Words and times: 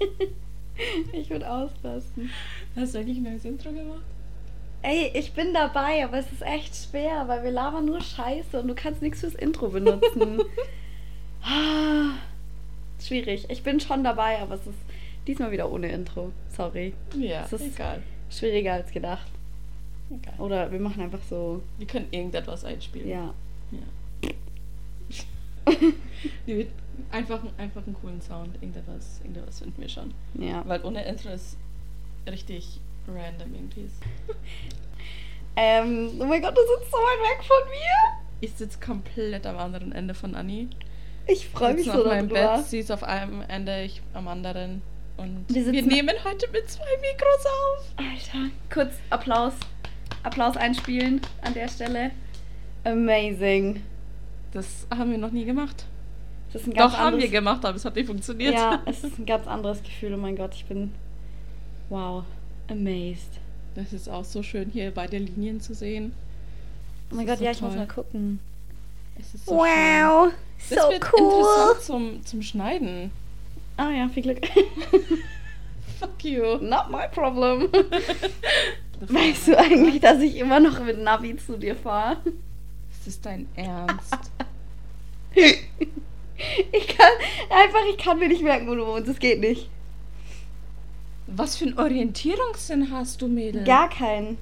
ich 1.12 1.30
würde 1.30 1.50
ausrasten. 1.50 2.30
Hast 2.76 2.94
du 2.94 2.98
eigentlich 2.98 3.18
ein 3.18 3.24
neues 3.24 3.44
Intro 3.44 3.70
gemacht? 3.72 4.02
Ey, 4.82 5.10
ich 5.14 5.32
bin 5.32 5.52
dabei, 5.52 6.04
aber 6.04 6.18
es 6.18 6.32
ist 6.32 6.42
echt 6.42 6.74
schwer, 6.74 7.24
weil 7.28 7.44
wir 7.44 7.50
labern 7.50 7.84
nur 7.84 8.00
Scheiße 8.00 8.60
und 8.60 8.68
du 8.68 8.74
kannst 8.74 9.02
nichts 9.02 9.20
fürs 9.20 9.34
Intro 9.34 9.68
benutzen. 9.68 10.40
Ah, 11.42 12.10
Schwierig. 13.02 13.46
Ich 13.48 13.62
bin 13.62 13.80
schon 13.80 14.04
dabei, 14.04 14.40
aber 14.40 14.56
es 14.56 14.66
ist 14.66 14.76
diesmal 15.26 15.50
wieder 15.50 15.72
ohne 15.72 15.90
Intro. 15.90 16.32
Sorry. 16.54 16.92
Ja, 17.16 17.44
Es 17.46 17.52
ist 17.54 17.74
egal. 17.74 18.02
schwieriger 18.28 18.74
als 18.74 18.90
gedacht. 18.92 19.26
egal. 20.10 20.34
Oder 20.38 20.70
wir 20.70 20.80
machen 20.80 21.02
einfach 21.02 21.22
so, 21.30 21.62
Wir 21.78 21.86
können 21.86 22.08
irgendetwas 22.10 22.62
einspielen. 22.66 23.08
ja. 23.08 23.32
Ja. 23.70 24.30
Wird 26.46 26.68
einfach, 27.10 27.40
einfach 27.58 27.86
einen 27.86 27.94
coolen 27.94 28.20
Sound. 28.20 28.54
Irgendetwas, 28.56 29.20
irgendetwas 29.20 29.60
finden 29.60 29.80
wir 29.80 29.88
schon. 29.88 30.14
Ja. 30.34 30.62
Weil 30.66 30.84
ohne 30.84 31.04
Intro 31.04 31.30
ist 31.30 31.56
richtig 32.28 32.80
random 33.06 33.54
irgendwie. 33.54 33.88
Ähm, 35.56 36.12
oh 36.20 36.24
mein 36.24 36.40
Gott, 36.40 36.56
du 36.56 36.60
sitzt 36.60 36.90
so 36.90 36.96
weit 36.96 37.38
weg 37.38 37.44
von 37.44 37.68
mir. 37.68 38.20
Ich 38.40 38.52
sitze 38.52 38.78
komplett 38.78 39.46
am 39.46 39.58
anderen 39.58 39.92
Ende 39.92 40.14
von 40.14 40.34
Anni. 40.34 40.68
Ich 41.26 41.48
freue 41.48 41.74
mich 41.74 41.86
so 41.86 41.92
auf 41.92 42.06
meinem. 42.06 42.28
Bett, 42.28 42.64
sie 42.66 42.78
ist 42.78 42.90
auf 42.90 43.02
einem 43.04 43.42
Ende, 43.42 43.82
ich 43.82 44.00
am 44.14 44.28
anderen. 44.28 44.82
Und 45.16 45.44
Wir 45.48 45.70
wir, 45.70 45.82
nehmen 45.82 46.14
heute 46.24 46.48
mit 46.50 46.70
zwei 46.70 46.86
Mikros 47.00 47.46
auf. 47.46 47.84
Alter, 47.96 48.50
kurz 48.72 48.94
Applaus. 49.10 49.52
Applaus 50.22 50.56
einspielen 50.56 51.20
an 51.42 51.52
der 51.52 51.68
Stelle. 51.68 52.10
Amazing. 52.84 53.82
Das 54.52 54.86
haben 54.90 55.10
wir 55.10 55.18
noch 55.18 55.30
nie 55.30 55.44
gemacht. 55.44 55.84
Das 56.52 56.62
ist 56.62 56.68
ein 56.68 56.74
ganz 56.74 56.92
Doch, 56.92 56.98
haben 56.98 57.04
wir 57.18 57.24
anderes, 57.24 57.30
gemacht, 57.30 57.64
aber 57.64 57.76
es 57.76 57.84
hat 57.84 57.94
nicht 57.94 58.06
funktioniert. 58.06 58.54
Ja, 58.54 58.82
es 58.86 59.04
ist 59.04 59.18
ein 59.18 59.26
ganz 59.26 59.46
anderes 59.46 59.82
Gefühl. 59.82 60.14
Oh 60.14 60.16
mein 60.16 60.36
Gott, 60.36 60.54
ich 60.54 60.64
bin 60.64 60.92
wow, 61.88 62.24
amazed. 62.68 63.38
Das 63.74 63.92
ist 63.92 64.08
auch 64.08 64.24
so 64.24 64.42
schön, 64.42 64.68
hier 64.70 64.90
beide 64.90 65.18
Linien 65.18 65.60
zu 65.60 65.74
sehen. 65.74 66.12
Oh 67.10 67.14
mein 67.16 67.26
Das 67.26 67.26
Gott, 67.26 67.34
ist 67.34 67.38
so 67.38 67.44
ja, 67.44 67.50
ich 67.52 67.60
muss 67.62 67.70
toll. 67.70 67.78
mal 67.78 67.86
gucken. 67.86 68.40
Es 69.18 69.34
ist 69.34 69.46
so 69.46 69.52
schön. 69.52 69.58
wow, 69.58 70.32
Das 70.68 70.82
so 70.84 70.90
wird 70.90 71.12
cool. 71.12 71.20
interessant 71.20 71.82
zum, 71.82 72.26
zum 72.26 72.42
Schneiden. 72.42 73.10
Ah 73.76 73.90
ja, 73.90 74.08
viel 74.08 74.22
Glück. 74.24 74.40
Fuck 76.00 76.24
you. 76.24 76.56
Not 76.58 76.90
my 76.90 77.06
problem. 77.12 77.68
Weißt 79.00 79.48
du 79.48 79.58
eigentlich, 79.58 80.00
dass 80.00 80.20
ich 80.20 80.36
immer 80.36 80.60
noch 80.60 80.82
mit 80.82 80.98
Navi 80.98 81.36
zu 81.36 81.56
dir 81.56 81.76
fahre? 81.76 82.18
Ist 82.90 83.06
das 83.06 83.20
dein 83.20 83.46
Ernst? 83.54 84.30
Ich 86.72 86.86
kann 86.88 87.10
einfach, 87.50 87.80
ich 87.90 87.96
kann 87.98 88.18
mir 88.18 88.28
nicht 88.28 88.42
merken, 88.42 88.68
wo 88.68 88.74
du 88.74 88.86
wohnst. 88.86 89.08
Das 89.08 89.18
geht 89.18 89.40
nicht. 89.40 89.68
Was 91.26 91.56
für 91.56 91.66
einen 91.66 91.78
Orientierungssinn 91.78 92.90
hast 92.90 93.22
du, 93.22 93.28
Mädel? 93.28 93.64
Gar 93.64 93.88
keinen. 93.88 94.38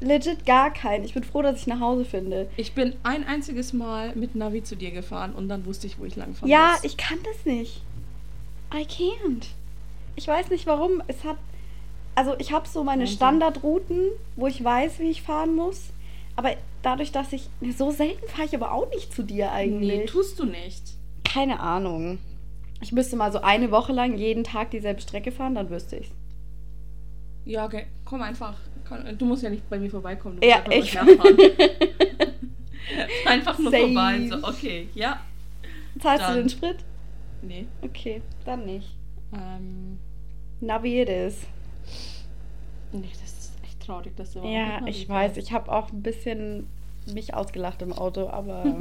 Legit 0.00 0.46
gar 0.46 0.72
keinen. 0.72 1.04
Ich 1.04 1.14
bin 1.14 1.24
froh, 1.24 1.42
dass 1.42 1.60
ich 1.60 1.66
nach 1.66 1.80
Hause 1.80 2.04
finde. 2.04 2.48
Ich 2.56 2.72
bin 2.72 2.94
ein 3.02 3.24
einziges 3.26 3.72
Mal 3.72 4.14
mit 4.14 4.34
Navi 4.36 4.62
zu 4.62 4.76
dir 4.76 4.90
gefahren 4.90 5.32
und 5.32 5.48
dann 5.48 5.64
wusste 5.66 5.86
ich, 5.86 5.98
wo 5.98 6.04
ich 6.04 6.16
langfahren 6.16 6.48
Ja, 6.48 6.72
muss. 6.74 6.84
ich 6.84 6.96
kann 6.96 7.18
das 7.24 7.44
nicht. 7.44 7.82
I 8.72 8.82
can't. 8.84 9.46
Ich 10.16 10.26
weiß 10.28 10.50
nicht 10.50 10.66
warum. 10.66 11.02
Es 11.08 11.24
hat. 11.24 11.36
Also 12.14 12.34
ich 12.38 12.52
habe 12.52 12.68
so 12.68 12.82
meine 12.84 13.02
Wahnsinn. 13.02 13.16
Standardrouten, 13.16 14.00
wo 14.36 14.46
ich 14.46 14.62
weiß, 14.62 14.98
wie 14.98 15.10
ich 15.10 15.22
fahren 15.22 15.54
muss. 15.54 15.90
Aber 16.36 16.50
dadurch, 16.82 17.10
dass 17.12 17.32
ich. 17.32 17.48
So 17.76 17.90
selten 17.90 18.26
fahre 18.28 18.46
ich 18.46 18.54
aber 18.54 18.72
auch 18.72 18.88
nicht 18.90 19.12
zu 19.12 19.22
dir 19.22 19.52
eigentlich. 19.52 19.98
Nee, 20.00 20.06
tust 20.06 20.38
du 20.38 20.44
nicht. 20.44 20.82
Keine 21.38 21.60
Ahnung. 21.60 22.18
Ich 22.80 22.90
müsste 22.90 23.14
mal 23.14 23.30
so 23.30 23.40
eine 23.40 23.70
Woche 23.70 23.92
lang 23.92 24.16
jeden 24.16 24.42
Tag 24.42 24.72
dieselbe 24.72 25.00
Strecke 25.00 25.30
fahren, 25.30 25.54
dann 25.54 25.70
wüsste 25.70 25.98
ich's. 25.98 26.10
Ja, 27.44 27.64
okay. 27.64 27.86
komm 28.04 28.22
einfach. 28.22 28.54
Du 29.16 29.24
musst 29.24 29.44
ja 29.44 29.50
nicht 29.50 29.70
bei 29.70 29.78
mir 29.78 29.88
vorbeikommen. 29.88 30.40
Du 30.40 30.48
Ja, 30.48 30.64
ich. 30.68 30.98
einfach 33.24 33.56
nur 33.56 33.70
Safe. 33.70 33.84
vorbei. 33.84 34.28
So, 34.28 34.48
okay, 34.48 34.88
ja. 34.94 35.20
Zahlst 36.00 36.24
du 36.24 36.28
Dann. 36.28 36.36
den 36.38 36.48
Sprit? 36.48 36.78
Nee. 37.42 37.66
Okay, 37.82 38.20
dann 38.44 38.66
nicht. 38.66 38.96
Ähm, 39.32 40.00
Navi 40.60 41.02
it 41.02 41.08
is. 41.08 41.46
nee, 42.90 43.10
das 43.12 43.22
ist 43.22 43.52
echt 43.62 43.80
traurig, 43.86 44.16
dass 44.16 44.32
du 44.32 44.40
Ja, 44.40 44.84
ich 44.86 45.08
weiß. 45.08 45.36
Ich 45.36 45.52
habe 45.52 45.70
auch 45.70 45.92
ein 45.92 46.02
bisschen 46.02 46.66
mich 47.06 47.34
ausgelacht 47.34 47.80
im 47.82 47.92
Auto, 47.92 48.28
aber 48.28 48.64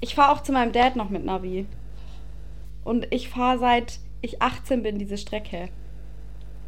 ich 0.00 0.14
fahre 0.14 0.32
auch 0.32 0.42
zu 0.42 0.52
meinem 0.52 0.72
Dad 0.72 0.96
noch 0.96 1.10
mit 1.10 1.24
Navi. 1.24 1.66
Und 2.84 3.06
ich 3.10 3.28
fahre 3.28 3.58
seit 3.58 4.00
ich 4.20 4.42
18 4.42 4.82
bin 4.82 4.98
diese 4.98 5.16
Strecke. 5.16 5.68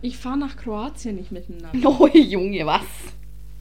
Ich 0.02 0.16
fahre 0.16 0.38
nach 0.38 0.56
Kroatien 0.56 1.16
nicht 1.16 1.32
mit 1.32 1.48
dem 1.48 1.58
Navi. 1.58 1.82
Oh 1.84 2.06
Junge, 2.06 2.64
was? 2.64 2.84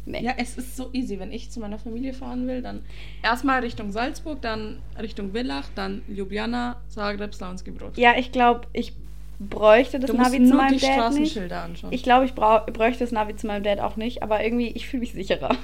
Nee. 0.05 0.23
Ja, 0.23 0.33
es 0.37 0.57
ist 0.57 0.75
so 0.75 0.89
easy. 0.93 1.19
Wenn 1.19 1.31
ich 1.31 1.51
zu 1.51 1.59
meiner 1.59 1.77
Familie 1.77 2.13
fahren 2.13 2.47
will, 2.47 2.61
dann 2.61 2.83
erstmal 3.21 3.59
Richtung 3.59 3.91
Salzburg, 3.91 4.41
dann 4.41 4.81
Richtung 4.97 5.33
Villach, 5.33 5.69
dann 5.75 6.01
Ljubljana, 6.07 6.81
Zagreb, 6.87 7.33
Slavonski 7.33 7.71
Brod. 7.71 7.97
Ja, 7.97 8.17
ich 8.17 8.31
glaube, 8.31 8.67
ich 8.73 8.93
bräuchte 9.39 9.99
das 9.99 10.11
Navi 10.11 10.43
zu 10.43 10.53
meinem 10.53 10.77
Dad 10.79 11.13
nicht. 11.13 11.37
Anschauen. 11.51 11.93
Ich 11.93 12.03
glaube, 12.03 12.25
ich 12.25 12.33
bräuchte 12.35 12.99
das 12.99 13.11
Navi 13.11 13.35
zu 13.35 13.47
meinem 13.47 13.63
Dad 13.63 13.79
auch 13.79 13.95
nicht, 13.95 14.21
aber 14.21 14.43
irgendwie, 14.43 14.67
ich 14.67 14.87
fühle 14.87 15.01
mich 15.01 15.13
sicherer. 15.13 15.55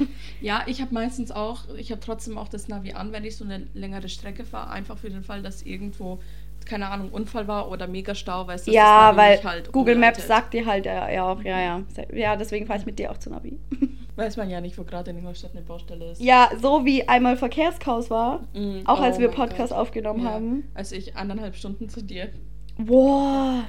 ja, 0.42 0.64
ich 0.68 0.82
habe 0.82 0.94
meistens 0.94 1.32
auch, 1.32 1.62
ich 1.78 1.92
habe 1.92 2.00
trotzdem 2.02 2.38
auch 2.38 2.48
das 2.48 2.68
Navi 2.68 2.94
an, 2.94 3.12
wenn 3.12 3.26
ich 3.26 3.36
so 3.36 3.44
eine 3.44 3.68
längere 3.74 4.08
Strecke 4.10 4.46
fahre, 4.46 4.70
einfach 4.72 4.98
für 4.98 5.10
den 5.10 5.24
Fall, 5.24 5.42
dass 5.42 5.62
irgendwo, 5.62 6.20
keine 6.66 6.88
Ahnung, 6.88 7.10
Unfall 7.10 7.48
war 7.48 7.70
oder 7.70 7.88
Megastau, 7.88 8.48
weißt 8.48 8.68
du, 8.68 8.72
ja, 8.72 9.10
das 9.10 9.18
weil 9.18 9.44
halt 9.44 9.72
Google 9.74 9.96
Maps 9.96 10.20
umleitet. 10.20 10.28
sagt 10.28 10.54
dir 10.54 10.66
halt 10.66 10.86
ja, 10.86 11.10
ja 11.12 11.24
auch, 11.26 11.42
ja, 11.44 11.60
ja. 11.60 11.82
Ja, 12.14 12.36
deswegen 12.38 12.66
fahre 12.68 12.80
ich 12.80 12.86
mit 12.86 12.98
dir 12.98 13.12
auch 13.12 13.18
zu 13.18 13.30
Navi. 13.30 13.60
Weiß 14.16 14.38
man 14.38 14.50
ja 14.50 14.62
nicht, 14.62 14.78
wo 14.78 14.86
gerade 14.86 15.12
in 15.12 15.18
Ingolstadt 15.18 15.52
eine 15.52 15.62
Baustelle 15.62 16.12
ist. 16.12 16.22
Ja, 16.22 16.50
so 16.62 16.86
wie 16.86 17.06
einmal 17.10 17.36
Verkehrschaos 17.36 18.10
war, 18.10 18.40
Mm, 18.54 18.84
auch 18.86 19.02
als 19.02 19.18
oh 19.18 19.20
wir 19.20 19.28
mein 19.28 19.36
Podcast 19.36 19.72
Gott. 19.74 19.80
aufgenommen 19.80 20.24
Ja, 20.24 20.30
haben. 20.32 20.72
Als 20.74 20.94
ich 20.94 21.18
eineinhalb 21.18 21.58
Stunden 21.58 21.90
zu 21.90 22.02
dir. 22.02 22.30
Boah. 22.78 23.66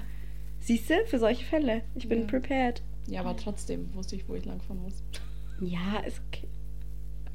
Siehst 0.61 0.91
du, 0.91 0.94
für 1.06 1.19
solche 1.19 1.44
Fälle. 1.44 1.83
Ich 1.94 2.09
bin 2.09 2.22
Ja. 2.22 2.27
prepared. 2.27 2.83
Ja, 3.06 3.21
aber 3.21 3.37
trotzdem 3.37 3.94
wusste 3.94 4.17
ich, 4.17 4.28
wo 4.28 4.34
ich 4.34 4.44
langfahren 4.44 4.83
muss. 4.83 5.03
Ja, 5.61 6.00
ist 6.06 6.21
okay. 6.28 6.49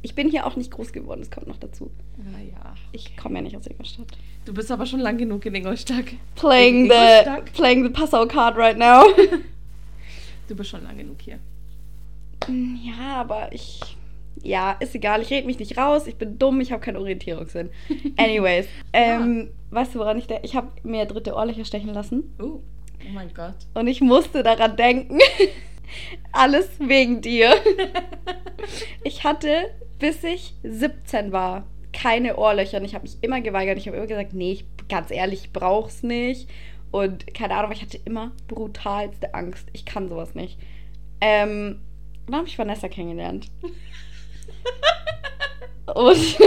Ich 0.04 0.16
bin 0.16 0.30
hier 0.30 0.46
auch 0.48 0.56
nicht 0.56 0.72
groß 0.72 0.92
geworden, 0.94 1.22
das 1.22 1.30
kommt 1.32 1.48
noch 1.48 1.58
dazu. 1.58 1.92
Naja. 2.18 2.76
Ich 2.92 3.16
komme 3.16 3.36
ja 3.36 3.42
nicht 3.44 3.56
aus 3.56 3.68
Ingolstadt. 3.68 4.08
Du 4.46 4.54
bist 4.54 4.72
aber 4.72 4.86
schon 4.88 5.00
lang 5.00 5.18
genug 5.18 5.46
in 5.46 5.54
Ingolstadt. 5.56 6.06
Playing 6.36 6.86
In 6.86 6.90
the, 6.90 6.96
Ingolstadt? 6.96 7.54
playing 7.54 7.84
the 7.84 7.90
Passau 7.90 8.26
card 8.26 8.58
right 8.58 8.78
now. 8.78 9.04
Du 10.48 10.56
bist 10.58 10.70
schon 10.72 10.84
lang 10.84 10.98
genug 10.98 11.22
hier. 11.22 11.40
ja, 12.50 13.16
aber 13.22 13.54
ich... 13.54 13.80
Ja, 14.44 14.72
ist 14.74 14.94
egal. 14.96 15.22
Ich 15.22 15.30
rede 15.30 15.46
mich 15.48 15.60
nicht 15.60 15.78
raus. 15.78 16.08
Ich 16.08 16.16
bin 16.16 16.38
dumm. 16.38 16.60
Ich 16.60 16.72
habe 16.74 16.82
keinen 16.82 16.98
Orientierungssinn. 16.98 17.70
Anyways. 18.18 18.66
ähm, 18.92 19.52
Weißt 19.72 19.96
du, 19.96 20.00
woran 20.00 20.18
ich 20.18 20.28
denke? 20.28 20.46
Ich 20.46 20.56
habe 20.56 20.68
mir 20.84 21.06
dritte 21.06 21.34
Ohrlöcher 21.34 21.66
stechen 21.66 21.94
lassen. 21.94 22.36
Oh, 22.40 22.60
oh 22.60 23.12
mein 23.14 23.34
Gott. 23.34 23.56
Und 23.74 23.88
ich 23.88 24.02
musste 24.02 24.44
daran 24.44 24.76
denken. 24.76 25.20
Alles 26.32 26.70
wegen 26.80 27.22
dir. 27.22 27.54
Ich 29.04 29.24
hatte, 29.24 29.72
bis 29.98 30.24
ich 30.24 30.54
17 30.62 31.32
war, 31.32 31.66
keine 31.92 32.38
Ohrlöcher. 32.38 32.78
Und 32.78 32.86
ich 32.86 32.94
habe 32.94 33.04
mich 33.04 33.18
immer 33.22 33.42
geweigert. 33.42 33.80
Ich 33.80 33.88
habe 33.88 33.98
immer 33.98 34.06
gesagt, 34.06 34.34
nee, 34.34 34.52
ich, 34.52 34.66
ganz 34.88 35.10
ehrlich, 35.10 35.46
ich 35.46 35.52
brauch's 35.52 36.04
nicht. 36.04 36.48
Und 36.92 37.34
keine 37.34 37.56
Ahnung, 37.56 37.66
aber 37.66 37.74
ich 37.74 37.82
hatte 37.82 38.00
immer 38.06 38.32
brutalste 38.48 39.34
Angst. 39.34 39.68
Ich 39.74 39.86
kann 39.86 40.10
sowas 40.10 40.36
nicht. 40.36 40.60
Ähm, 41.22 41.82
dann 42.28 42.36
habe 42.36 42.48
ich 42.48 42.60
Vanessa 42.60 42.88
kennengelernt. 42.88 43.50
Und 45.96 46.38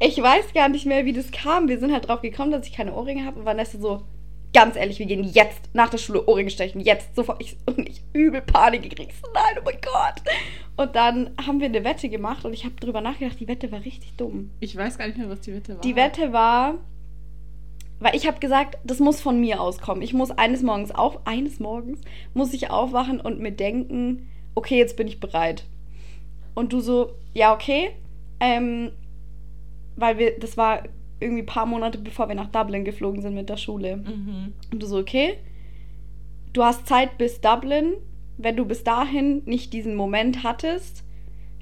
ich 0.00 0.20
weiß 0.20 0.52
gar 0.54 0.68
nicht 0.68 0.86
mehr, 0.86 1.04
wie 1.04 1.12
das 1.12 1.30
kam. 1.30 1.68
Wir 1.68 1.78
sind 1.78 1.92
halt 1.92 2.08
drauf 2.08 2.22
gekommen, 2.22 2.52
dass 2.52 2.66
ich 2.66 2.72
keine 2.72 2.94
Ohrringe 2.94 3.24
habe. 3.24 3.40
Und 3.40 3.46
Vanessa 3.46 3.78
so, 3.78 4.02
ganz 4.52 4.76
ehrlich, 4.76 4.98
wir 4.98 5.06
gehen 5.06 5.24
jetzt 5.24 5.70
nach 5.72 5.88
der 5.88 5.98
Schule 5.98 6.26
Ohrringe 6.26 6.50
stechen. 6.50 6.80
Jetzt, 6.80 7.14
sofort. 7.14 7.42
Ich, 7.42 7.56
und 7.66 7.88
ich 7.88 8.02
übel 8.12 8.40
Panik 8.40 8.82
gekriegt. 8.82 9.14
Nein, 9.34 9.58
oh 9.58 9.62
mein 9.64 9.78
Gott. 9.80 10.22
Und 10.76 10.96
dann 10.96 11.30
haben 11.44 11.60
wir 11.60 11.66
eine 11.66 11.84
Wette 11.84 12.08
gemacht 12.08 12.44
und 12.44 12.52
ich 12.52 12.64
habe 12.64 12.74
drüber 12.76 13.00
nachgedacht, 13.00 13.38
die 13.40 13.48
Wette 13.48 13.70
war 13.72 13.84
richtig 13.84 14.14
dumm. 14.16 14.50
Ich 14.60 14.76
weiß 14.76 14.98
gar 14.98 15.06
nicht 15.06 15.18
mehr, 15.18 15.28
was 15.28 15.40
die 15.40 15.54
Wette 15.54 15.74
war. 15.74 15.80
Die 15.80 15.96
Wette 15.96 16.32
war, 16.32 16.74
weil 18.00 18.16
ich 18.16 18.26
habe 18.26 18.40
gesagt, 18.40 18.78
das 18.84 18.98
muss 18.98 19.20
von 19.20 19.40
mir 19.40 19.60
auskommen. 19.60 20.02
Ich 20.02 20.12
muss 20.12 20.30
eines 20.30 20.62
Morgens 20.62 20.90
auf, 20.90 21.26
eines 21.26 21.60
Morgens 21.60 22.00
muss 22.34 22.52
ich 22.52 22.70
aufwachen 22.70 23.20
und 23.20 23.38
mir 23.38 23.52
denken, 23.52 24.28
okay, 24.54 24.78
jetzt 24.78 24.96
bin 24.96 25.06
ich 25.06 25.20
bereit. 25.20 25.64
Und 26.54 26.72
du 26.72 26.80
so, 26.80 27.12
ja, 27.32 27.54
okay. 27.54 27.90
Ähm, 28.40 28.90
weil 29.96 30.18
wir, 30.18 30.38
das 30.38 30.56
war 30.56 30.82
irgendwie 31.20 31.42
ein 31.42 31.46
paar 31.46 31.66
Monate 31.66 31.98
bevor 31.98 32.28
wir 32.28 32.34
nach 32.34 32.50
Dublin 32.50 32.84
geflogen 32.84 33.22
sind 33.22 33.34
mit 33.34 33.48
der 33.48 33.56
Schule. 33.56 33.98
Mhm. 33.98 34.52
Und 34.72 34.82
du 34.82 34.86
so, 34.86 34.98
okay, 34.98 35.38
du 36.52 36.64
hast 36.64 36.86
Zeit 36.86 37.18
bis 37.18 37.40
Dublin. 37.40 37.94
Wenn 38.38 38.56
du 38.56 38.64
bis 38.64 38.82
dahin 38.82 39.42
nicht 39.44 39.72
diesen 39.72 39.94
Moment 39.94 40.42
hattest, 40.42 41.04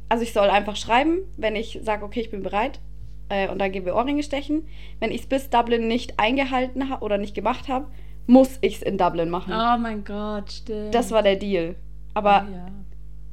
also 0.08 0.22
ich 0.22 0.32
soll 0.32 0.48
einfach 0.48 0.76
schreiben, 0.76 1.18
wenn 1.36 1.56
ich 1.56 1.78
sage, 1.82 2.04
okay, 2.04 2.20
ich 2.20 2.30
bin 2.30 2.42
bereit, 2.42 2.80
äh, 3.28 3.48
und 3.48 3.58
dann 3.58 3.72
gehen 3.72 3.84
wir 3.84 3.94
Ohrringe 3.94 4.22
stechen. 4.22 4.66
Wenn 4.98 5.10
ich 5.10 5.22
es 5.22 5.26
bis 5.26 5.50
Dublin 5.50 5.88
nicht 5.88 6.18
eingehalten 6.18 6.88
habe 6.88 7.04
oder 7.04 7.18
nicht 7.18 7.34
gemacht 7.34 7.68
habe, 7.68 7.86
muss 8.26 8.58
ich 8.60 8.76
es 8.76 8.82
in 8.82 8.98
Dublin 8.98 9.30
machen. 9.30 9.52
Oh 9.52 9.78
mein 9.78 10.04
Gott, 10.04 10.52
stimmt. 10.52 10.94
Das 10.94 11.10
war 11.10 11.22
der 11.22 11.36
Deal. 11.36 11.74
Aber 12.14 12.46
Oh, 12.48 12.52
ja. 12.52 12.66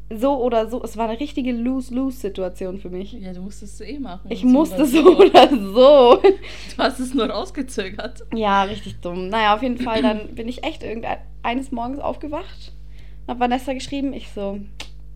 So 0.10 0.42
oder 0.42 0.70
so, 0.70 0.82
es 0.84 0.96
war 0.96 1.10
eine 1.10 1.20
richtige 1.20 1.52
Lose-Lose-Situation 1.52 2.80
für 2.80 2.90
mich. 2.90 3.14
ja, 3.14 3.34
du 3.34 3.42
musstest 3.42 3.82
es 3.82 3.88
eh 3.88 4.00
machen. 4.00 4.32
Ich 4.32 4.42
So 4.42 4.48
musste 4.48 4.86
so 4.86 5.18
oder 5.18 5.50
so. 5.50 6.22
Du 6.22 6.78
hast 6.78 7.00
es 7.00 7.14
nur 7.14 7.30
rausgezögert. 7.30 8.24
Ja, 8.34 8.64
richtig 8.64 9.00
dumm. 9.02 9.28
Naja, 9.30 9.54
auf 9.56 9.62
jeden 9.64 9.78
Fall, 9.78 10.02
dann 10.02 10.34
bin 10.36 10.48
ich 10.48 10.64
echt 10.64 10.84
irgendeines 10.84 11.72
Morgens 11.72 12.00
aufgewacht. 12.00 12.72
Hab 13.28 13.40
Vanessa 13.40 13.74
geschrieben, 13.74 14.14
ich 14.14 14.30
so, 14.30 14.60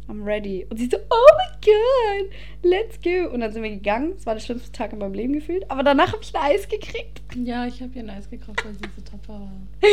I'm 0.09 0.25
ready. 0.25 0.67
Und 0.69 0.77
sie 0.77 0.87
so, 0.87 0.97
oh 0.97 1.27
my 1.37 1.55
god, 1.65 2.29
let's 2.63 2.99
go. 3.01 3.33
Und 3.33 3.39
dann 3.39 3.53
sind 3.53 3.63
wir 3.63 3.69
gegangen. 3.69 4.13
Es 4.17 4.25
war 4.25 4.33
der 4.33 4.41
schlimmste 4.41 4.73
Tag 4.73 4.91
in 4.91 4.99
meinem 4.99 5.13
Leben 5.13 5.31
gefühlt. 5.31 5.69
Aber 5.71 5.83
danach 5.83 6.11
habe 6.11 6.21
ich 6.21 6.35
ein 6.35 6.41
Eis 6.51 6.67
gekriegt. 6.67 7.21
Ja, 7.41 7.65
ich 7.65 7.81
habe 7.81 7.91
ihr 7.95 8.01
ein 8.03 8.09
Eis 8.09 8.29
gekauft, 8.29 8.65
weil 8.65 8.73
sie 8.73 8.81
so 8.97 9.01
tapfer 9.09 9.39
war. 9.39 9.51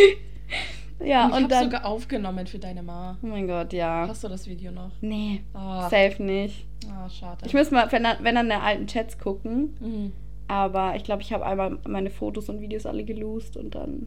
Ja, 1.04 1.26
und 1.26 1.30
ich 1.32 1.36
und, 1.44 1.52
dann. 1.52 1.64
sogar 1.64 1.84
aufgenommen 1.86 2.46
für 2.46 2.58
deine 2.58 2.82
Ma. 2.82 3.16
oh 3.22 3.26
mein 3.26 3.46
Gott, 3.46 3.72
ja. 3.72 4.06
Hast 4.08 4.24
du 4.24 4.28
das 4.28 4.46
Video 4.48 4.72
noch? 4.72 4.90
Nee, 5.00 5.42
Ah, 5.54 5.88
safe 5.88 6.22
nicht. 6.22 6.66
ah 6.90 7.08
schade. 7.08 7.46
Ich 7.46 7.54
muss 7.54 7.70
mal, 7.70 7.90
wenn 7.92 8.02
dann, 8.02 8.16
wenn 8.22 8.34
dann 8.34 8.46
in 8.46 8.52
alten 8.52 8.86
Chats 8.86 9.18
gucken. 9.18 9.76
Mhm. 9.80 10.12
Aber 10.48 10.96
ich 10.96 11.04
glaube, 11.04 11.22
ich 11.22 11.32
habe 11.32 11.44
einmal 11.46 11.78
meine 11.86 12.10
Fotos 12.10 12.48
und 12.48 12.60
Videos 12.60 12.86
alle 12.86 13.04
gelost 13.04 13.56
und 13.56 13.74
dann. 13.74 14.06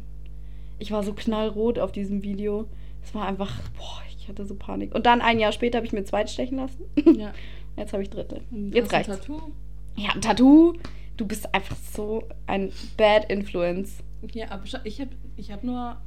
Ich 0.80 0.92
war 0.92 1.04
so 1.04 1.14
knallrot 1.14 1.78
auf 1.80 1.92
diesem 1.92 2.24
Video. 2.24 2.68
Es 3.04 3.14
war 3.14 3.28
einfach, 3.28 3.60
boah, 3.78 4.02
ich 4.18 4.28
hatte 4.28 4.46
so 4.46 4.56
Panik. 4.56 4.94
Und 4.96 5.06
dann 5.06 5.22
ein 5.22 5.40
Jahr 5.40 5.52
später 5.52 5.78
habe 5.78 5.86
ich 5.86 5.94
mir 5.94 6.04
zweit 6.04 6.30
stechen 6.30 6.58
lassen. 6.58 6.84
Ja. 7.18 7.32
Jetzt 7.78 7.94
habe 7.94 8.04
ich 8.04 8.10
dritte. 8.10 8.42
Jetzt 8.52 8.92
du 8.92 8.96
ein 8.96 9.04
reicht's. 9.06 9.20
Tattoo? 9.20 9.42
Ja, 9.96 10.10
ein 10.14 10.22
Tattoo. 10.22 10.74
Du 11.18 11.26
bist 11.26 11.54
einfach 11.54 11.76
so 11.76 12.24
ein 12.48 12.72
Bad 12.98 13.32
Influence. 13.32 13.98
Ja, 14.34 14.50
aber 14.52 14.64
ich 14.84 15.00
habe 15.00 15.12
ich 15.38 15.52
hab 15.52 15.64
nur 15.64 15.98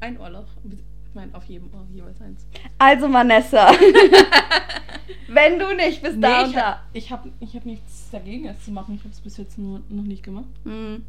ein 0.00 0.18
Ohrloch. 0.20 0.46
Ich 0.70 1.14
meine, 1.14 1.34
auf 1.34 1.44
jedem 1.44 1.72
Ohr 1.74 1.86
jeweils 1.92 2.20
eins. 2.20 2.46
Also, 2.78 3.12
Vanessa. 3.12 3.70
wenn 5.28 5.58
du 5.58 5.74
nicht 5.74 6.02
bis 6.02 6.18
da 6.20 6.38
Nee, 6.38 6.44
und 6.44 6.50
ich 6.50 6.54
da. 6.56 6.62
habe 6.66 6.80
ich 6.92 7.12
hab, 7.12 7.26
ich 7.40 7.54
hab 7.56 7.66
nichts 7.66 8.08
dagegen, 8.10 8.46
es 8.46 8.64
zu 8.64 8.70
machen. 8.70 8.94
Ich 8.96 9.00
habe 9.00 9.10
es 9.12 9.20
bis 9.20 9.36
jetzt 9.36 9.58
nur 9.58 9.80
noch 9.88 10.02
nicht 10.04 10.22
gemacht. 10.22 10.46
Mhm. 10.64 11.04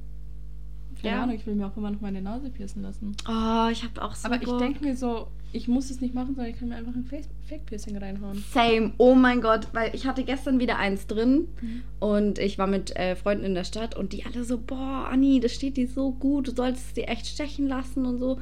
Keine 1.01 1.15
Ja. 1.15 1.24
Ahnung, 1.24 1.36
ich 1.36 1.45
will 1.45 1.56
mir 1.56 1.68
auch 1.68 1.77
immer 1.77 1.91
noch 1.91 2.01
meine 2.01 2.21
Nase 2.21 2.50
piercen 2.50 2.81
lassen. 2.81 3.15
Oh, 3.27 3.69
ich 3.71 3.83
habe 3.83 4.01
auch 4.01 4.15
so. 4.15 4.25
Aber 4.27 4.36
ich 4.36 4.44
Bock. 4.44 4.59
denke 4.59 4.83
mir 4.83 4.97
so, 4.97 5.27
ich 5.53 5.68
muss 5.69 5.89
es 5.89 6.01
nicht 6.01 6.13
machen, 6.13 6.36
sondern 6.36 6.51
ich 6.53 6.59
kann 6.59 6.69
mir 6.69 6.75
einfach 6.75 6.94
ein 6.94 7.06
Fake-Piercing 7.47 7.97
reinhauen. 7.97 8.44
Same. 8.53 8.91
Oh 8.97 9.15
mein 9.15 9.41
Gott, 9.41 9.68
weil 9.74 9.95
ich 9.95 10.06
hatte 10.06 10.24
gestern 10.24 10.59
wieder 10.59 10.77
eins 10.77 11.07
drin 11.07 11.47
Mhm. 11.62 11.83
und 12.00 12.39
ich 12.39 12.57
war 12.57 12.68
mit 12.68 12.95
äh, 12.97 13.15
Freunden 13.15 13.45
in 13.45 13.56
der 13.56 13.63
Stadt 13.63 13.95
und 13.95 14.12
die 14.13 14.25
alle 14.25 14.44
so, 14.44 14.57
boah, 14.57 15.07
Anni, 15.09 15.39
das 15.39 15.53
steht 15.53 15.77
dir 15.77 15.88
so 15.88 16.12
gut, 16.12 16.47
du 16.50 16.51
solltest 16.56 16.88
es 16.88 16.94
dir 16.94 17.07
echt 17.07 17.27
stechen 17.27 17.68
lassen 17.68 18.06
und 18.06 18.19
so. 18.19 18.39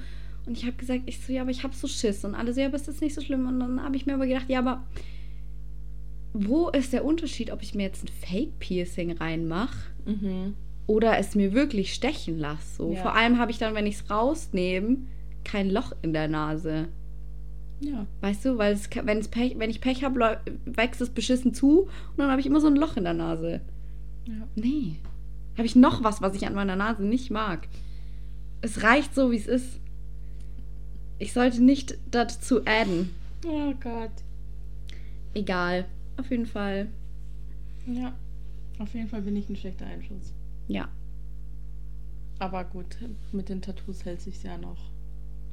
Und 0.47 0.57
ich 0.57 0.65
habe 0.65 0.77
gesagt, 0.77 1.03
ich 1.05 1.19
so, 1.19 1.31
ja, 1.33 1.41
aber 1.41 1.51
ich 1.51 1.63
habe 1.63 1.75
so 1.75 1.87
Schiss. 1.87 2.23
Und 2.25 2.33
alle 2.33 2.53
so, 2.53 2.61
ja, 2.61 2.67
aber 2.67 2.77
ist 2.77 2.87
das 2.87 3.01
nicht 3.01 3.13
so 3.13 3.21
schlimm? 3.21 3.45
Und 3.47 3.59
dann 3.59 3.83
habe 3.83 3.95
ich 3.97 4.05
mir 4.05 4.13
aber 4.13 4.25
gedacht, 4.27 4.45
ja, 4.49 4.59
aber 4.59 4.83
wo 6.33 6.69
ist 6.69 6.93
der 6.93 7.03
Unterschied, 7.05 7.51
ob 7.51 7.61
ich 7.63 7.73
mir 7.75 7.83
jetzt 7.83 8.03
ein 8.03 8.07
Fake-Piercing 8.09 9.11
reinmache 9.13 9.77
Mhm. 10.05 10.53
oder 10.85 11.17
es 11.17 11.35
mir 11.35 11.53
wirklich 11.53 11.93
stechen 11.93 12.37
lasse? 12.37 12.75
So. 12.77 12.93
Ja. 12.93 13.01
Vor 13.01 13.15
allem 13.15 13.39
habe 13.39 13.51
ich 13.51 13.57
dann, 13.57 13.75
wenn 13.75 13.85
ich 13.87 13.95
es 13.95 14.09
rausnehme, 14.09 14.97
kein 15.43 15.69
Loch 15.69 15.93
in 16.01 16.13
der 16.13 16.27
Nase. 16.27 16.87
Ja. 17.79 18.05
Weißt 18.21 18.43
du, 18.45 18.57
weil 18.57 18.73
es, 18.73 18.89
ka- 18.89 19.05
wenn, 19.05 19.17
es 19.19 19.27
Pech, 19.27 19.57
wenn 19.57 19.69
ich 19.69 19.81
Pech 19.81 20.03
habe, 20.03 20.39
wächst 20.65 21.01
es 21.01 21.09
beschissen 21.09 21.53
zu 21.53 21.81
und 21.83 22.17
dann 22.17 22.29
habe 22.31 22.39
ich 22.41 22.47
immer 22.47 22.59
so 22.61 22.67
ein 22.67 22.75
Loch 22.75 22.97
in 22.97 23.03
der 23.03 23.13
Nase. 23.13 23.61
ja. 24.25 24.47
Nee. 24.55 24.95
Habe 25.57 25.65
ich 25.65 25.75
noch 25.75 26.03
was, 26.03 26.21
was 26.21 26.35
ich 26.35 26.45
an 26.45 26.53
meiner 26.53 26.75
Nase 26.75 27.03
nicht 27.03 27.31
mag? 27.31 27.67
Es 28.61 28.83
reicht 28.83 29.15
so, 29.15 29.31
wie 29.31 29.37
es 29.37 29.47
ist. 29.47 29.79
Ich 31.19 31.33
sollte 31.33 31.63
nicht 31.63 31.97
dazu 32.11 32.61
adden. 32.65 33.13
Oh 33.45 33.73
Gott. 33.81 34.11
Egal. 35.33 35.85
Auf 36.17 36.29
jeden 36.29 36.45
Fall. 36.45 36.87
Ja. 37.85 38.13
Auf 38.79 38.93
jeden 38.93 39.07
Fall 39.07 39.21
bin 39.21 39.35
ich 39.35 39.49
ein 39.49 39.55
schlechter 39.55 39.85
Einschuss. 39.85 40.33
Ja. 40.67 40.89
Aber 42.39 42.63
gut, 42.63 42.97
mit 43.31 43.49
den 43.49 43.61
Tattoos 43.61 44.05
hält 44.05 44.21
sich 44.21 44.43
ja 44.43 44.57
noch 44.57 44.91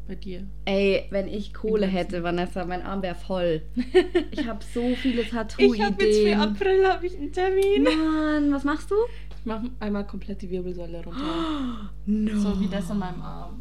bei 0.06 0.14
dir. 0.16 0.46
Ey, 0.66 1.06
wenn 1.10 1.28
ich 1.28 1.54
Kohle 1.54 1.86
hätte, 1.86 2.22
Vanessa, 2.22 2.66
mein 2.66 2.82
Arm 2.82 3.02
wäre 3.02 3.14
voll. 3.14 3.62
Ich 4.32 4.46
habe 4.46 4.62
so 4.62 4.94
viele 4.96 5.22
Ich 5.22 5.32
habe 5.32 5.48
jetzt 5.48 5.56
für 5.56 5.76
Tattoo-Ideen. 5.78 6.40
April 6.40 6.86
habe 6.86 7.06
ich 7.06 7.16
einen 7.16 7.32
Termin. 7.32 7.84
Mann, 7.84 8.52
was 8.52 8.64
machst 8.64 8.90
du? 8.90 8.96
Ich 9.38 9.46
mache 9.46 9.70
einmal 9.80 10.06
komplett 10.06 10.42
die 10.42 10.50
Wirbelsäule 10.50 11.02
runter. 11.04 11.90
No. 12.06 12.38
So 12.38 12.60
wie 12.60 12.68
das 12.68 12.90
an 12.90 12.98
meinem 12.98 13.22
Arm. 13.22 13.60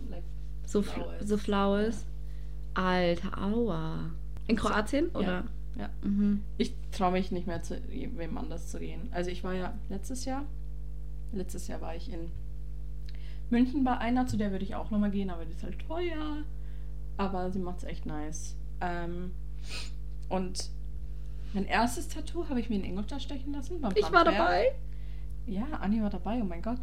So, 0.73 0.81
Flau 0.81 1.03
fl 1.03 1.21
ist. 1.21 1.29
so 1.29 1.37
flau 1.37 1.75
ist. 1.75 2.05
Alter, 2.73 3.37
aua. 3.37 4.09
In 4.47 4.55
Kroatien, 4.55 5.09
oder? 5.09 5.43
ja. 5.77 5.89
Mhm. 6.01 6.41
Ich 6.57 6.73
traue 6.91 7.11
mich 7.11 7.31
nicht 7.31 7.45
mehr 7.45 7.61
zu 7.61 7.79
wem 7.89 8.37
anders 8.39 8.71
zu 8.71 8.79
gehen. 8.79 9.07
Also 9.11 9.29
ich 9.29 9.43
war 9.43 9.53
ja 9.53 9.73
letztes 9.89 10.25
Jahr, 10.25 10.45
letztes 11.31 11.67
Jahr 11.67 11.79
war 11.81 11.95
ich 11.95 12.11
in 12.11 12.31
München 13.51 13.83
bei 13.83 13.95
einer, 13.97 14.25
zu 14.25 14.35
der 14.35 14.51
würde 14.51 14.65
ich 14.65 14.73
auch 14.73 14.89
nochmal 14.89 15.11
gehen, 15.11 15.29
aber 15.29 15.45
die 15.45 15.51
ist 15.51 15.61
halt 15.61 15.77
teuer. 15.87 16.37
Aber 17.17 17.51
sie 17.51 17.59
macht 17.59 17.77
es 17.77 17.83
echt 17.83 18.07
nice. 18.07 18.55
Ähm, 18.81 19.31
und 20.29 20.71
mein 21.53 21.65
erstes 21.65 22.07
Tattoo 22.07 22.49
habe 22.49 22.59
ich 22.59 22.71
mir 22.71 22.77
in 22.77 22.83
Ingolstadt 22.83 23.21
stechen 23.21 23.53
lassen. 23.53 23.75
Ich 23.93 24.11
war 24.11 24.25
dabei. 24.25 24.73
Ja, 25.45 25.65
Anni 25.81 26.01
war 26.01 26.09
dabei, 26.09 26.39
oh 26.41 26.45
mein 26.45 26.61
Gott. 26.61 26.79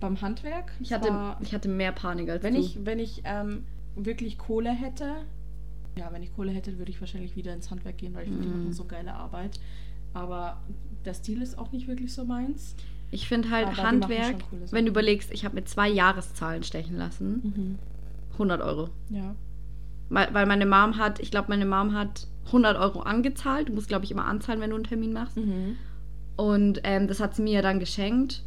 Beim 0.00 0.20
Handwerk. 0.20 0.72
Ich 0.80 0.92
hatte, 0.92 1.08
war, 1.08 1.38
ich 1.42 1.54
hatte 1.54 1.68
mehr 1.68 1.92
Panik 1.92 2.28
als 2.28 2.42
wenn 2.42 2.54
du. 2.54 2.60
ich, 2.60 2.78
wenn 2.84 2.98
ich 2.98 3.22
ähm, 3.24 3.64
wirklich 3.96 4.36
Kohle 4.38 4.70
hätte, 4.70 5.24
ja, 5.96 6.12
wenn 6.12 6.22
ich 6.22 6.34
Kohle 6.34 6.50
hätte, 6.52 6.78
würde 6.78 6.90
ich 6.90 7.00
wahrscheinlich 7.00 7.36
wieder 7.36 7.52
ins 7.54 7.70
Handwerk 7.70 7.98
gehen, 7.98 8.14
weil 8.14 8.24
ich 8.24 8.28
finde, 8.30 8.42
die 8.44 8.48
Mhm. 8.48 8.58
machen 8.60 8.72
so 8.72 8.84
geile 8.84 9.14
Arbeit. 9.14 9.58
Aber 10.14 10.60
der 11.04 11.14
Stil 11.14 11.40
ist 11.40 11.56
auch 11.58 11.72
nicht 11.72 11.88
wirklich 11.88 12.12
so 12.12 12.24
meins. 12.24 12.74
Ich 13.10 13.28
finde 13.28 13.50
halt 13.50 13.66
Aber 13.66 13.74
die 13.76 13.82
Handwerk, 13.82 14.36
wenn 14.70 14.84
du 14.86 14.90
überlegst, 14.90 15.32
ich 15.32 15.44
habe 15.44 15.54
mir 15.54 15.64
zwei 15.64 15.88
Jahreszahlen 15.88 16.62
stechen 16.62 16.96
lassen. 16.96 17.78
100 18.32 18.60
Euro. 18.62 18.88
Ja. 19.10 19.34
Weil, 20.08 20.32
weil 20.34 20.46
meine 20.46 20.66
Mom 20.66 20.96
hat, 20.98 21.20
ich 21.20 21.30
glaube, 21.30 21.48
meine 21.48 21.64
Mom 21.66 21.94
hat 21.94 22.26
100 22.46 22.76
Euro 22.76 23.00
angezahlt. 23.00 23.68
Du 23.68 23.72
musst, 23.74 23.88
glaube 23.88 24.04
ich, 24.04 24.10
immer 24.10 24.26
anzahlen, 24.26 24.60
wenn 24.60 24.70
du 24.70 24.76
einen 24.76 24.84
Termin 24.84 25.12
machst. 25.12 25.36
Mhm. 25.36 25.76
Und 26.36 26.80
ähm, 26.84 27.08
das 27.08 27.20
hat 27.20 27.34
sie 27.34 27.42
mir 27.42 27.62
dann 27.62 27.78
geschenkt. 27.80 28.42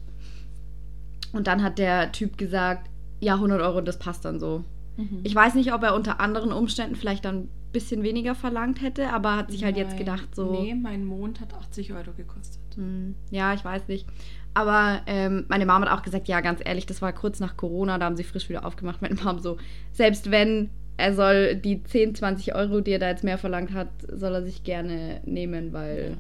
Und 1.33 1.47
dann 1.47 1.63
hat 1.63 1.77
der 1.79 2.11
Typ 2.11 2.37
gesagt, 2.37 2.89
ja, 3.19 3.35
100 3.35 3.61
Euro, 3.61 3.81
das 3.81 3.99
passt 3.99 4.25
dann 4.25 4.39
so. 4.39 4.63
Mhm. 4.97 5.19
Ich 5.23 5.35
weiß 5.35 5.55
nicht, 5.55 5.73
ob 5.73 5.83
er 5.83 5.95
unter 5.95 6.19
anderen 6.19 6.51
Umständen 6.51 6.95
vielleicht 6.95 7.25
dann 7.25 7.35
ein 7.43 7.49
bisschen 7.73 8.03
weniger 8.03 8.35
verlangt 8.35 8.81
hätte, 8.81 9.11
aber 9.11 9.35
hat 9.35 9.51
sich 9.51 9.63
halt 9.63 9.75
jetzt 9.77 9.97
gedacht, 9.97 10.33
so. 10.33 10.61
Nee, 10.61 10.75
mein 10.75 11.05
Mond 11.05 11.41
hat 11.41 11.53
80 11.53 11.93
Euro 11.93 12.11
gekostet. 12.15 12.61
Hm, 12.75 13.15
Ja, 13.31 13.53
ich 13.53 13.65
weiß 13.65 13.87
nicht. 13.87 14.07
Aber 14.53 15.01
ähm, 15.07 15.43
meine 15.49 15.65
Mom 15.65 15.81
hat 15.81 15.89
auch 15.89 16.01
gesagt, 16.01 16.29
ja, 16.29 16.39
ganz 16.39 16.61
ehrlich, 16.63 16.85
das 16.85 17.01
war 17.01 17.11
kurz 17.11 17.41
nach 17.41 17.57
Corona, 17.57 17.97
da 17.97 18.05
haben 18.05 18.15
sie 18.15 18.23
frisch 18.23 18.47
wieder 18.47 18.65
aufgemacht. 18.65 19.01
Meine 19.01 19.15
Mom 19.15 19.39
so, 19.39 19.57
selbst 19.91 20.31
wenn 20.31 20.69
er 20.95 21.13
soll 21.13 21.57
die 21.57 21.83
10, 21.83 22.15
20 22.15 22.55
Euro, 22.55 22.79
die 22.79 22.91
er 22.91 22.99
da 22.99 23.09
jetzt 23.09 23.25
mehr 23.25 23.37
verlangt 23.37 23.73
hat, 23.73 23.89
soll 24.09 24.33
er 24.35 24.43
sich 24.43 24.63
gerne 24.63 25.19
nehmen, 25.25 25.73
weil 25.73 26.17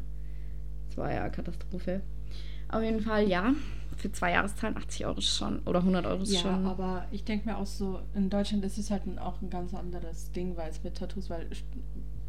war 0.97 1.11
ja 1.13 1.29
Katastrophe. 1.29 2.01
Auf 2.69 2.81
jeden 2.81 2.99
Fall, 3.01 3.27
ja, 3.27 3.53
für 3.97 4.11
zwei 4.11 4.31
Jahreszahlen 4.31 4.75
80 4.77 5.05
Euro 5.05 5.21
schon, 5.21 5.59
oder 5.65 5.79
100 5.79 6.05
Euro 6.05 6.23
Ja, 6.23 6.39
schon. 6.39 6.65
aber 6.65 7.05
ich 7.11 7.23
denke 7.23 7.47
mir 7.49 7.57
auch 7.57 7.65
so, 7.65 7.99
in 8.13 8.29
Deutschland 8.29 8.65
ist 8.65 8.77
es 8.77 8.89
halt 8.91 9.03
auch 9.19 9.41
ein 9.41 9.49
ganz 9.49 9.73
anderes 9.73 10.31
Ding, 10.31 10.57
weil 10.57 10.69
es 10.71 10.83
mit 10.83 10.95
Tattoos, 10.97 11.29
weil 11.29 11.45
st- 11.47 11.63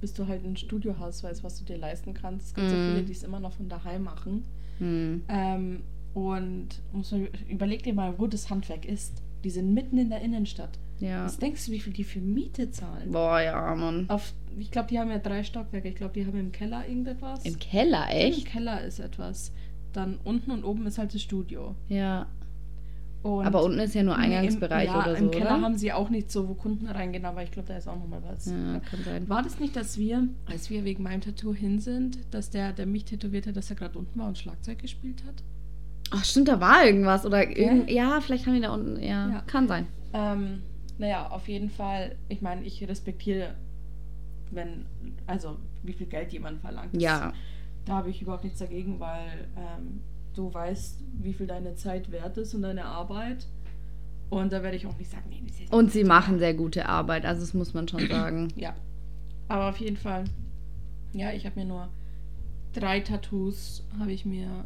bis 0.01 0.13
du 0.13 0.27
halt 0.29 0.45
ein 0.45 0.57
Studio 0.57 0.95
hast, 1.01 1.25
weißt, 1.25 1.43
was 1.43 1.59
du 1.59 1.65
dir 1.65 1.79
leisten 1.79 2.13
kannst. 2.13 2.49
Es 2.49 2.55
gibt 2.55 2.69
so 2.71 2.77
Mhm. 2.77 2.85
viele, 2.85 3.03
die 3.03 3.13
es 3.13 3.23
immer 3.23 3.41
noch 3.41 3.53
von 3.55 3.69
daheim 3.69 4.05
machen. 4.05 4.45
Hm. 4.79 5.23
Ähm, 5.29 5.83
und 6.13 6.69
muss 6.93 7.13
man, 7.13 7.29
überleg 7.49 7.83
dir 7.83 7.95
mal, 7.95 8.19
wo 8.19 8.27
das 8.27 8.51
Handwerk 8.51 8.85
ist. 8.85 9.23
Die 9.43 9.51
sind 9.51 9.73
mitten 9.73 9.97
in 9.99 10.11
der 10.11 10.21
Innenstadt. 10.21 10.79
Ja. 10.99 11.25
Was 11.25 11.39
denkst 11.39 11.67
du, 11.67 11.73
wie 11.73 11.81
viel 11.81 11.93
die 11.93 12.05
für 12.05 12.21
Miete 12.21 12.71
zahlen? 12.71 13.11
Boah, 13.13 13.41
ja, 13.41 13.75
Mann. 13.75 14.07
Auf, 14.09 14.33
ich 14.59 14.71
glaube, 14.71 14.89
die 14.89 14.99
haben 14.99 15.11
ja 15.11 15.19
drei 15.19 15.43
Stockwerke. 15.45 15.89
Ich 15.89 15.97
glaube, 15.97 16.15
die 16.15 16.27
haben 16.27 16.39
im 16.39 16.53
Keller 16.53 16.87
irgendetwas. 16.89 17.45
Im 17.45 17.59
Keller, 17.59 18.07
Im 18.11 18.17
echt? 18.17 18.47
Keller 18.47 18.81
ist 18.83 18.99
etwas. 18.99 19.53
Dann 19.93 20.19
unten 20.25 20.51
und 20.51 20.65
oben 20.65 20.87
ist 20.87 20.99
halt 20.99 21.13
das 21.15 21.21
Studio. 21.23 21.75
Ja. 21.89 22.27
Und 23.23 23.45
Aber 23.45 23.65
unten 23.65 23.79
ist 23.81 23.95
ja 23.95 24.03
nur 24.05 24.17
Nee, 24.17 24.27
im- 24.27 24.33
Eingangsbereich 24.33 24.87
ja, 24.87 25.01
oder 25.03 25.17
so, 25.17 25.25
im 25.25 25.31
Keller 25.33 25.57
oder? 25.57 25.61
haben 25.63 25.77
sie 25.77 25.93
auch 25.93 26.11
nicht 26.11 26.31
so, 26.31 26.49
wo 26.49 26.55
Kunden 26.55 26.87
reingehen, 26.87 27.25
aber 27.25 27.43
ich 27.43 27.51
glaube, 27.51 27.67
da 27.69 27.77
ist 27.77 27.89
auch 27.89 27.97
nochmal 27.99 28.23
was. 28.23 28.47
Ja, 28.47 28.79
kann 28.89 29.03
sein. 29.05 29.29
War 29.29 29.43
das 29.43 29.59
nicht, 29.59 29.75
dass 29.75 29.99
wir, 29.99 30.29
als 30.47 30.71
wir 30.71 30.85
wegen 30.85 31.03
meinem 31.03 31.23
Tattoo 31.23 31.53
hin 31.53 31.81
sind, 31.81 32.19
dass 32.31 32.51
der, 32.51 32.73
der 32.73 32.87
mich 32.87 33.05
tätowiert 33.05 33.47
hat, 33.49 33.57
dass 33.57 33.69
er 33.69 33.77
gerade 33.77 33.99
unten 33.99 34.19
war 34.19 34.29
und 34.29 34.39
Schlagzeug 34.39 34.79
gespielt 34.79 35.25
hat? 35.27 35.43
Ach, 36.13 36.25
stimmt, 36.25 36.47
da 36.49 36.61
war 36.61 36.87
irgendwas. 36.87 37.27
Oder 37.27 37.49
irgend, 37.57 37.91
ja, 37.91 38.21
vielleicht 38.21 38.47
haben 38.47 38.55
die 38.55 38.61
da 38.61 38.73
unten. 38.73 39.03
Ja, 39.03 39.29
Ja. 39.29 39.41
kann 39.47 39.67
sein. 39.67 39.87
Ähm, 40.13 40.63
naja, 40.99 41.29
auf 41.29 41.49
jeden 41.49 41.71
Fall, 41.71 42.17
ich 42.29 42.43
meine, 42.43 42.65
ich 42.65 42.87
respektiere, 42.87 43.55
wenn, 44.51 44.87
also 45.27 45.59
wie 45.83 45.93
viel 45.93 46.07
Geld 46.07 46.33
jemand 46.33 46.61
verlangt. 46.61 47.01
Ja. 47.01 47.33
Da 47.85 47.95
habe 47.95 48.11
ich 48.11 48.23
überhaupt 48.23 48.45
nichts 48.45 48.59
dagegen, 48.59 48.99
weil 48.99 49.49
ähm, 49.57 50.01
du 50.35 50.53
weißt, 50.53 51.01
wie 51.21 51.33
viel 51.33 51.47
deine 51.47 51.75
Zeit 51.75 52.11
wert 52.11 52.37
ist 52.39 52.55
und 52.55 52.63
deine 52.63 52.85
Arbeit. 52.85 53.47
Und 54.29 54.53
da 54.53 54.63
werde 54.63 54.77
ich 54.77 54.87
auch 54.87 54.97
nicht 54.99 55.11
sagen, 55.11 55.29
nee, 55.31 55.41
das 55.45 55.53
ist 55.53 55.61
jetzt 55.61 55.73
Und 55.73 55.93
sie 55.93 56.03
machen 56.03 56.39
sehr 56.39 56.55
gute 56.55 56.89
Arbeit, 56.89 57.25
also 57.25 57.43
das 57.43 57.55
muss 57.55 57.75
man 57.75 57.87
schon 57.87 58.07
sagen. 58.09 58.53
Ja. 58.57 58.75
Aber 59.49 59.69
auf 59.69 59.79
jeden 59.79 59.97
Fall. 59.97 60.25
Ja, 61.13 61.33
ich 61.33 61.47
habe 61.47 61.61
mir 61.61 61.67
nur 61.67 61.89
drei 62.73 63.01
Tattoos 63.01 63.85
habe 63.99 64.13
ich 64.13 64.27
mir 64.27 64.65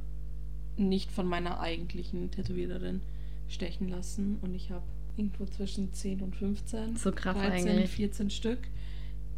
nicht 0.76 1.12
von 1.12 1.26
meiner 1.26 1.60
eigentlichen 1.60 2.30
Tätowiererin 2.30 3.02
stechen 3.49 3.88
lassen. 3.88 4.38
Und 4.40 4.54
ich 4.54 4.70
habe 4.70 4.84
irgendwo 5.21 5.45
zwischen 5.47 5.93
10 5.93 6.23
und 6.23 6.35
15. 6.37 6.97
So 6.97 7.12
krass 7.12 7.37
13, 7.37 7.69
eigentlich. 7.69 7.91
14 7.91 8.31
Stück. 8.31 8.59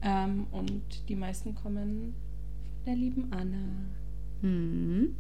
Ähm, 0.03 0.47
und 0.53 0.83
die 1.09 1.15
meisten 1.17 1.55
kommen 1.55 2.15
von 2.77 2.85
der 2.87 2.95
lieben 2.97 3.29
Anna. 3.33 3.59
Mhm. 4.43 5.15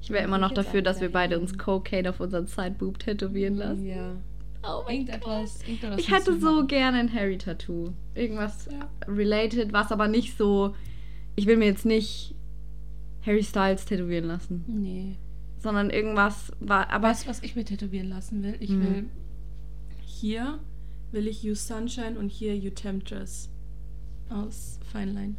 Ich 0.00 0.10
wäre 0.10 0.24
immer 0.24 0.38
noch 0.38 0.52
dafür, 0.52 0.82
dass 0.82 1.00
wir 1.00 1.10
beide 1.12 1.38
uns. 1.38 1.56
Cocaine 1.56 2.10
auf 2.10 2.20
unseren 2.20 2.46
Sideboob 2.46 2.98
tätowieren 2.98 3.54
lassen. 3.56 3.86
Ja. 3.86 4.16
Oh 4.64 4.82
mein 4.86 4.96
Irgendetwas, 5.00 5.60
irgendetwas. 5.62 5.98
Ich 6.00 6.10
hätte 6.12 6.38
so 6.38 6.52
machen. 6.56 6.66
gerne 6.68 6.98
ein 6.98 7.12
Harry-Tattoo. 7.12 7.92
Irgendwas 8.14 8.68
Ja. 8.70 8.88
related, 9.12 9.72
was 9.72 9.90
aber 9.90 10.08
nicht 10.08 10.36
so. 10.36 10.74
Ich 11.34 11.46
will 11.46 11.56
mir 11.56 11.64
jetzt 11.66 11.86
nicht 11.86 12.34
Harry 13.24 13.42
Styles 13.42 13.86
tätowieren 13.86 14.26
lassen, 14.26 14.64
Nee. 14.68 15.16
sondern 15.58 15.90
irgendwas 15.90 16.52
war. 16.60 16.90
Aber 16.90 17.08
weißt 17.08 17.24
du, 17.24 17.28
was 17.30 17.42
ich 17.42 17.56
mir 17.56 17.64
tätowieren 17.64 18.08
lassen 18.08 18.42
will? 18.42 18.56
Ich 18.60 18.70
Hm. 18.70 18.82
will 18.82 19.04
hier 20.04 20.58
will 21.10 21.26
ich 21.26 21.42
You 21.42 21.54
Sunshine 21.54 22.18
und 22.18 22.28
hier 22.30 22.56
You 22.56 22.70
Temptress 22.70 23.48
aus 24.30 24.78
Fine 24.90 25.12
Line. 25.12 25.34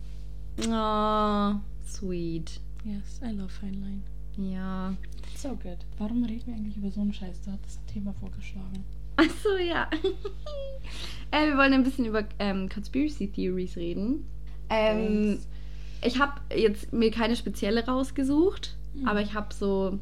Oh, 0.70 1.60
sweet. 1.88 2.60
Yes, 2.84 3.20
I 3.24 3.32
love 3.32 3.50
Fine 3.50 3.77
Line. 3.77 4.01
Ja. 4.38 4.96
So 5.36 5.50
good. 5.50 5.77
Warum 5.98 6.24
reden 6.24 6.43
wir 6.48 6.53
eigentlich 6.55 6.77
über 6.77 6.91
so 6.91 7.01
einen 7.01 7.13
Scheiß? 7.13 7.41
Da 7.46 7.51
hat 7.53 7.60
das 7.65 7.79
Thema 7.91 8.13
vorgeschlagen. 8.13 8.84
Achso, 9.15 9.58
ja. 9.58 9.89
äh, 11.32 11.48
wir 11.48 11.58
wollen 11.58 11.74
ein 11.74 11.84
bisschen 11.84 12.05
über 12.05 12.24
ähm, 12.39 12.70
Conspiracy 12.70 13.27
Theories 13.32 13.75
reden. 13.77 14.25
Ähm, 14.70 15.34
Yes. 15.34 15.48
ich 16.01 16.20
habe 16.20 16.41
jetzt 16.55 16.91
mir 16.93 17.12
keine 17.12 17.36
spezielle 17.36 17.86
rausgesucht, 17.86 18.75
Mhm. 18.96 19.08
aber 19.08 19.22
ich 19.22 19.34
habe 19.34 19.53
so, 19.53 20.00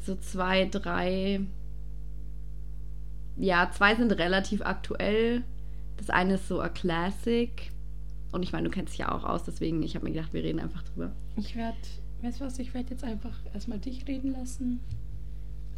so 0.00 0.14
zwei, 0.16 0.66
drei. 0.66 1.40
Ja, 3.36 3.70
zwei 3.72 3.94
sind 3.94 4.12
relativ 4.12 4.62
aktuell. 4.62 5.42
Das 5.96 6.10
eine 6.10 6.34
ist 6.34 6.48
so 6.48 6.60
a 6.60 6.68
Classic. 6.68 7.70
Und 8.32 8.42
ich 8.42 8.52
meine, 8.52 8.68
du 8.68 8.74
kennst 8.74 8.92
dich 8.94 9.00
ja 9.00 9.12
auch 9.12 9.24
aus, 9.24 9.44
deswegen, 9.44 9.82
ich 9.82 9.94
habe 9.94 10.06
mir 10.06 10.12
gedacht, 10.12 10.32
wir 10.32 10.42
reden 10.42 10.58
einfach 10.60 10.82
drüber. 10.82 11.12
Ich 11.36 11.54
werde, 11.54 11.76
weißt 12.22 12.40
du 12.40 12.44
was, 12.46 12.58
ich 12.58 12.72
werde 12.72 12.90
jetzt 12.90 13.04
einfach 13.04 13.38
erstmal 13.52 13.78
dich 13.78 14.06
reden 14.08 14.32
lassen. 14.32 14.80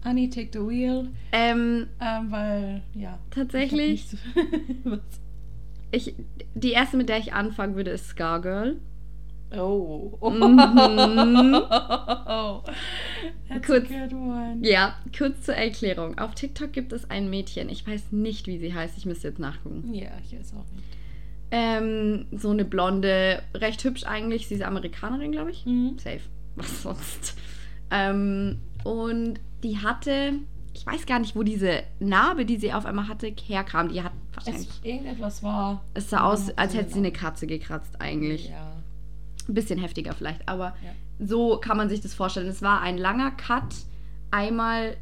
Annie, 0.03 0.29
take 0.31 0.51
the 0.53 0.61
wheel. 0.61 1.09
Ähm, 1.33 1.89
Ähm, 2.01 2.31
weil, 2.31 2.83
ja. 2.95 3.19
Tatsächlich? 3.31 3.95
Ich 3.95 4.09
so- 4.11 4.19
ich, 5.91 6.15
die 6.55 6.73
erste, 6.73 6.97
mit 6.97 7.09
der 7.09 7.19
ich 7.19 7.33
anfangen 7.33 7.75
würde, 7.75 7.91
ist 7.91 8.09
Scargirl. 8.09 8.77
Oh. 9.59 10.19
Mhm. 10.23 10.57
That's 13.49 13.67
Kurz-. 13.67 13.91
Ja, 14.61 14.97
kurz 15.17 15.43
zur 15.43 15.55
Erklärung. 15.55 16.19
Auf 16.19 16.35
TikTok 16.35 16.73
gibt 16.73 16.93
es 16.93 17.11
ein 17.11 17.31
Mädchen, 17.31 17.69
ich 17.69 17.87
weiß 17.87 18.13
nicht, 18.13 18.47
wie 18.47 18.59
sie 18.59 18.75
heißt, 18.75 18.97
ich 18.97 19.07
müsste 19.07 19.29
jetzt 19.29 19.39
nachgucken. 19.39 19.93
Ja, 19.93 20.11
ich 20.25 20.39
weiß 20.39 20.55
auch 20.55 20.71
nicht. 20.73 20.85
Ähm, 21.51 22.27
so 22.33 22.51
eine 22.51 22.65
blonde, 22.65 23.43
recht 23.55 23.85
hübsch 23.85 24.05
eigentlich. 24.05 24.49
Sie 24.49 24.55
ist 24.55 24.63
Amerikanerin, 24.63 25.31
glaube 25.31 25.53
ich. 25.53 25.65
Mhm. 25.67 25.99
Safe. 25.99 26.21
Was 26.57 26.83
sonst? 26.83 27.37
Ähm, 27.91 28.61
und 28.83 29.39
die 29.63 29.79
hatte, 29.79 30.35
ich 30.75 30.85
weiß 30.85 31.07
gar 31.07 31.21
nicht, 31.21 31.37
wo 31.37 31.43
diese 31.43 31.85
Narbe, 32.01 32.45
die 32.45 32.57
sie 32.57 32.73
auf 32.73 32.87
einmal 32.87 33.09
hatte, 33.09 33.33
herkam. 33.47 33.89
Die 33.89 34.03
hat 34.03 34.13
wahrscheinlich. 34.33 34.69
Es, 34.69 34.81
irgendetwas 34.83 35.43
war. 35.43 35.85
Es 35.95 36.11
sah 36.11 36.25
aus, 36.25 36.51
als 36.59 36.75
hätte 36.75 36.93
sie 36.93 36.99
eine 36.99 37.13
Katze 37.13 37.47
gekratzt, 37.47 38.01
eigentlich. 38.01 38.49
Ja. 38.49 38.74
Ein 39.49 39.55
bisschen 39.55 39.79
heftiger 39.79 40.13
vielleicht, 40.15 40.49
aber 40.49 40.75
Ja. 40.83 40.91
so 41.27 41.59
kann 41.59 41.77
man 41.77 41.89
sich 41.89 42.01
das 42.01 42.15
vorstellen. 42.15 42.47
Es 42.49 42.63
war 42.63 42.81
ein 42.81 42.97
langer 42.99 43.31
Cut, 43.33 43.75
einmal 44.31 44.97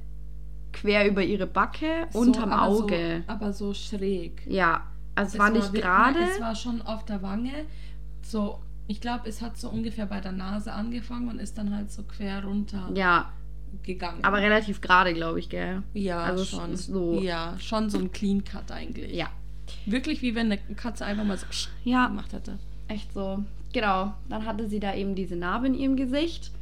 quer 0.73 1.07
über 1.09 1.23
ihre 1.23 1.47
Backe, 1.47 2.09
unterm 2.13 2.53
aber 2.53 2.63
Auge. 2.63 3.23
So, 3.27 3.33
aber 3.33 3.53
so 3.53 3.75
schräg. 3.75 4.43
Ja, 4.47 4.87
also 5.15 5.35
es 5.35 5.39
war 5.39 5.51
nicht 5.51 5.73
gerade. 5.73 6.19
Es 6.21 6.41
war 6.41 6.55
schon 6.57 6.83
auf 6.83 7.05
der 7.05 7.23
Wange. 7.23 7.53
So, 8.23 8.59
ich 8.89 9.01
glaube, 9.01 9.29
es 9.29 9.43
hat 9.43 9.57
so 9.59 9.69
ungefähr 9.69 10.07
bei 10.07 10.21
der 10.21 10.33
Nase 10.33 10.73
angefangen 10.73 11.29
und 11.29 11.39
ist 11.39 11.57
dann 11.59 11.75
halt 11.75 11.93
so 11.93 12.03
quer 12.03 12.43
runter 12.45 12.91
Ja, 12.95 13.31
gegangen. 13.83 14.25
aber 14.25 14.39
relativ 14.39 14.81
gerade, 14.81 15.15
glaube 15.15 15.39
ich, 15.39 15.49
gell? 15.49 15.83
ja, 15.95 16.19
also 16.21 16.45
schon. 16.45 16.77
so- 16.77 17.21
Ja, 17.21 17.55
schon 17.59 17.91
so 17.91 17.99
ein 17.99 18.11
Clean 18.13 18.43
Cut 18.45 18.71
eigentlich. 18.73 19.15
Ja. 19.15 19.29
Wirklich 19.87 20.21
wie 20.23 20.35
wenn 20.35 20.47
eine 20.47 20.59
Katze 20.59 21.05
einfach 21.05 21.25
mal 21.25 21.37
so 21.39 21.47
Ja, 21.85 22.07
gemacht 22.09 22.33
hätte. 22.33 22.59
echt 22.89 23.13
so. 23.15 23.45
Genau. 23.73 24.13
Dann 24.29 24.45
hatte 24.47 24.69
sie 24.69 24.81
da 24.81 24.95
eben 24.95 25.15
diese 25.15 25.37
Narbe 25.37 25.67
in 25.67 25.75
ihrem 25.75 25.97
Gesicht. 25.97 26.53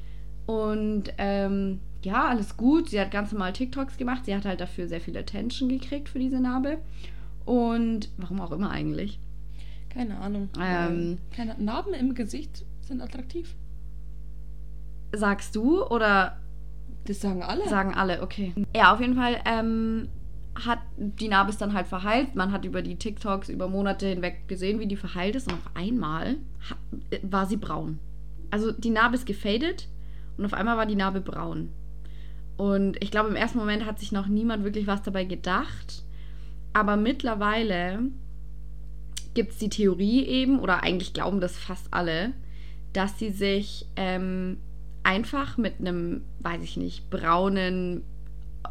Und 0.47 1.05
ähm, 1.19 1.81
ja, 2.03 2.29
alles 2.29 2.57
gut. 2.57 2.91
Sie 2.91 3.01
hat 3.01 3.11
ganz 3.11 3.33
normal 3.33 3.53
TikToks 3.53 3.97
gemacht. 3.97 4.25
Sie 4.25 4.35
hat 4.35 4.45
halt 4.45 4.61
dafür 4.61 4.89
sehr 4.89 5.01
viel 5.01 5.17
Attention 5.17 5.69
gekriegt 5.69 6.09
für 6.09 6.19
diese 6.19 6.41
Narbe. 6.41 6.79
Und 7.45 8.11
warum 8.17 8.41
auch 8.41 8.53
immer 8.53 8.71
eigentlich. 8.71 9.19
Keine 9.89 10.19
Ahnung. 10.19 10.49
Ähm. 10.61 11.19
Keine 11.35 11.57
Narben 11.59 11.95
im 11.95 12.15
Gesicht 12.15 12.65
sind 12.81 13.01
attraktiv. 13.01 13.55
Sagst 15.13 15.57
du 15.57 15.85
oder 15.85 16.37
Das 17.05 17.21
sagen 17.21 17.43
alle. 17.43 17.69
sagen 17.69 17.95
alle? 17.95 18.23
Okay. 18.23 18.55
Ja, 18.75 18.95
auf 18.95 19.01
jeden 19.01 19.17
Fall 19.17 19.41
ähm, 19.45 20.09
hat 20.55 20.81
die 20.97 21.29
Narbe 21.29 21.51
ist 21.51 21.61
dann 21.61 21.75
halt 21.75 21.87
verheilt. 21.87 22.35
Man 22.35 22.53
hat 22.53 22.65
über 22.65 22.83
die 22.83 22.97
TikToks 22.97 23.49
über 23.49 23.69
Monate 23.69 24.09
hinweg 24.09 24.49
gesehen, 24.49 24.81
wie 24.81 24.87
die 24.87 24.97
verheilt 24.97 25.37
ist. 25.37 25.49
Und 25.49 25.55
auf 25.55 25.71
einmal 25.75 26.37
war 27.23 27.47
sie 27.47 27.57
braun. 27.57 27.99
Also 28.51 28.73
die 28.73 28.91
Narbe 28.91 29.15
ist 29.15 29.27
gefadet 29.27 29.89
und 30.37 30.45
auf 30.45 30.55
einmal 30.55 30.77
war 30.77 30.87
die 30.87 30.97
Narbe 30.97 31.21
braun. 31.21 31.71
Und 32.57 33.03
ich 33.03 33.11
glaube, 33.11 33.29
im 33.29 33.37
ersten 33.37 33.59
Moment 33.59 33.87
hat 33.87 33.99
sich 33.99 34.13
noch 34.13 34.27
niemand 34.27 34.65
wirklich 34.65 34.87
was 34.87 35.03
dabei 35.03 35.25
gedacht. 35.25 36.03
Aber 36.73 36.97
mittlerweile 36.97 38.01
gibt 39.35 39.53
es 39.53 39.59
die 39.59 39.71
Theorie 39.71 40.25
eben, 40.25 40.59
oder 40.59 40.83
eigentlich 40.83 41.13
glauben 41.13 41.41
das 41.41 41.57
fast 41.57 41.87
alle, 41.93 42.33
dass 42.93 43.19
sie 43.19 43.31
sich 43.31 43.87
ähm, 43.97 44.59
einfach 45.03 45.57
mit 45.57 45.81
einem, 45.81 46.23
weiß 46.41 46.63
ich 46.63 46.77
nicht, 46.77 47.09
braunen, 47.11 48.03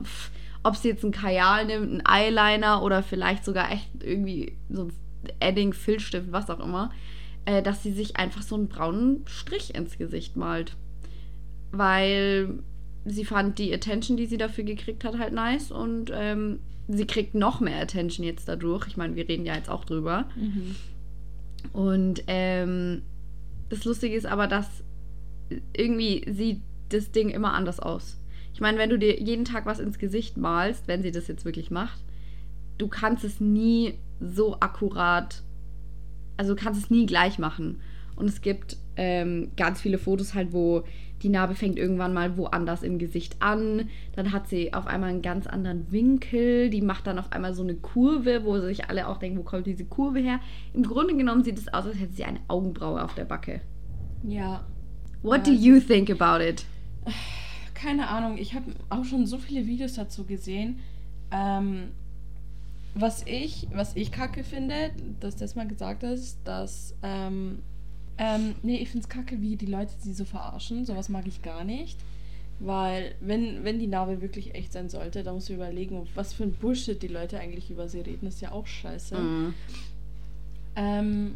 pf, 0.04 0.32
ob 0.64 0.76
sie 0.76 0.90
jetzt 0.90 1.04
einen 1.04 1.14
Kajal 1.14 1.66
nimmt, 1.66 2.06
einen 2.06 2.06
Eyeliner 2.06 2.84
oder 2.84 3.04
vielleicht 3.04 3.46
sogar 3.46 3.72
echt 3.72 3.90
irgendwie 4.02 4.58
so 4.70 4.86
ein 4.86 4.94
Edding, 5.40 5.74
Filzstift, 5.74 6.32
was 6.32 6.50
auch 6.50 6.60
immer, 6.60 6.92
äh, 7.46 7.62
dass 7.62 7.84
sie 7.84 7.92
sich 7.92 8.18
einfach 8.18 8.42
so 8.42 8.56
einen 8.56 8.68
braunen 8.68 9.24
Strich 9.28 9.76
ins 9.76 9.98
Gesicht 9.98 10.36
malt. 10.36 10.76
Weil 11.72 12.60
sie 13.06 13.26
fand 13.26 13.58
die 13.60 13.74
Attention, 13.74 14.18
die 14.18 14.26
sie 14.26 14.38
dafür 14.38 14.64
gekriegt 14.64 15.04
hat, 15.04 15.18
halt 15.18 15.34
nice 15.34 15.72
und 15.72 16.12
ähm, 16.14 16.60
sie 16.88 17.06
kriegt 17.06 17.36
noch 17.36 17.60
mehr 17.60 17.82
Attention 17.82 18.26
jetzt 18.26 18.48
dadurch. 18.48 18.88
Ich 18.88 18.98
meine, 18.98 19.16
wir 19.16 19.28
reden 19.28 19.46
ja 19.46 19.56
jetzt 19.56 19.70
auch 19.70 19.86
drüber. 19.86 20.26
Mhm. 20.36 20.76
Und 21.74 22.24
ähm, 22.28 23.04
das 23.70 23.86
Lustige 23.86 24.16
ist 24.16 24.26
aber, 24.26 24.48
dass 24.48 24.68
irgendwie 25.76 26.26
sieht 26.32 26.62
das 26.90 27.12
Ding 27.12 27.30
immer 27.30 27.54
anders 27.54 27.80
aus. 27.80 28.20
Ich 28.60 28.62
meine, 28.62 28.78
wenn 28.78 28.90
du 28.90 29.00
dir 29.00 29.18
jeden 29.18 29.46
Tag 29.46 29.66
was 29.66 29.80
ins 29.80 30.00
Gesicht 30.00 30.36
malst, 30.36 30.90
wenn 30.90 31.02
sie 31.02 31.12
das 31.12 31.30
jetzt 31.30 31.46
wirklich 31.46 31.72
macht, 31.72 32.02
du 32.78 32.90
kannst 32.90 33.24
es 33.24 33.40
nie 33.40 33.94
so 34.20 34.58
akkurat, 34.60 35.44
also 36.36 36.56
du 36.56 36.62
kannst 36.62 36.84
es 36.84 36.90
nie 36.90 37.06
gleich 37.06 37.40
machen. 37.40 37.80
Und 38.18 38.28
es 38.28 38.42
gibt 38.42 38.76
ähm, 38.98 39.52
ganz 39.56 39.80
viele 39.80 39.98
Fotos 39.98 40.34
halt, 40.34 40.52
wo 40.52 40.84
die 41.22 41.30
Narbe 41.30 41.56
fängt 41.56 41.80
irgendwann 41.80 42.14
mal 42.14 42.36
woanders 42.36 42.84
im 42.84 43.00
Gesicht 43.00 43.38
an. 43.40 43.88
Dann 44.18 44.34
hat 44.34 44.50
sie 44.50 44.74
auf 44.74 44.88
einmal 44.88 45.12
einen 45.12 45.22
ganz 45.22 45.48
anderen 45.48 45.90
Winkel. 45.90 46.70
Die 46.70 46.82
macht 46.82 47.08
dann 47.08 47.18
auf 47.18 47.32
einmal 47.32 47.54
so 47.54 47.64
eine 47.64 47.76
Kurve, 47.76 48.44
wo 48.44 48.60
sich 48.60 48.90
alle 48.90 49.08
auch 49.08 49.20
denken, 49.20 49.40
wo 49.40 49.44
kommt 49.44 49.68
diese 49.68 49.86
Kurve 49.86 50.20
her? 50.20 50.42
Im 50.74 50.84
Grunde 50.84 51.16
genommen 51.16 51.46
sieht 51.46 51.60
es 51.60 51.70
aus, 51.70 51.86
als 51.86 51.98
hätte 51.98 52.12
sie 52.12 52.26
eine 52.26 52.42
Augenbraue 52.50 53.02
auf 53.02 53.16
der 53.16 53.24
Backe. 53.24 53.62
Ja. 54.22 54.68
What 55.22 55.48
Ja, 55.48 55.54
do 55.54 55.58
you 55.58 55.80
think 55.80 56.10
about 56.10 56.44
it? 56.44 56.66
Keine 57.82 58.10
Ahnung, 58.10 58.38
ich 58.38 58.56
habe 58.56 58.72
auch 58.90 59.06
schon 59.06 59.26
so 59.26 59.38
viele 59.38 59.66
Videos 59.66 59.94
dazu 59.94 60.26
gesehen. 60.26 60.80
Ähm, 61.32 61.92
was 62.94 63.24
ich, 63.26 63.68
was 63.72 63.96
ich 63.96 64.12
kacke 64.12 64.44
finde, 64.44 64.92
dass 65.20 65.36
das 65.38 65.56
mal 65.56 65.68
gesagt 65.68 66.04
ist, 66.04 66.40
dass, 66.44 66.94
ähm, 67.04 67.60
ähm, 68.18 68.56
nee, 68.64 68.78
ich 68.78 68.90
finde 68.90 69.04
es 69.04 69.10
kacke, 69.10 69.42
wie 69.42 69.56
die 69.56 69.68
Leute 69.68 69.94
sie 70.00 70.14
so 70.14 70.26
verarschen. 70.26 70.86
Sowas 70.86 71.08
mag 71.08 71.26
ich 71.28 71.42
gar 71.42 71.64
nicht. 71.64 71.98
Weil, 72.60 73.16
wenn, 73.22 73.64
wenn 73.64 73.80
die 73.80 73.88
Narbe 73.88 74.22
wirklich 74.22 74.54
echt 74.54 74.74
sein 74.74 74.90
sollte, 74.90 75.24
dann 75.24 75.36
musst 75.36 75.48
du 75.48 75.54
überlegen, 75.54 76.06
was 76.16 76.34
für 76.34 76.44
ein 76.44 76.52
Bullshit 76.52 77.02
die 77.02 77.08
Leute 77.08 77.40
eigentlich 77.40 77.72
über 77.72 77.88
sie 77.88 78.02
reden. 78.02 78.26
Das 78.26 78.36
ist 78.36 78.42
ja 78.42 78.52
auch 78.52 78.68
scheiße. 78.68 79.18
Mm. 79.18 79.54
Ähm, 80.76 81.36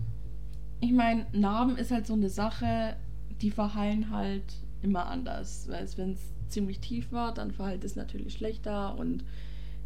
ich 0.82 0.92
meine, 0.92 1.26
Narben 1.32 1.78
ist 1.78 1.92
halt 1.92 2.06
so 2.08 2.14
eine 2.14 2.30
Sache, 2.30 2.98
die 3.42 3.52
verheilen 3.52 4.10
halt 4.10 4.44
immer 4.84 5.08
anders. 5.08 5.68
Weil 5.70 5.88
wenn 5.98 6.12
es 6.12 6.22
ziemlich 6.48 6.80
tief 6.80 7.12
war, 7.12 7.34
dann 7.34 7.52
verheilt 7.52 7.84
es 7.84 7.96
natürlich 7.96 8.34
schlechter 8.34 8.98
und 8.98 9.24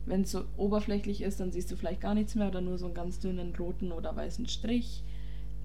wenn 0.06 0.22
es 0.22 0.32
so 0.32 0.46
oberflächlich 0.56 1.22
ist, 1.22 1.40
dann 1.40 1.52
siehst 1.52 1.70
du 1.72 1.76
vielleicht 1.76 2.02
gar 2.02 2.14
nichts 2.14 2.36
mehr 2.36 2.48
oder 2.48 2.62
nur 2.62 2.78
so 2.78 2.86
einen 2.86 2.96
ganz 2.96 3.20
dünnen 3.20 3.54
roten 3.58 3.92
oder 3.92 4.16
weißen 4.16 4.48
Strich. 4.48 5.04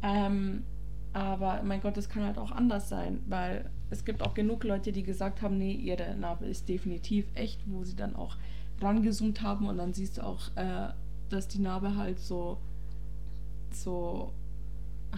Ähm, 0.03 0.65
aber 1.13 1.63
mein 1.63 1.81
Gott, 1.81 1.97
das 1.97 2.09
kann 2.09 2.25
halt 2.25 2.39
auch 2.39 2.51
anders 2.51 2.89
sein, 2.89 3.21
weil 3.29 3.71
es 3.91 4.05
gibt 4.05 4.23
auch 4.23 4.35
genug 4.35 4.65
Leute, 4.65 4.93
die 4.93 5.03
gesagt 5.03 5.43
haben, 5.43 5.59
nee, 5.59 5.73
ihre 5.73 6.17
Narbe 6.17 6.47
ist 6.47 6.69
definitiv 6.69 7.27
echt, 7.35 7.61
wo 7.67 7.85
sie 7.85 7.95
dann 7.95 8.17
auch 8.17 8.37
rangezoomt 8.81 9.43
haben 9.43 9.67
und 9.69 9.79
dann 9.79 9.93
siehst 9.93 10.19
du 10.19 10.23
auch, 10.23 10.41
äh, 10.57 10.89
dass 11.29 11.49
die 11.49 11.61
Narbe 11.61 11.97
halt 11.97 12.19
so, 12.19 12.59
so, 13.71 14.33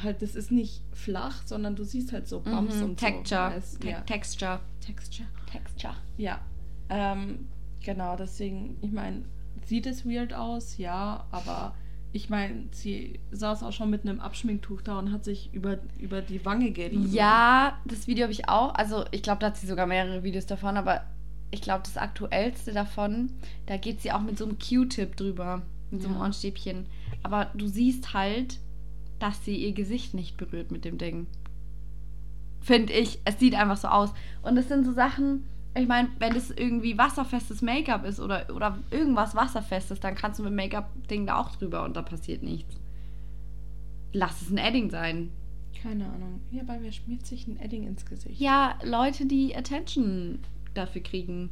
halt, 0.03 0.23
das 0.23 0.35
ist 0.35 0.51
nicht 0.51 0.83
flach, 0.93 1.43
sondern 1.47 1.77
du 1.77 1.85
siehst 1.85 2.13
halt 2.13 2.27
so 2.29 2.41
Bumps 2.41 2.77
Mhm, 2.77 2.83
und 2.83 2.97
Texture. 2.97 3.61
so. 3.65 3.79
Te 3.79 3.91
ja. 3.91 4.01
Texture. 4.01 4.61
Texture. 4.81 5.29
Texture. 5.51 5.95
Ja, 6.17 6.41
ähm, 6.89 7.49
genau, 7.85 8.17
deswegen, 8.17 8.77
ich 8.83 8.93
meine, 8.93 9.25
sieht 9.67 9.87
es 9.87 10.05
weird 10.05 10.35
aus, 10.35 10.77
ja, 10.79 11.27
aber 11.31 11.75
ich 12.13 12.29
meine, 12.31 12.67
sie 12.73 13.19
saß 13.33 13.63
auch 13.63 13.73
schon 13.73 13.91
mit 13.91 14.03
einem 14.03 14.21
Abschminktuch 14.21 14.83
da 14.83 14.99
und 14.99 15.11
hat 15.13 15.25
sich 15.25 15.53
über, 15.53 15.79
über 15.99 16.23
die 16.23 16.45
Wange 16.45 16.71
gerieben. 16.71 17.11
Ja, 17.13 17.79
das 17.87 18.07
Video 18.07 18.25
habe 18.25 18.33
ich 18.33 18.49
auch. 18.49 18.75
Also 18.75 19.05
ich 19.11 19.23
glaube, 19.23 19.41
da 19.41 19.47
hat 19.49 19.57
sie 19.57 19.67
sogar 19.67 19.87
mehrere 19.87 20.23
Videos 20.23 20.47
davon, 20.47 20.77
aber 20.77 21.03
ich 21.51 21.61
glaube, 21.63 21.83
das 21.85 21.97
aktuellste 21.97 22.73
davon, 22.73 23.33
da 23.67 23.77
geht 23.79 24.01
sie 24.01 24.13
auch 24.13 24.21
mit 24.21 24.39
so 24.39 24.45
einem 24.45 24.59
Q-Tip 24.59 25.17
drüber, 25.17 25.63
mit 25.91 26.03
so 26.03 26.09
einem. 26.09 26.19
Ohrenstäbchen. 26.19 26.87
Aber 27.23 27.47
du 27.55 27.67
siehst 27.67 28.13
halt, 28.15 28.59
dass 29.25 29.43
sie 29.43 29.57
ihr 29.57 29.73
Gesicht 29.73 30.13
nicht 30.13 30.37
berührt 30.37 30.71
mit 30.71 30.85
dem 30.85 30.99
Ding. 30.99 31.27
Finde 32.61 32.93
ich. 32.93 33.19
Es 33.25 33.39
sieht 33.39 33.55
einfach 33.55 33.79
so 33.79 33.89
aus. 33.89 34.13
Und 34.43 34.55
das 34.57 34.69
sind 34.69 34.85
so 34.85 34.93
Sachen, 34.93 35.45
ich 35.75 35.89
meine, 35.89 36.11
wenn 36.19 36.35
das 36.35 36.51
irgendwie 36.51 36.99
wasserfestes 36.99 37.63
Make-up 37.63 38.05
ist 38.05 38.21
oder, 38.21 38.47
oder 38.55 38.79
irgendwas 38.91 39.35
wasserfestes, 39.35 39.99
dann 40.01 40.15
kannst 40.15 40.39
du 40.41 40.45
mit 40.45 40.53
Make-up-Ding 40.53 41.27
da 41.27 41.41
auch 41.41 41.57
drüber 41.57 41.85
und 41.85 41.97
da 41.97 42.03
passiert 42.03 42.43
nichts. 42.43 42.77
Lass 44.13 44.43
es 44.43 44.51
ein 44.51 44.59
Edding 44.59 44.91
sein. 44.91 45.31
Keine 45.83 46.05
Ahnung. 46.05 46.41
Ja, 46.51 46.63
aber 46.63 46.77
wer 46.81 46.93
schmiert 46.93 47.27
sich 47.27 47.47
ein 47.49 47.59
Edding 47.59 47.85
ins 47.87 48.05
Gesicht? 48.07 48.39
Ja, 48.41 48.79
Leute, 48.85 49.25
die 49.27 49.57
Attention 49.57 50.39
dafür 50.75 51.03
kriegen. 51.03 51.49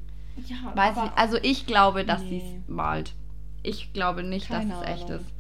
ja 0.47 0.57
Weiß 0.77 0.97
aber 0.99 1.07
ich, 1.07 1.19
also 1.19 1.39
ich 1.43 1.67
glaube, 1.67 2.05
dass 2.05 2.23
Nee. 2.23 2.29
sie 2.29 2.37
es 2.59 2.69
malt. 2.69 3.15
Ich 3.63 3.93
glaube 3.95 4.23
nicht, 4.23 4.49
Keine 4.49 4.71
dass 4.75 4.83
es 4.83 4.89
echt 4.89 5.05
Ahnung. 5.11 5.21
ist. 5.21 5.33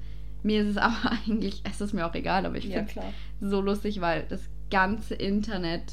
Mir 0.42 0.62
ist 0.62 0.68
es 0.68 0.76
aber 0.76 1.12
eigentlich, 1.26 1.62
es 1.68 1.80
ist 1.80 1.92
mir 1.92 2.06
auch 2.06 2.14
egal, 2.14 2.46
aber 2.46 2.56
ich 2.56 2.64
ja, 2.64 2.84
finde 2.84 3.14
es 3.40 3.50
so 3.50 3.60
lustig, 3.60 4.00
weil 4.00 4.26
das 4.28 4.42
ganze 4.70 5.14
Internet 5.14 5.92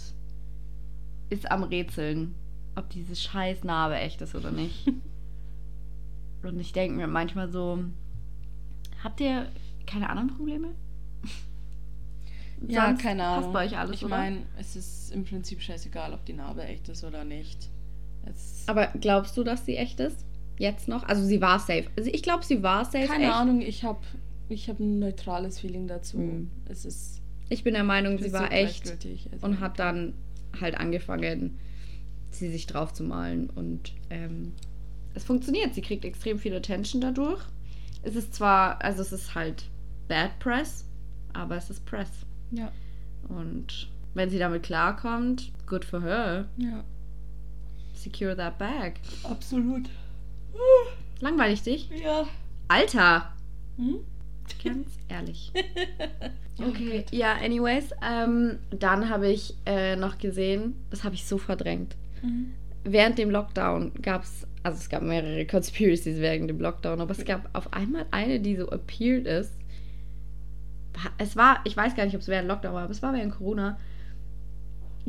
ist 1.30 1.52
am 1.52 1.64
Rätseln, 1.64 2.36
ob 2.76 2.90
diese 2.90 3.16
scheiß 3.16 3.64
Narbe 3.64 3.98
echt 3.98 4.22
ist 4.22 4.36
oder 4.36 4.52
nicht. 4.52 4.88
Und 6.44 6.60
ich 6.60 6.72
denke 6.72 6.96
mir 6.96 7.08
manchmal 7.08 7.52
so, 7.52 7.84
habt 9.04 9.20
ihr 9.20 9.50
keine 9.86 10.10
anderen 10.10 10.30
Probleme? 10.30 10.70
Ja, 12.68 12.88
Sonst 12.88 13.02
keine 13.02 13.24
Ahnung. 13.24 13.42
Passt 13.42 13.54
bei 13.54 13.66
euch 13.66 13.78
alles, 13.78 14.02
ich 14.02 14.08
meine, 14.08 14.42
es 14.58 14.76
ist 14.76 15.12
im 15.12 15.24
Prinzip 15.24 15.62
scheißegal, 15.62 16.14
ob 16.14 16.26
die 16.26 16.34
Narbe 16.34 16.64
echt 16.64 16.90
ist 16.90 17.04
oder 17.04 17.24
nicht. 17.24 17.70
Es, 18.26 18.64
Aber 18.68 18.88
glaubst 19.00 19.38
du, 19.38 19.44
dass 19.44 19.66
sie 19.66 19.78
echt 19.78 20.00
ist? 20.00 20.26
Jetzt 20.58 20.88
noch? 20.90 21.04
Also 21.04 21.24
sie 21.24 21.40
war 21.40 21.60
safe. 21.60 21.86
Also 21.98 22.10
ich 22.12 22.22
glaube, 22.22 22.44
sie 22.44 22.62
war 22.62 22.84
safe. 22.84 23.08
keine 23.08 23.26
echt. 23.26 23.34
Ahnung, 23.34 23.62
ich 23.62 23.84
habe 23.86 24.02
ich 24.50 24.70
hab 24.70 24.80
ein 24.80 25.00
neutrales 25.00 25.60
Feeling 25.60 25.88
dazu. 25.88 26.18
Hm. 26.18 26.50
Es 26.66 26.86
ist, 26.86 27.22
Ich 27.50 27.64
bin 27.64 27.74
der 27.74 27.84
Meinung, 27.84 28.18
sie 28.18 28.34
war 28.34 28.52
echt. 28.52 28.90
Also, 29.32 29.46
und 29.46 29.60
hat 29.60 29.80
dann 29.80 30.14
halt 30.60 30.76
angefangen, 30.76 31.60
sie 32.32 32.50
sich 32.50 32.68
drauf 32.68 32.94
zu 32.94 33.04
malen. 33.04 33.50
Und 33.50 33.94
ähm, 34.10 34.54
es 35.14 35.24
funktioniert. 35.24 35.74
Sie 35.74 35.82
kriegt 35.82 36.06
extrem 36.06 36.40
viel 36.40 36.54
Attention 36.56 37.02
dadurch. 37.02 37.42
Es 38.02 38.16
ist 38.16 38.34
zwar, 38.34 38.82
also 38.84 39.02
es 39.02 39.12
ist 39.12 39.36
halt 39.36 39.66
Bad 40.08 40.38
Press, 40.40 40.86
aber 41.34 41.58
es 41.58 41.70
ist 41.70 41.86
Press. 41.86 42.10
Ja, 42.52 42.72
Und 43.28 43.90
wenn 44.14 44.30
sie 44.30 44.40
damit 44.40 44.64
klarkommt, 44.64 45.52
good 45.68 45.86
for 45.86 46.02
her. 46.02 46.48
ja. 46.58 46.84
Secure 47.94 48.36
that 48.38 48.58
bag. 48.58 48.94
Absolut. 49.24 49.90
Langweilig 51.20 51.64
dich? 51.64 51.90
Ja. 51.90 52.26
Alter! 52.70 53.34
Hm? 53.78 53.98
Ganz 54.64 54.88
ehrlich. 55.08 55.52
Okay, 56.62 57.06
ja, 57.12 57.36
anyways. 57.36 57.92
Ähm, 58.06 58.60
dann 58.70 59.10
habe 59.10 59.30
ich 59.30 59.56
äh, 59.66 59.96
noch 59.96 60.18
gesehen, 60.18 60.76
das 60.90 61.04
habe 61.04 61.16
ich 61.16 61.26
so 61.26 61.38
verdrängt. 61.38 61.96
Mhm. 62.22 62.54
Während 62.84 63.18
dem 63.18 63.30
Lockdown 63.30 63.94
gab 64.02 64.24
es, 64.24 64.46
also 64.64 64.78
es 64.78 64.90
gab 64.90 65.02
mehrere 65.02 65.46
Conspiracies 65.46 66.20
während 66.20 66.50
dem 66.50 66.60
Lockdown, 66.60 67.02
aber 67.02 67.12
es 67.12 67.24
gab 67.26 67.50
auf 67.54 67.72
einmal 67.74 68.06
eine, 68.12 68.40
die 68.40 68.56
so 68.56 68.70
appeared 68.70 69.26
ist. 69.26 69.54
Es 71.18 71.36
war, 71.38 71.62
ich 71.64 71.78
weiß 71.78 71.96
gar 71.96 72.04
nicht, 72.06 72.16
ob 72.16 72.22
es 72.22 72.28
während 72.28 72.48
Lockdown 72.48 72.74
war, 72.74 72.84
aber 72.84 72.92
es 72.92 73.02
war 73.02 73.14
während 73.14 73.34
Corona. 73.34 73.78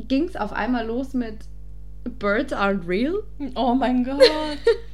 Ging 0.07 0.29
es 0.29 0.35
auf 0.37 0.53
einmal 0.53 0.85
los 0.85 1.13
mit 1.13 1.35
Birds 2.17 2.53
aren't 2.53 2.87
real? 2.87 3.23
Oh 3.55 3.75
mein 3.75 4.03
Gott. 4.03 4.21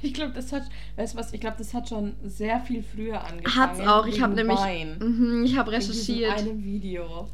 ich 0.02 0.14
glaube, 0.14 0.32
das 0.32 0.52
hat, 0.52 0.62
weißt 0.96 1.14
du 1.14 1.18
was, 1.18 1.32
ich 1.32 1.40
glaube, 1.40 1.56
das 1.58 1.74
hat 1.74 1.88
schon 1.88 2.14
sehr 2.24 2.60
viel 2.60 2.82
früher 2.82 3.24
angefangen. 3.24 3.56
Hat's 3.56 3.80
auch. 3.80 4.06
Ich 4.06 4.20
habe 4.20 4.34
nämlich. 4.34 4.58
Mhm, 5.00 5.44
ich 5.44 5.56
habe 5.56 5.70
In 5.70 5.76
recherchiert. 5.76 6.38
einem 6.38 6.62
Video. 6.64 7.28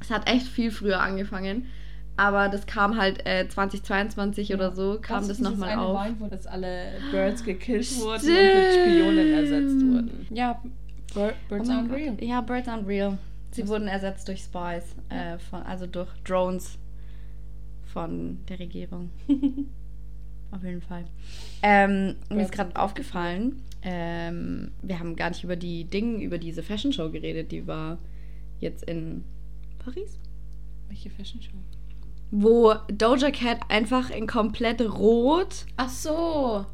Es 0.00 0.10
hat 0.10 0.28
echt 0.30 0.46
viel 0.46 0.70
früher 0.70 1.00
angefangen. 1.00 1.66
Aber 2.16 2.48
das 2.50 2.66
kam 2.66 2.98
halt 2.98 3.26
äh, 3.26 3.48
2022 3.48 4.52
oder 4.52 4.74
so, 4.74 4.98
kam 5.00 5.26
das 5.26 5.38
dieses 5.38 5.40
nochmal 5.40 5.78
auf. 5.78 6.04
Vine, 6.04 6.16
wo 6.18 6.26
das 6.26 6.46
alle 6.46 6.92
Birds 7.10 7.42
gekillt 7.44 7.96
wurden 7.98 8.12
und 8.12 8.20
Stimmt. 8.20 8.36
mit 8.36 8.74
Spionen 8.74 9.32
ersetzt 9.32 9.86
wurden. 9.86 10.26
Ja, 10.30 10.60
Bir 11.14 11.32
Birds 11.48 11.68
Oh 11.70 11.72
are 11.72 11.82
mein 11.82 11.90
real. 11.92 12.16
Ja, 12.22 12.40
Birds 12.42 12.68
aren't 12.68 12.86
real. 12.86 13.16
Sie 13.52 13.62
Was? 13.62 13.68
wurden 13.70 13.88
ersetzt 13.88 14.28
durch 14.28 14.40
Spies, 14.40 14.94
äh, 15.08 15.38
von, 15.38 15.62
also 15.62 15.86
durch 15.86 16.08
Drones 16.24 16.78
von 17.86 18.38
der 18.48 18.58
Regierung. 18.58 19.10
Auf 20.52 20.62
jeden 20.64 20.82
Fall. 20.82 21.04
Ähm, 21.62 22.16
mir 22.28 22.42
ist 22.42 22.52
gerade 22.52 22.74
aufgefallen, 22.76 23.62
ähm, 23.82 24.72
wir 24.82 24.98
haben 24.98 25.16
gar 25.16 25.30
nicht 25.30 25.44
über 25.44 25.56
die 25.56 25.84
Dinge, 25.84 26.22
über 26.22 26.38
diese 26.38 26.62
Fashion 26.62 26.92
Show 26.92 27.10
geredet, 27.10 27.52
die 27.52 27.66
war 27.66 27.98
jetzt 28.58 28.82
in 28.84 29.24
Paris. 29.78 30.18
Welche 30.88 31.08
Fashion 31.10 31.40
Show? 31.40 31.56
Wo 32.32 32.74
Doja 32.88 33.30
Cat 33.30 33.60
einfach 33.68 34.10
in 34.10 34.26
komplett 34.26 34.80
rot 34.82 35.66
Ach 35.76 35.88
so. 35.88 36.66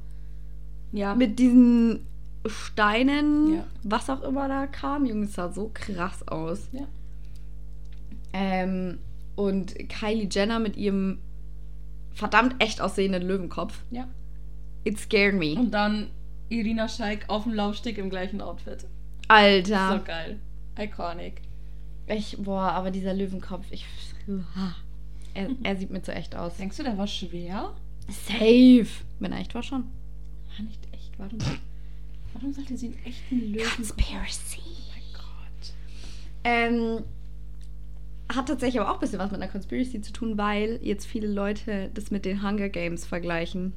Ja. 0.93 1.15
mit 1.15 1.39
diesen 1.39 2.07
Steinen, 2.47 3.55
Ja. 3.57 3.65
was 3.83 4.09
auch 4.11 4.23
immer 4.23 4.49
da 4.49 4.67
kam. 4.67 5.05
Junge, 5.05 5.25
es 5.27 5.35
sah 5.35 5.53
so 5.53 5.71
krass 5.73 6.27
aus. 6.29 6.69
Ja. 6.73 6.87
Ähm, 8.33 8.99
und 9.35 9.75
Kylie 9.89 10.29
Jenner 10.31 10.59
mit 10.59 10.77
ihrem 10.77 11.19
verdammt 12.17 12.57
echt 12.59 12.81
aussehenden 12.81 13.23
Löwenkopf. 13.23 13.79
ja. 13.91 14.09
It 14.85 14.99
scared 15.01 15.35
me. 15.35 15.55
Und 15.55 15.73
dann 15.73 16.11
Irina 16.49 16.89
Scheik 16.89 17.25
auf 17.29 17.43
dem 17.43 17.55
Laufsteg 17.55 17.99
im 17.99 18.09
gleichen 18.09 18.41
Outfit. 18.41 18.87
Alter. 19.27 19.99
So 19.99 20.05
geil. 20.05 20.39
Iconic. 20.79 21.43
Ich, 22.07 22.37
boah, 22.39 22.71
aber 22.71 22.93
dieser 22.93 23.13
Löwenkopf, 23.13 23.67
ich. 23.71 23.85
Er, 25.35 25.51
er 25.65 25.77
sieht 25.77 25.91
mir 25.91 26.03
zu 26.03 26.15
echt 26.15 26.37
aus. 26.37 26.57
Denkst 26.57 26.77
du, 26.77 26.85
der 26.85 26.97
war 26.97 27.09
schwer? 27.09 27.75
Safe. 28.09 28.87
Wenn 29.19 29.33
er 29.33 29.41
echt 29.41 29.55
war 29.55 29.63
schon. 29.63 29.85
War 30.57 30.65
nicht 30.65 30.87
echt. 30.93 31.19
Warum, 31.19 31.39
warum 32.33 32.53
sollte 32.53 32.77
sie 32.77 32.87
einen 32.87 33.05
echten 33.05 33.53
Löwen... 33.53 33.69
Conspiracy. 33.75 34.61
Oh 34.65 34.93
mein 34.93 35.13
Gott. 35.13 35.75
Ähm, 36.45 37.05
hat 38.35 38.49
tatsächlich 38.49 38.81
aber 38.81 38.91
auch 38.91 38.95
ein 38.95 39.01
bisschen 39.01 39.19
was 39.19 39.31
mit 39.31 39.41
einer 39.41 39.51
Conspiracy 39.51 40.01
zu 40.01 40.13
tun, 40.13 40.37
weil 40.37 40.79
jetzt 40.83 41.07
viele 41.07 41.29
Leute 41.29 41.91
das 41.95 42.11
mit 42.11 42.25
den 42.25 42.43
Hunger 42.43 42.69
Games 42.69 43.07
vergleichen. 43.07 43.73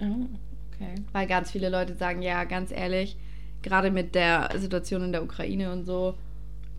Oh, 0.00 0.26
okay. 0.72 0.94
Weil 1.12 1.26
ganz 1.26 1.50
viele 1.50 1.68
Leute 1.68 1.94
sagen, 1.94 2.22
ja, 2.22 2.44
ganz 2.44 2.70
ehrlich, 2.70 3.16
gerade 3.62 3.90
mit 3.90 4.14
der 4.14 4.50
Situation 4.56 5.02
in 5.02 5.12
der 5.12 5.22
Ukraine 5.22 5.72
und 5.72 5.84
so, 5.84 6.14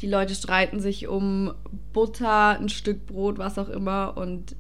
die 0.02 0.08
Leute 0.08 0.36
streiten 0.36 0.80
sich 0.80 1.08
um 1.08 1.54
Butter, 1.94 2.60
ein 2.60 2.70
Stück 2.70 3.06
Brot, 3.06 3.38
was 3.38 3.58
auch 3.58 3.70
immer 3.70 4.18
und 4.18 4.56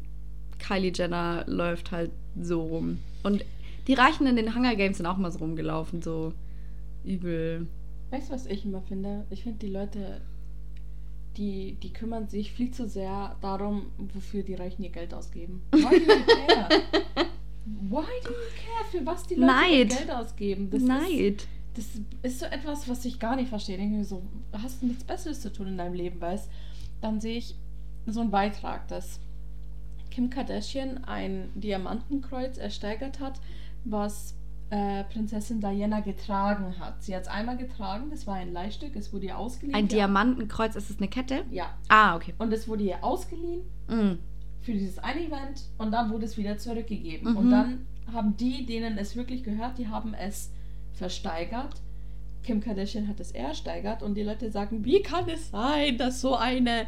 Kylie 0.59 0.93
Jenner 0.93 1.43
läuft 1.47 1.91
halt 1.91 2.11
so 2.39 2.61
rum. 2.61 2.99
Und 3.23 3.43
die 3.87 3.93
Reichen 3.93 4.27
in 4.27 4.35
den 4.35 4.55
Hunger 4.55 4.75
Games 4.75 4.97
sind 4.97 5.05
auch 5.05 5.17
mal 5.17 5.31
so 5.31 5.39
rumgelaufen, 5.39 6.01
so 6.01 6.33
übel. 7.03 7.67
Weißt 8.11 8.29
du, 8.29 8.33
was 8.33 8.45
ich 8.45 8.63
immer 8.63 8.81
finde? 8.81 9.25
Ich 9.29 9.43
finde, 9.43 9.59
die 9.59 9.71
Leute, 9.71 10.21
die, 11.37 11.75
die 11.81 11.91
kümmern 11.91 12.27
sich 12.27 12.51
viel 12.51 12.71
zu 12.71 12.87
sehr 12.87 13.35
darum, 13.41 13.87
wofür 14.13 14.43
die 14.43 14.55
Reichen 14.55 14.83
ihr 14.83 14.91
Geld 14.91 15.13
ausgeben. 15.13 15.61
Why 15.71 15.99
do 15.99 16.13
you 16.13 16.25
care? 16.25 16.69
Why 17.65 18.05
do 18.23 18.29
you 18.29 18.51
care, 18.55 18.85
für 18.91 19.05
was 19.05 19.23
die 19.27 19.35
Leute 19.35 19.45
ihr 19.51 19.55
Neid. 19.55 19.89
Geld 19.97 20.11
ausgeben? 20.11 20.69
Das 20.69 20.81
Ist, 20.81 20.87
Neid. 20.87 21.47
das 21.75 21.85
ist 22.21 22.39
so 22.39 22.45
etwas, 22.45 22.87
was 22.87 23.05
ich 23.05 23.19
gar 23.19 23.35
nicht 23.35 23.49
verstehe. 23.49 23.75
Ich 23.75 23.81
denke 23.81 23.97
mir 23.97 24.05
so, 24.05 24.21
hast 24.51 24.81
du 24.81 24.87
nichts 24.87 25.03
Besseres 25.03 25.41
zu 25.41 25.51
tun 25.51 25.67
in 25.67 25.77
deinem 25.77 25.93
Leben, 25.93 26.19
weißt 26.21 26.49
Dann 27.01 27.19
sehe 27.19 27.37
ich 27.37 27.55
so 28.05 28.19
einen 28.21 28.31
Beitrag, 28.31 28.87
dass 28.89 29.19
Kim 30.11 30.29
Kardashian 30.29 31.03
ein 31.05 31.49
Diamantenkreuz 31.55 32.57
ersteigert 32.57 33.19
hat, 33.19 33.39
was 33.85 34.35
äh, 34.69 35.03
Prinzessin 35.05 35.61
Diana 35.61 35.99
getragen 35.99 36.73
hat. 36.79 37.03
Sie 37.03 37.15
hat 37.15 37.23
es 37.23 37.27
einmal 37.27 37.57
getragen, 37.57 38.09
das 38.09 38.25
war 38.25 38.35
ein 38.35 38.51
Leihstück, 38.53 38.95
es 38.95 39.13
wurde 39.13 39.27
ihr 39.27 39.37
ausgeliehen. 39.37 39.75
Ein 39.75 39.87
ja. 39.87 39.97
Diamantenkreuz, 39.97 40.75
ist 40.75 40.89
es 40.89 40.97
eine 40.97 41.07
Kette? 41.07 41.43
Ja. 41.51 41.77
Ah, 41.89 42.15
okay. 42.15 42.33
Und 42.37 42.51
es 42.53 42.67
wurde 42.67 42.83
ihr 42.83 43.03
ausgeliehen 43.03 43.61
Mm. 43.87 44.13
für 44.61 44.71
dieses 44.71 44.97
eine 44.99 45.27
Event 45.27 45.63
und 45.77 45.91
dann 45.91 46.09
wurde 46.11 46.25
es 46.25 46.37
wieder 46.37 46.57
zurückgegeben. 46.57 47.31
Mhm. 47.31 47.37
Und 47.37 47.51
dann 47.51 47.85
haben 48.11 48.37
die, 48.37 48.65
denen 48.65 48.97
es 48.97 49.15
wirklich 49.15 49.43
gehört, 49.43 49.77
die 49.77 49.87
haben 49.89 50.13
es 50.13 50.51
versteigert. 50.93 51.75
Kim 52.43 52.61
Kardashian 52.61 53.07
hat 53.07 53.19
es 53.19 53.31
ersteigert 53.31 54.01
und 54.03 54.15
die 54.15 54.23
Leute 54.23 54.51
sagen, 54.51 54.83
wie 54.83 55.01
kann 55.01 55.29
es 55.29 55.51
sein, 55.51 55.97
dass 55.97 56.21
so 56.21 56.35
eine, 56.35 56.87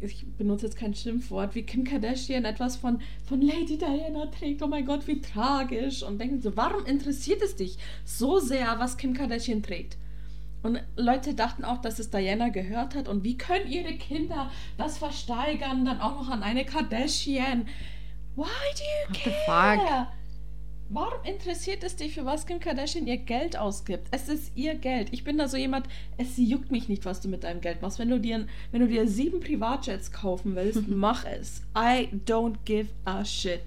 ich 0.00 0.26
benutze 0.36 0.66
jetzt 0.66 0.78
kein 0.78 0.94
Schimpfwort, 0.94 1.54
wie 1.54 1.62
Kim 1.62 1.84
Kardashian 1.84 2.44
etwas 2.44 2.76
von, 2.76 3.00
von 3.24 3.40
Lady 3.40 3.76
Diana 3.76 4.26
trägt, 4.26 4.62
oh 4.62 4.68
mein 4.68 4.84
Gott, 4.84 5.06
wie 5.06 5.20
tragisch. 5.20 6.02
Und 6.02 6.20
denken 6.20 6.40
so, 6.40 6.56
warum 6.56 6.84
interessiert 6.86 7.42
es 7.42 7.56
dich 7.56 7.78
so 8.04 8.38
sehr, 8.38 8.78
was 8.78 8.96
Kim 8.96 9.14
Kardashian 9.14 9.62
trägt? 9.62 9.96
Und 10.62 10.80
Leute 10.96 11.34
dachten 11.34 11.64
auch, 11.64 11.80
dass 11.80 11.98
es 11.98 12.10
Diana 12.10 12.48
gehört 12.48 12.94
hat. 12.94 13.08
Und 13.08 13.24
wie 13.24 13.36
können 13.36 13.70
ihre 13.70 13.94
Kinder 13.94 14.50
das 14.76 14.98
versteigern, 14.98 15.84
dann 15.84 16.00
auch 16.00 16.20
noch 16.20 16.28
an 16.28 16.42
eine 16.42 16.64
Kardashian? 16.64 17.66
Why 18.34 18.44
do 18.44 19.20
you 19.20 19.32
care? 19.32 20.08
Warum 20.90 21.22
interessiert 21.24 21.84
es 21.84 21.96
dich, 21.96 22.14
für 22.14 22.24
was 22.24 22.46
Kim 22.46 22.60
Kardashian 22.60 23.06
ihr 23.06 23.18
Geld 23.18 23.58
ausgibt? 23.58 24.08
Es 24.10 24.28
ist 24.28 24.52
ihr 24.54 24.74
Geld. 24.74 25.08
Ich 25.12 25.22
bin 25.22 25.36
da 25.36 25.46
so 25.46 25.58
jemand, 25.58 25.86
es 26.16 26.38
juckt 26.38 26.70
mich 26.70 26.88
nicht, 26.88 27.04
was 27.04 27.20
du 27.20 27.28
mit 27.28 27.44
deinem 27.44 27.60
Geld 27.60 27.82
machst. 27.82 27.98
Wenn 27.98 28.08
du 28.08 28.18
dir, 28.18 28.46
wenn 28.72 28.80
du 28.80 28.88
dir 28.88 29.06
sieben 29.06 29.40
Privatjets 29.40 30.12
kaufen 30.12 30.56
willst, 30.56 30.82
mach 30.88 31.26
es. 31.26 31.62
I 31.76 32.08
don't 32.26 32.56
give 32.64 32.88
a 33.04 33.22
shit. 33.24 33.60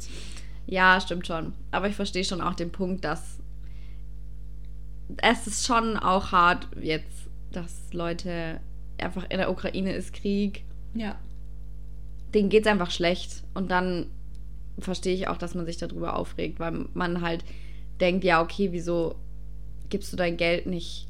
Ja, 0.66 1.00
stimmt 1.00 1.28
schon. 1.28 1.54
Aber 1.70 1.88
ich 1.88 1.96
verstehe 1.96 2.24
schon 2.24 2.42
auch 2.42 2.56
den 2.56 2.72
Punkt, 2.72 3.04
dass 3.06 3.38
es 5.18 5.46
ist 5.46 5.66
schon 5.68 5.98
auch 5.98 6.32
hart 6.32 6.68
jetzt, 6.82 7.28
dass 7.52 7.92
Leute 7.94 8.62
einfach 8.98 9.26
in 9.30 9.38
der 9.38 9.52
Ukraine 9.52 9.94
ist 9.94 10.14
Krieg, 10.14 10.64
Ja. 10.94 11.20
denen 12.34 12.50
geht 12.50 12.66
es 12.66 12.72
einfach 12.72 12.92
schlecht. 12.92 13.44
Und 13.54 13.70
dann 13.70 14.08
verstehe 14.80 15.14
ich 15.14 15.28
auch, 15.28 15.38
dass 15.38 15.56
man 15.56 15.66
sich 15.66 15.78
darüber 15.78 16.16
aufregt, 16.18 16.60
weil 16.60 16.86
man 16.94 17.22
halt 17.22 17.44
denkt, 18.00 18.24
ja, 18.24 18.42
okay, 18.42 18.70
wieso 18.72 19.16
gibst 19.90 20.12
du 20.12 20.18
dein 20.18 20.38
Geld 20.38 20.66
nicht? 20.66 21.08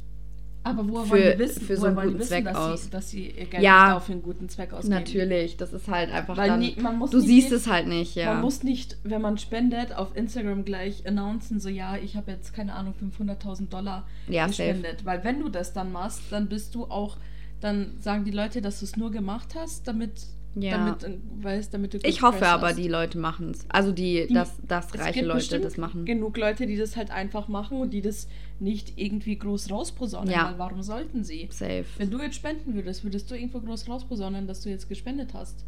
Aber 0.64 0.88
woher 0.88 1.06
Für- 1.06 1.12
wollen 1.12 1.32
die 1.34 1.40
wissen, 1.40 1.62
für 1.66 1.76
so 1.78 1.88
einen 1.88 1.96
guten 1.96 2.20
wissen 2.20 2.28
Zweck 2.28 2.44
dass, 2.46 2.56
aus? 2.56 2.84
Sie, 2.84 2.90
dass 2.92 3.10
sie 3.10 3.28
ihr 3.32 3.46
Geld 3.46 3.64
Ja. 3.64 3.86
nicht 3.86 3.96
dafür 3.96 4.14
einen 4.14 4.22
guten 4.22 4.48
Zweck 4.50 4.74
ausgeben? 4.74 4.94
Natürlich, 4.94 5.58
das 5.58 5.74
ist 5.74 5.88
halt 5.88 6.12
einfach 6.12 6.38
Weil 6.38 6.50
dann. 6.50 6.60
nie, 6.60 6.76
du 6.76 7.18
nicht 7.18 7.26
siehst 7.28 7.52
es 7.52 7.68
halt 7.68 7.88
nicht, 7.88 8.14
ja. 8.16 8.34
Man 8.34 8.42
muss 8.44 8.62
nicht, 8.62 8.98
wenn 9.04 9.22
man 9.24 9.40
spendet, 9.40 9.96
auf 9.96 10.16
Instagram 10.16 10.64
gleich 10.64 11.08
announcen, 11.08 11.60
so 11.60 11.68
ja, 11.68 11.98
ich 11.98 12.16
habe 12.16 12.30
jetzt, 12.32 12.54
keine 12.54 12.76
Ahnung, 12.76 12.94
500.000 12.94 13.70
Dollar 13.74 14.08
Ja, 14.28 14.48
safe. 14.50 14.72
gespendet. 14.74 15.04
Weil 15.04 15.24
wenn 15.24 15.40
du 15.40 15.50
das 15.50 15.74
dann 15.74 15.92
machst, 15.92 16.22
dann 16.30 16.48
bist 16.48 16.76
du 16.76 16.86
auch, 16.86 17.18
dann 17.60 17.96
sagen 18.00 18.24
die 18.24 18.32
Leute, 18.32 18.62
dass 18.62 18.80
du 18.82 18.86
es 18.86 18.96
nur 18.98 19.10
gemacht 19.10 19.56
hast, 19.56 19.88
damit, 19.88 20.28
Ja. 20.54 20.72
damit, 20.78 21.04
äh, 21.04 21.18
weißt, 21.42 21.74
damit 21.74 21.94
ich 22.04 22.22
hoffe 22.22 22.46
aber, 22.48 22.68
hast. 22.70 22.78
die 22.78 22.90
Leute 22.90 23.18
machen 23.18 23.52
es. 23.52 23.66
Also 23.70 23.94
die, 23.94 24.28
Die- 24.28 24.34
dass, 24.34 24.54
dass 24.68 24.88
Es 24.94 25.00
reiche 25.00 25.24
Leute 25.24 25.62
das 25.62 25.78
machen. 25.78 26.04
genug 26.04 26.36
Leute, 26.38 26.68
die 26.68 26.76
das 26.76 26.98
halt 26.98 27.10
einfach 27.10 27.48
machen 27.48 27.80
und 27.80 27.92
die 27.92 28.02
das 28.02 28.28
nicht 28.60 28.98
irgendwie 29.00 29.38
groß 29.38 29.72
rausposaunen, 29.72 30.30
Ja. 30.34 30.48
weil 30.52 30.60
warum 30.60 30.84
sollten 30.84 31.24
sie? 31.24 31.48
Safe. 31.52 31.86
Wenn 31.98 32.12
du 32.12 32.20
jetzt 32.22 32.36
spenden 32.36 32.74
würdest, 32.74 33.04
würdest 33.06 33.32
du 33.32 33.36
irgendwo 33.36 33.62
groß 33.62 33.88
rausposaunen, 33.88 34.46
dass 34.46 34.60
du 34.62 34.70
jetzt 34.70 34.90
gespendet 34.90 35.34
hast? 35.34 35.64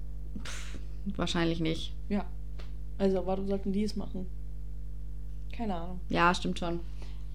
Wahrscheinlich 1.15 1.60
nicht. 1.62 1.93
Ja. 2.10 2.26
Also 2.98 3.26
warum 3.26 3.48
sollten 3.48 3.72
die 3.72 3.84
es 3.84 3.96
machen? 3.96 4.26
Keine 5.56 5.76
Ahnung. 5.76 6.00
Ja, 6.10 6.34
stimmt 6.34 6.60
schon. 6.60 6.82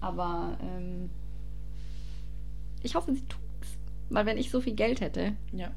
Aber 0.01 0.57
ähm, 0.61 1.09
ich 2.83 2.95
hoffe, 2.95 3.13
sie 3.13 3.21
tut's. 3.21 3.77
Weil 4.09 4.25
wenn 4.25 4.37
ich 4.37 4.49
so 4.51 4.61
viel 4.61 4.73
Geld 4.75 5.01
hätte, 5.01 5.33
Ja. 5.51 5.71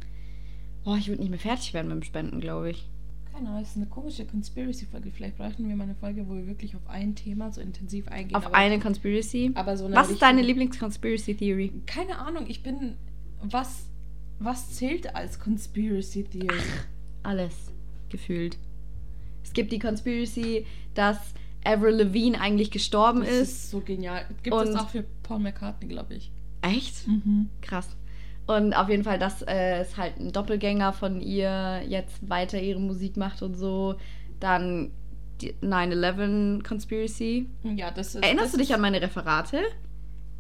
Boah, 0.85 0.97
ich 0.97 1.09
würde 1.09 1.21
nicht 1.21 1.31
mehr 1.31 1.39
fertig 1.39 1.75
werden 1.75 1.89
mit 1.89 1.97
dem 1.97 2.03
Spenden, 2.03 2.41
glaube 2.41 2.71
ich. 2.71 2.89
Keine 3.33 3.49
Ahnung, 3.49 3.63
es 3.63 3.71
ist 3.71 3.77
eine 3.77 3.87
komische 3.87 4.27
Conspiracy-Folge. 4.27 5.11
Vielleicht 5.11 5.37
bräuchten 5.39 5.67
wir 5.67 5.75
mal 5.75 5.85
eine 5.85 5.95
Folge, 5.95 6.29
wo 6.29 6.35
wir 6.35 6.47
wirklich 6.47 6.77
auf 6.77 6.87
ein 6.89 7.15
Thema 7.15 7.51
so 7.51 7.61
intensiv 7.63 8.09
eingehen. 8.09 8.37
Auf 8.37 8.47
aber, 8.47 8.55
eine 8.57 8.79
Conspiracy. 8.79 9.53
aber 9.55 9.77
so 9.77 9.87
eine 9.87 9.97
Was 9.97 10.11
ist 10.11 10.21
deine 10.21 10.43
Lieblings-Conspiracy-Theory? 10.43 11.73
Keine 11.87 12.19
Ahnung, 12.19 12.45
ich 12.49 12.63
bin. 12.63 12.97
Was, 13.43 13.87
was 14.39 14.73
zählt 14.73 15.15
als 15.15 15.41
Conspiracy 15.41 16.25
Theory? 16.25 16.61
Alles 17.23 17.73
gefühlt. 18.11 18.59
Es 19.43 19.53
gibt 19.53 19.73
die 19.73 19.79
Conspiracy, 19.79 20.67
dass 20.95 21.17
Avril 21.65 21.95
Lavigne 21.95 22.41
eigentlich 22.41 22.71
gestorben 22.71 23.21
Das 23.21 23.31
ist. 23.31 23.41
ist 23.51 23.71
so 23.71 23.81
genial. 23.81 24.27
Gibt 24.43 24.55
es 24.57 24.75
auch 24.77 24.89
für 24.91 25.05
Paul 25.23 25.41
McCartney, 25.41 25.89
glaube 25.89 26.15
ich. 26.15 26.31
Echt? 26.61 27.09
Mhm. 27.09 27.49
Krass. 27.61 27.89
Und 28.47 28.75
auf 28.75 28.89
jeden 28.89 29.05
Fall, 29.05 29.19
dass 29.19 29.43
äh, 29.43 29.81
es 29.81 29.97
halt 29.97 30.19
ein 30.19 30.33
Doppelgänger 30.33 30.93
von 30.93 31.21
ihr 31.21 31.83
jetzt 31.87 32.29
weiter 32.29 32.61
ihre 32.61 32.81
Musik 32.81 33.17
macht 33.17 33.43
und 33.43 33.55
so. 33.55 33.97
Dann 34.41 34.91
die 35.41 35.55
9-11 35.63 36.67
Conspiracy. 36.67 37.49
Ja, 37.63 37.91
das 37.91 38.15
ist. 38.15 38.23
Erinnerst 38.23 38.47
das 38.47 38.53
du 38.53 38.59
dich 38.59 38.75
an 38.75 38.81
meine 38.81 39.01
Referate? 39.01 39.61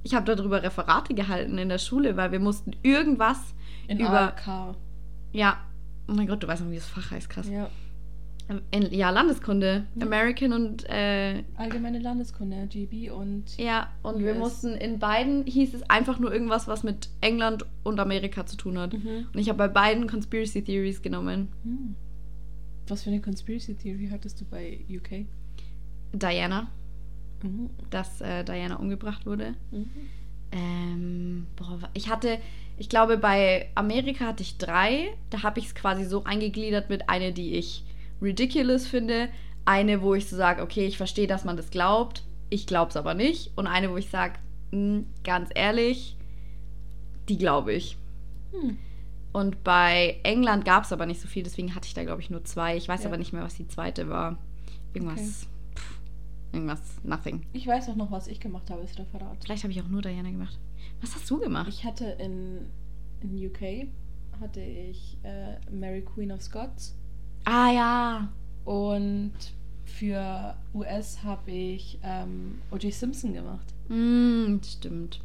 Ich 0.03 0.15
habe 0.15 0.35
darüber 0.35 0.63
Referate 0.63 1.15
gehalten 1.15 1.59
in 1.59 1.69
der 1.69 1.79
Schule, 1.79 2.17
weil 2.17 2.33
wir 2.33 2.41
mussten 2.41 2.73
irgendwas 2.83 3.39
in 3.87 4.01
über. 4.01 4.35
ALK. 4.35 4.77
Ja. 5.33 5.59
Oh 6.09 6.13
mein 6.13 6.27
Gott, 6.27 6.43
du 6.43 6.49
weißt 6.49 6.63
noch, 6.65 6.71
wie 6.71 6.77
das 6.77 6.87
Fach 6.87 7.13
heißt, 7.13 7.31
krass. 7.31 7.49
Ja. 7.49 7.71
In, 8.71 8.93
ja, 8.93 9.11
Landeskunde. 9.11 9.87
Ja. 9.95 10.03
American 10.07 10.53
und 10.53 10.85
äh, 10.89 11.43
Allgemeine 11.57 11.99
Landeskunde, 12.01 12.67
GB 12.69 13.11
und. 13.11 13.57
ja, 13.57 13.91
und 14.03 14.19
wir 14.19 14.33
US. 14.33 14.39
mussten 14.39 14.75
in 14.75 14.99
beiden 14.99 15.47
hieß 15.47 15.75
es 15.75 15.83
einfach 15.89 16.19
nur 16.19 16.33
irgendwas, 16.33 16.69
was 16.69 16.83
mit 16.83 17.09
England 17.21 17.65
und 17.83 17.99
Amerika 18.01 18.45
zu 18.45 18.57
tun 18.57 18.79
hat. 18.79 18.93
Mhm. 18.93 19.29
Und 19.33 19.39
ich 19.39 19.49
habe 19.49 19.59
bei 19.59 19.69
beiden 19.69 20.07
Conspiracy 20.07 20.63
Theories 20.63 21.01
genommen. 21.03 21.49
Hm. 21.65 21.95
Was 22.89 23.05
für 23.05 23.11
eine 23.11 23.21
Conspiracy 23.21 23.75
Theory 23.75 24.09
hattest 24.11 24.41
du 24.41 24.45
bei 24.45 24.81
UK? 24.91 25.27
Diana, 26.13 26.69
Mhm. 27.43 27.71
dass 27.91 28.21
äh, 28.21 28.45
Diana 28.45 28.77
umgebracht 28.77 29.25
wurde. 29.27 29.55
Mhm. 29.71 29.91
Ähm, 30.53 31.47
boah, 31.57 31.79
ich 31.95 32.11
hatte, 32.11 32.39
ich 32.77 32.89
glaube, 32.89 33.17
bei 33.19 33.71
Amerika 33.75 34.27
hatte 34.27 34.43
ich 34.43 34.59
drei. 34.59 35.09
Da 35.31 35.43
habe 35.43 35.59
ich 35.59 35.67
es 35.67 35.75
quasi 35.75 36.05
so 36.05 36.25
eingegliedert 36.25 36.91
mit 36.91 37.09
eine, 37.09 37.33
die 37.33 37.55
ich 37.55 37.85
ridiculous 38.23 38.87
finde, 38.87 39.29
eine, 39.65 40.01
wo 40.03 40.15
ich 40.15 40.29
so 40.29 40.37
sage, 40.37 40.63
okay, 40.63 40.87
ich 40.87 40.97
verstehe, 40.97 41.27
dass 41.27 41.45
man 41.45 41.57
das 41.57 41.71
glaubt, 41.71 42.25
ich 42.51 42.67
glaube 42.67 42.91
es 42.91 42.97
aber 42.97 43.15
nicht. 43.15 43.53
Und 43.57 43.67
eine, 43.67 43.91
wo 43.91 43.97
ich 43.97 44.09
sage, 44.11 44.35
ganz 45.25 45.51
ehrlich, 45.55 46.17
die 47.29 47.37
glaube 47.39 47.73
ich. 47.73 47.97
Hm. 48.53 48.79
Und 49.33 49.65
bei 49.65 50.21
England 50.25 50.65
gab 50.65 50.85
es 50.85 50.93
aber 50.93 51.07
nicht 51.07 51.21
so 51.21 51.27
viel, 51.29 51.43
deswegen 51.43 51.75
hatte 51.75 51.87
ich 51.87 51.95
da, 51.95 52.05
glaube 52.05 52.21
ich, 52.21 52.29
nur 52.31 52.45
zwei. 52.45 52.77
Ich 52.77 52.89
weiß 52.89 53.03
Ja. 53.03 53.09
aber 53.09 53.17
nicht 53.17 53.33
mehr, 53.33 53.43
was 53.43 53.55
die 53.55 53.67
zweite 53.67 54.09
war. 54.09 54.39
Irgendwas. 54.93 55.47
Pff, 55.75 56.01
irgendwas, 56.53 56.81
nothing. 57.03 57.47
Ich 57.55 57.67
weiß 57.67 57.89
auch 57.89 57.97
noch, 57.97 58.11
was 58.11 58.29
ich 58.29 58.41
gemacht 58.41 58.69
habe 58.71 58.83
als 58.83 58.99
Referat. 58.99 59.39
Vielleicht 59.43 59.63
habe 59.65 59.73
ich 59.73 59.81
auch 59.81 59.89
nur 59.89 60.03
Diana 60.03 60.31
gemacht. 60.31 60.59
Was 61.01 61.15
hast 61.15 61.31
du 61.31 61.39
gemacht? 61.39 61.69
Ich 61.69 61.85
hatte 61.85 62.05
in, 62.21 62.67
in 63.23 63.47
UK 63.47 63.89
hatte 64.41 64.61
ich 64.61 65.17
äh, 65.23 65.57
Mary 65.71 66.03
Queen 66.03 66.31
of 66.33 66.43
Scots 66.43 66.95
ah 67.45 67.71
ja. 67.71 68.29
und 68.65 69.33
für 69.85 70.57
US 70.75 71.23
habe 71.23 71.51
ich 71.51 71.99
ähm, 72.03 72.61
O.J. 72.71 72.93
Simpson 72.93 73.35
gemacht. 73.35 73.73
Mm, 73.89 74.57
stimmt. 74.65 75.21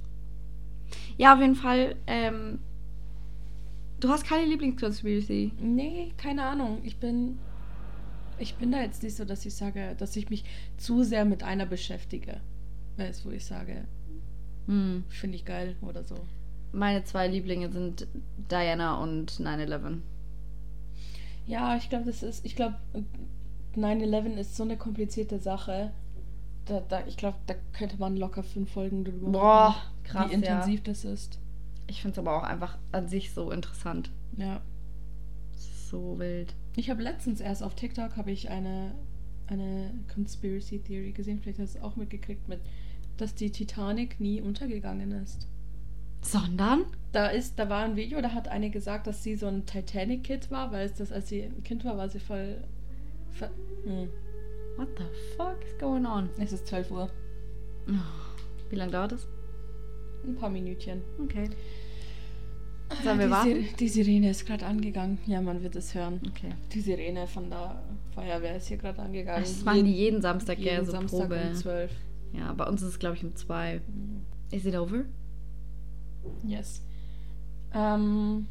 Ja, 1.18 1.34
auf 1.34 1.42
jeden 1.42 1.56
Fall. 1.56 1.96
Ähm, 2.06 2.60
du 4.00 4.10
hast 4.10 4.26
keine 4.26 4.46
Lieblingsconspiracy. 4.46 5.54
Nee, 5.60 6.14
keine 6.18 6.44
Ahnung. 6.44 6.80
Ich 6.84 6.98
bin 6.98 7.40
ich 8.40 8.56
bin 8.56 8.72
da 8.72 8.82
jetzt 8.82 9.02
nicht 9.04 9.16
so, 9.16 9.26
dass 9.26 9.46
ich 9.46 9.56
sage, 9.56 9.96
dass 9.98 10.16
ich 10.16 10.30
mich 10.30 10.44
zu 10.78 11.04
sehr 11.04 11.26
mit 11.26 11.44
einer 11.44 11.66
beschäftige. 11.66 12.40
Weißt 12.98 13.26
wo 13.26 13.32
ich 13.32 13.46
sage, 13.46 13.86
Hm. 14.68 15.06
finde 15.10 15.38
ich 15.38 15.46
geil 15.46 15.76
oder 15.82 16.04
so. 16.04 16.16
Meine 16.74 17.04
zwei 17.06 17.28
Lieblinge 17.28 17.72
sind 17.72 18.06
Diana 18.52 19.02
und 19.02 19.32
9-11. 19.32 20.00
Ja, 21.48 21.78
ich 21.78 21.90
glaube, 21.90 22.06
das 22.06 22.24
ist, 22.24 22.46
ich 22.46 22.56
glaube, 22.56 22.76
9-11 23.76 24.36
ist 24.36 24.56
so 24.56 24.64
eine 24.64 24.78
komplizierte 24.78 25.40
Sache. 25.40 25.92
Da, 26.66 26.82
da, 26.82 27.06
ich 27.08 27.16
glaube, 27.16 27.38
da 27.48 27.56
könnte 27.72 27.98
man 27.98 28.18
locker 28.18 28.44
fünf 28.44 28.72
Folgen 28.72 29.06
drüber 29.06 29.32
Boah, 29.32 29.70
machen, 29.70 30.04
krass, 30.04 30.30
wie 30.30 30.34
intensiv 30.34 30.84
das 30.84 31.06
ist. 31.06 31.40
Ich 31.88 32.02
finde 32.02 32.14
es 32.14 32.20
aber 32.20 32.38
auch 32.38 32.44
einfach 32.44 32.78
an 32.92 33.08
sich 33.08 33.34
so 33.34 33.50
interessant. 33.52 34.12
Ja. 34.36 34.60
So 35.90 36.20
wild. 36.20 36.54
Ich 36.76 36.90
habe 36.90 37.02
letztens 37.02 37.40
erst 37.40 37.64
auf 37.64 37.76
TikTok 37.76 38.18
habe 38.18 38.32
ich 38.32 38.50
eine, 38.50 38.94
eine 39.48 39.94
Conspiracy 40.14 40.80
Theory 40.80 41.14
gesehen, 41.14 41.40
vielleicht 41.42 41.60
hast 41.60 41.76
du 41.76 41.80
es 41.80 41.84
auch 41.84 41.96
mitgekriegt, 41.96 42.50
mit, 42.50 42.60
dass 43.16 43.36
die 43.36 43.52
Titanic 43.52 44.20
nie 44.20 44.42
untergegangen 44.42 45.12
ist. 45.12 45.48
Sondern? 46.22 46.86
Da 47.12 47.28
ist, 47.28 47.58
da 47.58 47.70
war 47.70 47.84
ein 47.86 47.96
Video, 47.96 48.22
da 48.22 48.34
hat 48.34 48.48
eine 48.48 48.70
gesagt, 48.70 49.08
dass 49.08 49.24
sie 49.24 49.36
so 49.36 49.48
ein 49.48 49.66
Titanic-Kid 49.66 50.52
war, 50.52 50.72
weil 50.72 50.86
es 50.86 50.94
das, 50.94 51.12
als 51.12 51.30
sie 51.30 51.44
ein 51.44 51.64
Kind 51.64 51.86
war, 51.86 51.98
war 51.98 52.10
sie 52.10 52.20
voll 52.20 52.58
Ver 53.32 53.50
hm. 53.84 54.10
What 54.78 54.90
the 54.98 55.06
fuck 55.36 55.58
is 55.64 55.78
going 55.80 56.06
on? 56.06 56.30
Es 56.38 56.54
ist 56.54 56.68
12 56.68 56.92
Uhr. 56.92 57.10
Wie 58.70 58.76
lange 58.76 58.92
dauert 58.92 59.14
das? 59.14 59.28
Ein 60.26 60.36
paar 60.36 60.50
Minütchen. 60.50 61.02
Okay. 61.24 61.50
Sollen 63.04 63.20
wir 63.20 63.26
die, 63.26 63.32
warten? 63.32 63.64
Sir- 63.64 63.76
die 63.80 63.88
Sirene 63.90 64.30
ist 64.30 64.46
gerade 64.46 64.66
angegangen. 64.66 65.18
Ja, 65.26 65.42
man 65.42 65.62
wird 65.64 65.76
es 65.76 65.94
hören. 65.94 66.22
Okay. 66.30 66.52
Die 66.74 66.82
Sirene 66.82 67.28
von 67.28 67.50
der 67.50 67.82
Feuerwehr 68.14 68.58
ist 68.58 68.68
hier 68.68 68.78
gerade 68.78 69.02
angegangen. 69.02 69.44
Das 69.44 69.64
machen 69.64 69.86
die 69.86 69.94
jeden 69.96 70.22
Samstag, 70.22 70.58
jeden 70.58 70.76
ja, 70.76 70.86
so 70.86 70.92
Samstag 70.92 71.30
Probe. 71.30 71.42
um 71.50 71.56
12. 71.56 71.92
Ja, 72.34 72.54
bei 72.54 72.66
uns 72.66 72.82
ist 72.82 72.90
es, 72.90 73.00
glaube 73.00 73.16
ich, 73.16 73.24
um 73.24 73.36
zwei. 73.36 73.82
Is 74.52 74.66
it 74.66 74.76
over? 74.76 75.06
Yes. 76.46 76.82
Ähm, 77.74 78.48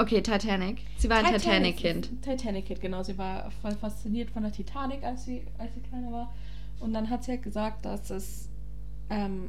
Okay, 0.00 0.22
Titanic. 0.22 0.82
Sie 0.96 1.10
war 1.10 1.24
ein 1.24 1.34
Titanic-Kind. 1.34 2.22
Titanic-Kind, 2.22 2.80
genau. 2.80 3.02
Sie 3.02 3.18
war 3.18 3.50
voll 3.50 3.72
fasziniert 3.72 4.30
von 4.30 4.44
der 4.44 4.52
Titanic, 4.52 5.02
als 5.02 5.24
sie, 5.24 5.42
als 5.58 5.74
sie 5.74 5.80
kleiner 5.80 6.12
war. 6.12 6.32
Und 6.78 6.92
dann 6.92 7.10
hat 7.10 7.24
sie 7.24 7.32
halt 7.32 7.42
gesagt, 7.42 7.84
dass 7.84 8.08
es 8.10 8.48
ähm, 9.10 9.48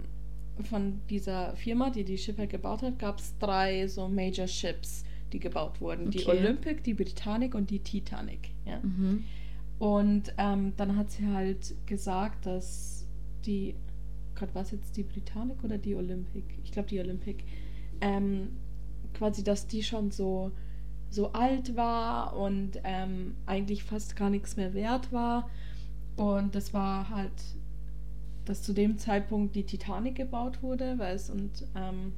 von 0.63 1.01
dieser 1.07 1.55
Firma, 1.55 1.91
die 1.91 2.03
die 2.03 2.17
Schiffe 2.17 2.47
gebaut 2.47 2.81
hat, 2.81 2.97
gab 2.97 3.19
es 3.19 3.37
drei 3.37 3.87
so 3.87 4.07
Major 4.07 4.47
Ships, 4.47 5.03
die 5.31 5.39
gebaut 5.39 5.79
wurden. 5.81 6.09
Die 6.09 6.25
Okay. 6.25 6.39
Olympic, 6.39 6.83
die 6.83 6.95
Britannic 6.95 7.53
und 7.53 7.69
die 7.69 7.79
Titanic. 7.79 8.49
Ja. 8.65 8.79
Mhm. 8.81 9.25
Und 9.77 10.33
ähm, 10.39 10.73
dann 10.77 10.97
hat 10.97 11.11
sie 11.11 11.27
halt 11.27 11.75
gesagt, 11.85 12.47
dass 12.47 13.05
die, 13.45 13.75
Gott, 14.37 14.55
war 14.55 14.63
es 14.63 14.71
jetzt 14.71 14.97
die 14.97 15.03
Britannic 15.03 15.63
oder 15.63 15.77
die 15.77 15.93
Olympic? 15.93 16.43
Ich 16.63 16.71
glaube 16.71 16.89
die 16.89 16.99
Olympic. 16.99 17.43
Ähm, 18.01 18.49
quasi, 19.13 19.43
dass 19.43 19.67
die 19.67 19.83
schon 19.83 20.11
so, 20.11 20.51
so 21.09 21.33
alt 21.33 21.75
war 21.75 22.35
und 22.37 22.79
ähm, 22.83 23.35
eigentlich 23.45 23.83
fast 23.83 24.15
gar 24.15 24.29
nichts 24.29 24.57
mehr 24.57 24.73
wert 24.73 25.11
war. 25.13 25.49
Und 26.17 26.55
das 26.55 26.73
war 26.73 27.09
halt, 27.09 27.33
dass 28.45 28.61
zu 28.63 28.73
dem 28.73 28.97
Zeitpunkt 28.97 29.55
die 29.55 29.63
Titanic 29.65 30.15
gebaut 30.15 30.61
wurde, 30.61 30.97
weil 30.99 31.15
es 31.15 31.29
und 31.29 31.65
ähm, 31.75 32.11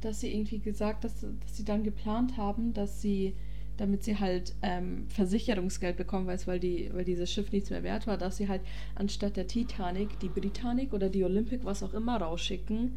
dass 0.00 0.20
sie 0.20 0.32
irgendwie 0.32 0.58
gesagt, 0.60 1.04
dass, 1.04 1.20
dass 1.20 1.56
sie 1.56 1.64
dann 1.64 1.82
geplant 1.84 2.36
haben, 2.36 2.72
dass 2.72 3.00
sie 3.00 3.34
damit 3.76 4.04
sie 4.04 4.18
halt 4.18 4.54
ähm, 4.60 5.06
Versicherungsgeld 5.08 5.96
bekommen, 5.96 6.26
weil, 6.26 6.36
es- 6.36 6.46
weil, 6.46 6.60
die, 6.60 6.90
weil 6.92 7.04
dieses 7.06 7.32
Schiff 7.32 7.50
nichts 7.50 7.70
mehr 7.70 7.82
wert 7.82 8.06
war, 8.06 8.18
dass 8.18 8.36
sie 8.36 8.46
halt 8.46 8.60
anstatt 8.94 9.38
der 9.38 9.46
Titanic 9.46 10.20
die 10.20 10.28
Britannic 10.28 10.92
oder 10.92 11.08
die 11.08 11.24
Olympic, 11.24 11.64
was 11.64 11.82
auch 11.82 11.94
immer, 11.94 12.18
rausschicken 12.20 12.92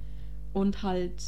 und 0.54 0.84
halt 0.84 1.22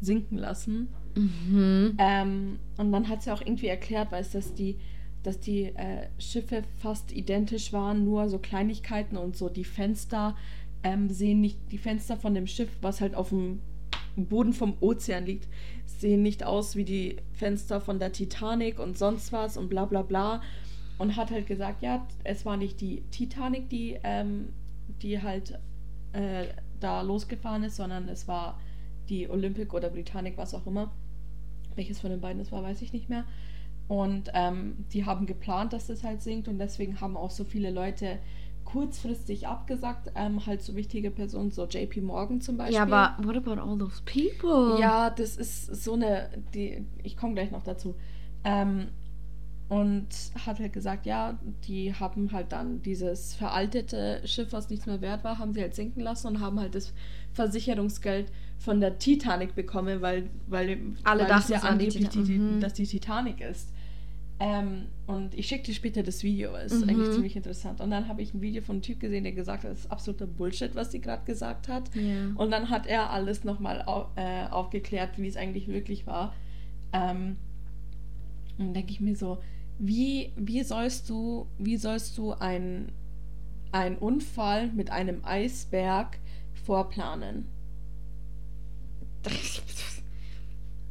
sinken 0.00 0.38
lassen. 0.38 0.88
Mhm. 1.16 1.96
Ähm, 1.98 2.58
und 2.76 2.92
dann 2.92 3.08
hat 3.08 3.22
sie 3.22 3.32
auch 3.32 3.40
irgendwie 3.40 3.68
erklärt, 3.68 4.12
weil 4.12 4.22
es, 4.22 4.32
dass 4.32 4.54
die, 4.54 4.76
dass 5.22 5.40
die 5.40 5.64
äh, 5.64 6.08
Schiffe 6.18 6.62
fast 6.80 7.12
identisch 7.12 7.72
waren, 7.72 8.04
nur 8.04 8.28
so 8.28 8.38
Kleinigkeiten 8.38 9.16
und 9.16 9.36
so 9.36 9.48
die 9.48 9.64
Fenster 9.64 10.36
ähm, 10.82 11.08
sehen 11.08 11.40
nicht, 11.40 11.58
die 11.72 11.78
Fenster 11.78 12.16
von 12.16 12.34
dem 12.34 12.46
Schiff, 12.46 12.70
was 12.82 13.00
halt 13.00 13.14
auf 13.14 13.30
dem 13.30 13.60
Boden 14.16 14.52
vom 14.52 14.76
Ozean 14.80 15.26
liegt, 15.26 15.48
sehen 15.86 16.22
nicht 16.22 16.44
aus 16.44 16.76
wie 16.76 16.84
die 16.84 17.16
Fenster 17.32 17.80
von 17.80 17.98
der 17.98 18.12
Titanic 18.12 18.78
und 18.78 18.96
sonst 18.98 19.32
was 19.32 19.56
und 19.56 19.68
bla 19.68 19.86
bla 19.86 20.02
bla. 20.02 20.42
Und 20.96 21.16
hat 21.16 21.32
halt 21.32 21.48
gesagt, 21.48 21.82
ja, 21.82 22.06
es 22.22 22.44
war 22.44 22.56
nicht 22.56 22.80
die 22.80 23.02
Titanic, 23.10 23.68
die, 23.68 23.98
ähm, 24.04 24.50
die 25.02 25.20
halt 25.20 25.58
äh, 26.12 26.44
da 26.80 27.02
losgefahren 27.02 27.62
ist, 27.64 27.76
sondern 27.76 28.08
es 28.08 28.28
war 28.28 28.58
die 29.08 29.28
Olympic 29.28 29.74
oder 29.74 29.90
Britannic, 29.90 30.36
was 30.36 30.54
auch 30.54 30.66
immer. 30.66 30.90
Welches 31.74 32.00
von 32.00 32.10
den 32.10 32.20
beiden 32.20 32.40
es 32.40 32.52
war, 32.52 32.62
weiß 32.62 32.82
ich 32.82 32.92
nicht 32.92 33.08
mehr. 33.08 33.24
Und 33.88 34.30
ähm, 34.32 34.84
die 34.92 35.04
haben 35.04 35.26
geplant, 35.26 35.72
dass 35.72 35.88
das 35.88 36.04
halt 36.04 36.22
sinkt 36.22 36.48
und 36.48 36.58
deswegen 36.58 37.00
haben 37.00 37.16
auch 37.16 37.30
so 37.30 37.44
viele 37.44 37.70
Leute 37.70 38.18
kurzfristig 38.64 39.46
abgesagt. 39.46 40.10
Ähm, 40.14 40.46
halt 40.46 40.62
so 40.62 40.74
wichtige 40.74 41.10
Personen, 41.10 41.50
so 41.50 41.66
JP 41.66 42.00
Morgan 42.00 42.40
zum 42.40 42.56
Beispiel. 42.56 42.76
Ja, 42.76 42.82
aber 42.82 43.16
what 43.22 43.36
about 43.36 43.60
all 43.60 43.78
those 43.78 44.02
people? 44.04 44.80
Ja, 44.80 45.10
das 45.10 45.36
ist 45.36 45.66
so 45.84 45.94
eine, 45.94 46.30
die, 46.54 46.86
ich 47.02 47.16
komme 47.16 47.34
gleich 47.34 47.50
noch 47.50 47.62
dazu. 47.62 47.94
Ähm, 48.42 48.88
und 49.68 50.06
hat 50.46 50.58
halt 50.60 50.72
gesagt, 50.72 51.06
ja, 51.06 51.38
die 51.66 51.94
haben 51.94 52.30
halt 52.32 52.52
dann 52.52 52.82
dieses 52.82 53.34
veraltete 53.34 54.20
Schiff, 54.26 54.52
was 54.52 54.68
nichts 54.68 54.86
mehr 54.86 55.00
wert 55.00 55.24
war, 55.24 55.38
haben 55.38 55.52
sie 55.54 55.62
halt 55.62 55.74
sinken 55.74 56.00
lassen 56.00 56.26
und 56.28 56.40
haben 56.40 56.60
halt 56.60 56.74
das 56.74 56.92
Versicherungsgeld 57.32 58.30
von 58.58 58.80
der 58.80 58.98
Titanic 58.98 59.54
bekommen, 59.54 60.00
weil, 60.02 60.28
weil, 60.46 60.78
Alle 61.04 61.22
weil 61.22 61.28
dachten, 61.28 61.52
ja 61.52 61.58
die 61.60 61.66
angeblich 61.66 62.08
Tita- 62.08 62.22
die, 62.24 62.38
Mhm. 62.38 62.60
dass 62.60 62.74
die 62.74 62.86
Titanic 62.86 63.40
ist. 63.40 63.70
Ähm, 64.40 64.86
und 65.06 65.32
ich 65.34 65.46
schicke 65.46 65.64
dir 65.64 65.74
später 65.74 66.02
das 66.02 66.22
Video, 66.22 66.54
ist 66.56 66.82
Mhm. 66.82 66.88
eigentlich 66.90 67.10
ziemlich 67.12 67.36
interessant. 67.36 67.80
Und 67.80 67.90
dann 67.90 68.08
habe 68.08 68.20
ich 68.20 68.34
ein 68.34 68.40
Video 68.42 68.62
von 68.62 68.76
einem 68.76 68.82
Typ 68.82 69.00
gesehen, 69.00 69.22
der 69.24 69.32
gesagt 69.32 69.64
hat, 69.64 69.70
das 69.70 69.80
ist 69.80 69.90
absoluter 69.92 70.26
Bullshit, 70.26 70.74
was 70.74 70.90
sie 70.92 71.00
gerade 71.00 71.24
gesagt 71.24 71.68
hat. 71.68 71.84
Ja. 71.94 72.32
Und 72.34 72.50
dann 72.50 72.68
hat 72.68 72.86
er 72.86 73.10
alles 73.10 73.44
nochmal 73.44 73.82
au 73.86 74.08
äh, 74.16 74.46
aufgeklärt, 74.50 75.10
wie 75.18 75.28
es 75.28 75.36
eigentlich 75.36 75.68
wirklich 75.68 76.06
war. 76.06 76.34
Ähm, 76.92 77.36
und 78.58 78.66
dann 78.66 78.74
denke 78.74 78.90
ich 78.92 79.00
mir 79.00 79.14
so, 79.16 79.38
wie, 79.78 80.32
wie 80.36 80.62
sollst 80.62 81.08
du, 81.10 81.46
wie 81.58 81.76
sollst 81.76 82.16
du 82.18 82.32
einen 82.32 82.92
einen 83.74 83.96
Unfall 83.96 84.68
mit 84.68 84.90
einem 84.90 85.24
Eisberg 85.24 86.18
vorplanen? 86.64 87.46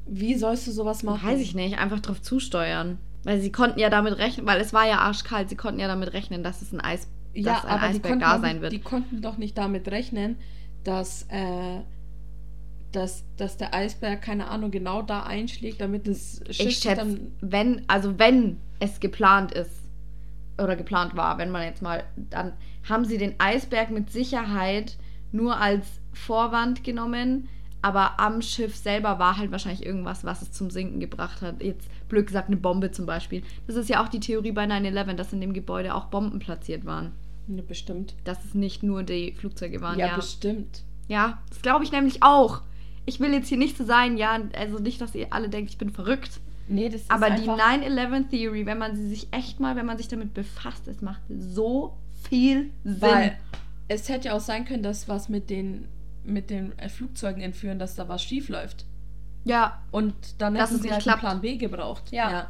Wie 0.05 0.35
sollst 0.35 0.67
du 0.67 0.71
sowas 0.71 1.01
machen? 1.01 1.25
Weiß 1.25 1.39
ich 1.39 1.55
nicht, 1.55 1.77
einfach 1.77 2.01
drauf 2.01 2.21
zusteuern. 2.21 2.97
Weil 3.23 3.39
sie 3.39 3.53
konnten 3.53 3.79
ja 3.79 3.89
damit 3.89 4.17
rechnen, 4.17 4.45
weil 4.45 4.59
es 4.59 4.73
war 4.73 4.85
ja 4.85 4.97
arschkalt, 4.97 5.47
sie 5.47 5.55
konnten 5.55 5.79
ja 5.79 5.87
damit 5.87 6.11
rechnen, 6.11 6.43
dass 6.43 6.61
es 6.61 6.73
ein 6.73 6.81
Eis, 6.81 7.07
Ja, 7.33 7.53
dass 7.53 7.65
ein 7.65 7.79
Eisberg 7.79 8.19
da 8.19 8.39
sein 8.39 8.61
wird. 8.61 8.73
die 8.73 8.79
konnten 8.79 9.21
doch 9.21 9.37
nicht 9.37 9.57
damit 9.57 9.87
rechnen, 9.87 10.35
dass, 10.83 11.23
äh, 11.29 11.79
dass, 12.91 13.23
dass 13.37 13.55
der 13.55 13.73
Eisberg, 13.73 14.21
keine 14.21 14.49
Ahnung, 14.49 14.71
genau 14.71 15.01
da 15.03 15.23
einschlägt, 15.23 15.79
damit 15.79 16.05
das 16.05 16.41
Schiff 16.49 16.67
ich 16.67 16.77
schätze, 16.79 16.97
dann 16.97 17.31
wenn, 17.39 17.83
also 17.87 18.19
wenn 18.19 18.57
es 18.83 18.99
geplant 18.99 19.51
ist 19.53 19.71
oder 20.57 20.75
geplant 20.75 21.15
war, 21.15 21.37
wenn 21.37 21.51
man 21.51 21.63
jetzt 21.63 21.81
mal, 21.81 22.03
dann 22.15 22.53
haben 22.87 23.05
sie 23.05 23.17
den 23.17 23.39
Eisberg 23.39 23.89
mit 23.89 24.11
Sicherheit 24.11 24.97
nur 25.31 25.57
als 25.57 25.85
Vorwand 26.11 26.83
genommen, 26.83 27.47
aber 27.81 28.19
am 28.19 28.41
Schiff 28.41 28.75
selber 28.75 29.19
war 29.19 29.37
halt 29.37 29.51
wahrscheinlich 29.51 29.85
irgendwas, 29.85 30.23
was 30.23 30.41
es 30.41 30.51
zum 30.51 30.69
Sinken 30.69 30.99
gebracht 30.99 31.41
hat. 31.41 31.63
Jetzt 31.63 31.87
blöd 32.07 32.27
gesagt 32.27 32.47
eine 32.47 32.57
Bombe 32.57 32.91
zum 32.91 33.05
Beispiel. 33.05 33.41
Das 33.67 33.75
ist 33.75 33.89
ja 33.89 34.03
auch 34.03 34.09
die 34.09 34.19
Theorie 34.19 34.51
bei 34.51 34.65
9-11, 34.65 35.13
dass 35.13 35.33
in 35.33 35.41
dem 35.41 35.53
Gebäude 35.53 35.95
auch 35.95 36.05
Bomben 36.05 36.39
platziert 36.39 36.85
waren. 36.85 37.13
Ja, 37.47 37.63
bestimmt. 37.67 38.15
Dass 38.25 38.43
es 38.45 38.53
nicht 38.53 38.83
nur 38.83 39.03
die 39.03 39.33
Flugzeuge 39.33 39.81
waren. 39.81 39.97
Ja, 39.97 40.07
Ja, 40.07 40.15
bestimmt. 40.15 40.83
ja 41.07 41.41
das 41.49 41.61
glaube 41.61 41.83
ich 41.83 41.91
nämlich 41.91 42.21
auch. 42.21 42.61
Ich 43.05 43.19
will 43.19 43.33
jetzt 43.33 43.49
hier 43.49 43.57
nicht 43.57 43.77
so 43.77 43.83
sein, 43.83 44.17
ja, 44.17 44.39
also 44.57 44.79
nicht, 44.79 45.01
dass 45.01 45.15
ihr 45.15 45.27
alle 45.31 45.49
denkt, 45.49 45.71
ich 45.71 45.77
bin 45.77 45.89
verrückt. 45.89 46.39
Nee, 46.67 46.89
das 46.89 47.01
ist 47.01 47.11
Aber 47.11 47.29
die 47.29 47.47
einfach, 47.49 47.57
9-11 47.59 48.29
Theory, 48.29 48.65
wenn 48.65 48.77
man 48.77 48.95
sie 48.95 49.07
sich 49.09 49.27
echt 49.31 49.59
mal, 49.59 49.75
wenn 49.75 49.85
man 49.85 49.97
sich 49.97 50.07
damit 50.07 50.33
befasst, 50.33 50.87
es 50.87 51.01
macht 51.01 51.21
so 51.29 51.97
viel 52.29 52.71
Sinn. 52.83 53.01
Weil 53.01 53.37
es 53.89 54.07
hätte 54.09 54.29
ja 54.29 54.33
auch 54.35 54.39
sein 54.39 54.65
können, 54.65 54.81
dass 54.83 55.07
was 55.09 55.27
mit 55.29 55.49
den, 55.49 55.87
mit 56.23 56.49
den 56.49 56.77
äh, 56.79 56.87
Flugzeugen 56.89 57.41
entführen, 57.41 57.79
dass 57.79 57.95
da 57.95 58.07
was 58.07 58.23
schief 58.23 58.47
läuft. 58.49 58.85
ja, 59.43 59.81
Und 59.91 60.13
dann 60.37 60.55
hätten 60.55 60.75
es 60.75 60.81
sie 60.81 60.91
halt 60.91 61.01
klappt. 61.03 61.19
Plan 61.19 61.41
B 61.41 61.57
gebraucht. 61.57 62.11
Ja. 62.11 62.49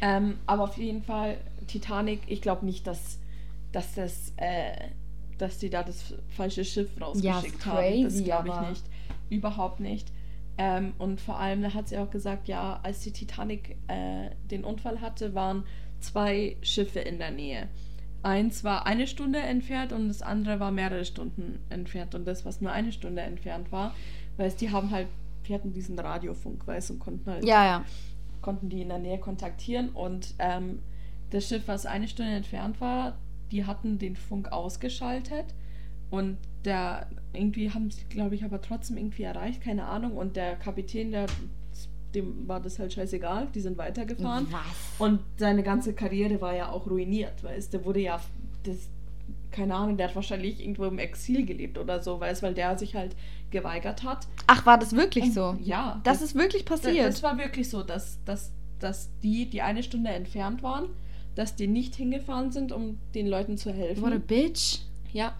Ähm, 0.00 0.38
aber 0.46 0.64
auf 0.64 0.76
jeden 0.76 1.02
Fall, 1.02 1.38
Titanic, 1.68 2.20
ich 2.26 2.40
glaube 2.42 2.66
nicht, 2.66 2.86
dass, 2.86 3.18
dass 3.72 3.94
das, 3.94 4.32
äh, 4.36 4.72
dass 5.38 5.58
die 5.58 5.70
da 5.70 5.82
das 5.84 6.14
falsche 6.36 6.64
Schiff 6.64 6.90
rausgeschickt 7.00 7.56
ist 7.56 7.66
haben. 7.66 8.02
Das 8.04 8.24
glaube 8.24 8.48
ich 8.48 8.54
aber- 8.54 8.70
nicht. 8.70 8.84
Überhaupt 9.30 9.80
nicht. 9.80 10.08
Ähm, 10.58 10.92
und 10.98 11.20
vor 11.20 11.38
allem, 11.38 11.62
da 11.62 11.72
hat 11.72 11.88
sie 11.88 11.98
auch 11.98 12.10
gesagt, 12.10 12.48
ja, 12.48 12.80
als 12.82 13.00
die 13.00 13.12
Titanic 13.12 13.76
äh, 13.86 14.30
den 14.50 14.64
Unfall 14.64 15.00
hatte, 15.00 15.34
waren 15.34 15.64
zwei 16.00 16.56
Schiffe 16.62 16.98
in 16.98 17.18
der 17.18 17.30
Nähe. 17.30 17.68
Eins 18.24 18.64
war 18.64 18.84
eine 18.84 19.06
Stunde 19.06 19.38
entfernt 19.38 19.92
und 19.92 20.08
das 20.08 20.20
andere 20.20 20.58
war 20.58 20.72
mehrere 20.72 21.04
Stunden 21.04 21.60
entfernt. 21.68 22.16
Und 22.16 22.26
das, 22.26 22.44
was 22.44 22.60
nur 22.60 22.72
eine 22.72 22.90
Stunde 22.90 23.22
entfernt 23.22 23.70
war, 23.70 23.94
weil 24.36 24.50
die 24.50 24.70
haben 24.70 24.90
halt, 24.90 25.06
die 25.46 25.54
hatten 25.54 25.72
diesen 25.72 25.96
Radiofunk, 25.98 26.66
weißt 26.66 26.90
du, 26.90 26.94
und 26.94 26.98
konnten 26.98 27.30
halt 27.30 27.44
ja, 27.44 27.64
ja. 27.64 27.84
konnten 28.42 28.68
die 28.68 28.82
in 28.82 28.88
der 28.88 28.98
Nähe 28.98 29.18
kontaktieren 29.18 29.90
und 29.90 30.34
ähm, 30.40 30.80
das 31.30 31.46
Schiff, 31.48 31.68
was 31.68 31.86
eine 31.86 32.08
Stunde 32.08 32.32
entfernt 32.32 32.80
war, 32.80 33.16
die 33.52 33.64
hatten 33.64 33.98
den 33.98 34.16
Funk 34.16 34.50
ausgeschaltet 34.50 35.54
und 36.10 36.38
der 36.64 37.06
irgendwie 37.32 37.72
haben 37.72 37.90
sie, 37.90 38.04
glaube 38.08 38.34
ich, 38.34 38.44
aber 38.44 38.60
trotzdem 38.60 38.96
irgendwie 38.96 39.22
erreicht, 39.22 39.62
keine 39.62 39.84
Ahnung. 39.84 40.16
Und 40.16 40.36
der 40.36 40.56
Kapitän, 40.56 41.12
der 41.12 41.26
dem 42.14 42.48
war 42.48 42.58
das 42.60 42.78
halt 42.78 42.92
scheißegal, 42.92 43.48
die 43.54 43.60
sind 43.60 43.76
weitergefahren. 43.76 44.46
Was? 44.50 44.62
Und 44.98 45.20
seine 45.36 45.62
ganze 45.62 45.92
Karriere 45.92 46.40
war 46.40 46.56
ja 46.56 46.70
auch 46.70 46.88
ruiniert, 46.88 47.44
weißt 47.44 47.72
du, 47.72 47.78
der 47.78 47.86
wurde 47.86 48.00
ja 48.00 48.20
das 48.64 48.88
keine 49.50 49.74
Ahnung, 49.74 49.96
der 49.96 50.08
hat 50.08 50.14
wahrscheinlich 50.14 50.60
irgendwo 50.60 50.84
im 50.84 50.98
Exil 50.98 51.44
gelebt 51.44 51.78
oder 51.78 52.02
so, 52.02 52.20
weißt 52.20 52.42
weil 52.42 52.54
der 52.54 52.78
sich 52.78 52.94
halt 52.94 53.16
geweigert 53.50 54.02
hat. 54.02 54.26
Ach, 54.46 54.66
war 54.66 54.78
das 54.78 54.92
wirklich 54.94 55.24
Und 55.24 55.32
so? 55.32 55.56
Ja. 55.62 56.00
Das 56.04 56.22
ist 56.22 56.34
wirklich 56.34 56.64
Das, 56.64 56.82
passiert. 56.82 57.06
das 57.06 57.22
war 57.22 57.38
wirklich 57.38 57.68
so, 57.68 57.82
dass, 57.82 58.22
dass, 58.24 58.52
dass 58.78 59.10
die, 59.22 59.48
die 59.48 59.62
eine 59.62 59.82
Stunde 59.82 60.10
entfernt 60.10 60.62
waren, 60.62 60.90
dass 61.34 61.56
die 61.56 61.66
nicht 61.66 61.96
hingefahren 61.96 62.52
sind, 62.52 62.72
um 62.72 62.98
den 63.14 63.26
Leuten 63.26 63.56
zu 63.56 63.72
helfen. 63.72 64.02
What 64.02 64.12
a 64.12 64.18
bitch. 64.18 64.80
Ja. 65.12 65.34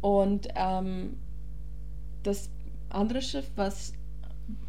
Und 0.00 0.48
ähm, 0.54 1.16
das 2.22 2.50
andere 2.88 3.22
Schiff, 3.22 3.50
was 3.56 3.92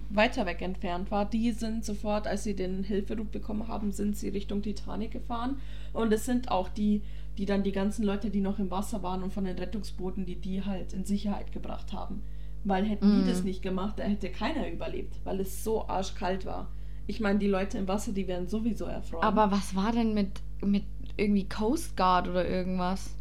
weiter 0.09 0.45
weg 0.45 0.61
entfernt 0.61 1.09
war, 1.09 1.25
die 1.29 1.51
sind 1.51 1.85
sofort, 1.85 2.27
als 2.27 2.43
sie 2.43 2.55
den 2.55 2.83
Hilferuf 2.83 3.29
bekommen 3.29 3.67
haben, 3.67 3.91
sind 3.91 4.17
sie 4.17 4.29
Richtung 4.29 4.61
Titanic 4.61 5.11
gefahren. 5.11 5.57
Und 5.93 6.11
es 6.11 6.25
sind 6.25 6.51
auch 6.51 6.67
die, 6.69 7.01
die 7.37 7.45
dann 7.45 7.63
die 7.63 7.71
ganzen 7.71 8.03
Leute, 8.03 8.29
die 8.29 8.41
noch 8.41 8.59
im 8.59 8.69
Wasser 8.71 9.03
waren 9.03 9.23
und 9.23 9.31
von 9.31 9.45
den 9.45 9.57
Rettungsbooten, 9.57 10.25
die 10.25 10.35
die 10.35 10.65
halt 10.65 10.91
in 10.93 11.05
Sicherheit 11.05 11.51
gebracht 11.53 11.93
haben. 11.93 12.23
Weil 12.63 12.85
hätten 12.85 13.09
Mhm. 13.09 13.21
die 13.23 13.29
das 13.31 13.43
nicht 13.43 13.61
gemacht, 13.61 13.99
da 13.99 14.03
hätte 14.03 14.29
keiner 14.29 14.69
überlebt, 14.69 15.15
weil 15.23 15.39
es 15.39 15.63
so 15.63 15.87
arschkalt 15.87 16.45
war. 16.45 16.67
Ich 17.07 17.19
meine, 17.19 17.39
die 17.39 17.47
Leute 17.47 17.77
im 17.77 17.87
Wasser, 17.87 18.11
die 18.11 18.27
wären 18.27 18.47
sowieso 18.47 18.85
erfroren. 18.85 19.23
Aber 19.23 19.49
was 19.49 19.75
war 19.75 19.91
denn 19.91 20.13
mit, 20.13 20.41
mit 20.63 20.83
irgendwie 21.17 21.47
Coast 21.47 21.97
Guard 21.97 22.27
oder 22.27 22.47
irgendwas? 22.47 23.15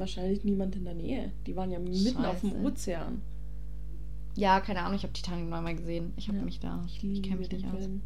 Wahrscheinlich 0.00 0.42
niemand 0.44 0.74
in 0.76 0.84
der 0.84 0.94
Nähe. 0.94 1.30
Die 1.46 1.54
waren 1.54 1.70
ja 1.70 1.78
mitten 1.78 2.24
auf 2.24 2.40
dem 2.40 2.50
Scheiße. 2.50 2.64
Ozean. 2.64 3.22
Ja, 4.34 4.60
keine 4.60 4.80
Ahnung, 4.80 4.94
ich 4.96 5.02
habe 5.02 5.12
Titanic 5.12 5.48
noch 5.48 5.60
mal 5.60 5.74
gesehen. 5.76 6.12
Ich 6.16 6.28
habe 6.28 6.38
Ja, 6.38 6.44
mich 6.44 6.58
da. 6.58 6.82
Ich 6.86 7.04
Ich, 7.04 7.22
kenne 7.22 7.36
mich 7.36 7.50
nicht 7.52 7.66
aus. 7.66 7.72
Film. 7.78 8.00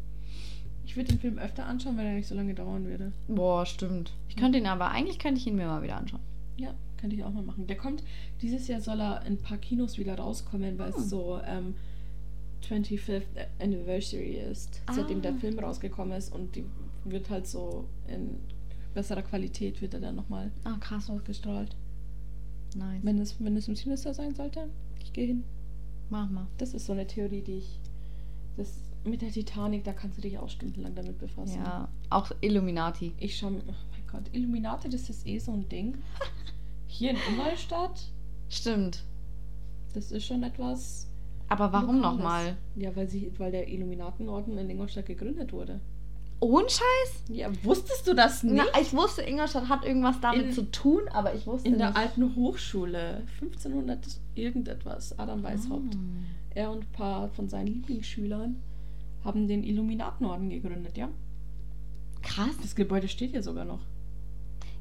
Ich 0.85 0.95
würde 0.95 1.09
den 1.13 1.19
Film 1.19 1.37
öfter 1.39 1.65
anschauen, 1.65 1.97
weil 1.97 2.05
er 2.05 2.13
nicht 2.15 2.27
so 2.27 2.35
lange 2.35 2.53
dauern 2.53 2.85
würde. 2.85 3.11
Boah, 3.27 3.65
stimmt. 3.65 4.11
Ich 4.29 4.35
könnte 4.35 4.57
ihn 4.59 4.67
aber, 4.67 4.91
eigentlich 4.91 5.17
könnte 5.19 5.39
ich 5.39 5.47
ihn 5.47 5.55
mir 5.55 5.65
mal 5.67 5.81
wieder 5.81 5.97
anschauen. 5.97 6.21
Ja, 6.57 6.73
könnte 6.97 7.15
ich 7.15 7.23
auch 7.23 7.31
mal 7.31 7.43
machen. 7.43 7.65
Der 7.67 7.77
kommt, 7.77 8.03
dieses 8.41 8.67
Jahr 8.67 8.81
soll 8.81 8.99
er 9.01 9.25
in 9.25 9.33
ein 9.33 9.37
paar 9.37 9.57
Kinos 9.57 9.97
wieder 9.97 10.15
rauskommen, 10.17 10.77
weil 10.77 10.93
Hm. 10.93 10.99
es 11.01 11.09
so 11.09 11.39
ähm, 11.45 11.75
25th 12.67 13.21
Anniversary 13.59 14.35
ist, 14.37 14.81
seitdem 14.91 15.21
der 15.21 15.33
Ah. 15.33 15.37
Film 15.37 15.59
rausgekommen 15.59 16.17
ist 16.17 16.33
und 16.33 16.55
die 16.55 16.65
wird 17.05 17.29
halt 17.29 17.47
so 17.47 17.85
in 18.07 18.37
besserer 18.93 19.21
Qualität 19.21 19.81
wird 19.81 19.93
er 19.93 19.99
dann 19.99 20.15
nochmal 20.15 20.51
Ah, 20.63 20.77
krass. 20.79 21.09
ausgestrahlt. 21.09 21.75
Nice. 22.75 23.03
Wenn 23.03 23.19
es, 23.19 23.43
wenn 23.43 23.55
es 23.57 23.67
im 23.67 23.75
Sinister 23.75 24.13
sein 24.13 24.35
sollte, 24.35 24.69
ich 24.99 25.13
gehe 25.13 25.27
hin. 25.27 25.43
Mach 26.09 26.29
mal. 26.29 26.47
Das 26.57 26.73
ist 26.73 26.85
so 26.85 26.93
eine 26.93 27.07
Theorie, 27.07 27.41
die 27.41 27.57
ich. 27.59 27.79
Das 28.57 28.79
mit 29.03 29.21
der 29.21 29.31
Titanic, 29.31 29.83
da 29.83 29.93
kannst 29.93 30.17
du 30.17 30.21
dich 30.21 30.37
auch 30.37 30.49
stundenlang 30.49 30.95
damit 30.95 31.19
befassen. 31.19 31.61
Ja, 31.63 31.89
auch 32.09 32.31
Illuminati. 32.41 33.13
Ich 33.19 33.37
schau 33.37 33.49
mir. 33.51 33.61
Oh 33.67 33.73
mein 33.91 34.07
Gott, 34.11 34.33
Illuminati, 34.33 34.89
das 34.89 35.09
ist 35.09 35.25
eh 35.27 35.37
so 35.39 35.53
ein 35.53 35.67
Ding. 35.69 35.97
Hier 36.87 37.11
in 37.11 37.17
Ingolstadt, 37.29 38.11
Stimmt. 38.49 39.03
das 39.93 40.11
ist 40.11 40.25
schon 40.25 40.43
etwas. 40.43 41.09
Aber 41.47 41.71
warum 41.71 42.01
nochmal? 42.01 42.57
Ja, 42.75 42.95
weil 42.95 43.07
sie, 43.07 43.31
weil 43.37 43.51
der 43.51 43.67
Illuminatenorden 43.67 44.57
in 44.57 44.69
Ingolstadt 44.69 45.05
gegründet 45.05 45.53
wurde. 45.53 45.79
Ohne 46.41 46.67
Scheiß? 46.69 47.23
Ja, 47.29 47.49
wusstest 47.63 48.05
du 48.07 48.13
das 48.13 48.43
nicht? 48.43 48.55
Na, 48.73 48.79
ich 48.79 48.93
wusste, 48.93 49.21
Ingolstadt 49.21 49.69
hat 49.69 49.85
irgendwas 49.85 50.19
damit 50.21 50.47
In- 50.47 50.51
zu 50.51 50.69
tun, 50.69 51.01
aber 51.11 51.33
ich 51.33 51.47
wusste 51.47 51.67
in 51.69 51.77
der 51.77 51.89
nicht. 51.89 51.97
alten 51.97 52.35
Hochschule, 52.35 53.23
1500 53.41 53.99
irgendetwas, 54.35 55.17
Adam 55.17 55.41
Weishaupt. 55.43 55.95
Ah. 55.95 55.99
Er 56.53 56.71
und 56.71 56.83
ein 56.83 56.91
paar 56.91 57.29
von 57.29 57.47
seinen 57.49 57.67
Lieblingsschülern 57.67 58.61
haben 59.23 59.47
den 59.47 59.63
Illuminatenorden 59.63 60.49
gegründet, 60.49 60.97
ja. 60.97 61.09
Krass. 62.21 62.55
Das 62.61 62.75
Gebäude 62.75 63.07
steht 63.07 63.31
hier 63.31 63.43
sogar 63.43 63.65
noch. 63.65 63.79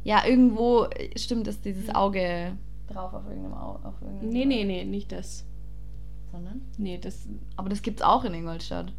Ja, 0.02 0.24
irgendwo 0.26 0.84
äh, 0.84 1.16
stimmt 1.18 1.46
ist 1.46 1.64
dieses 1.64 1.94
Auge 1.94 2.52
drauf 2.88 3.14
auf 3.14 3.26
irgendeinem 3.26 3.54
Auge. 3.54 3.86
Auf 3.88 3.94
irgendeinem 4.02 4.28
Nee, 4.30 4.44
nee, 4.44 4.64
nee, 4.64 4.84
nicht 4.84 5.12
das. 5.12 5.44
Sondern? 6.30 6.62
Nee, 6.78 6.98
das. 6.98 7.26
Aber 7.56 7.68
das 7.68 7.80
gibt's 7.82 8.02
auch 8.02 8.24
in 8.24 8.34
Ingolstadt. 8.34 8.92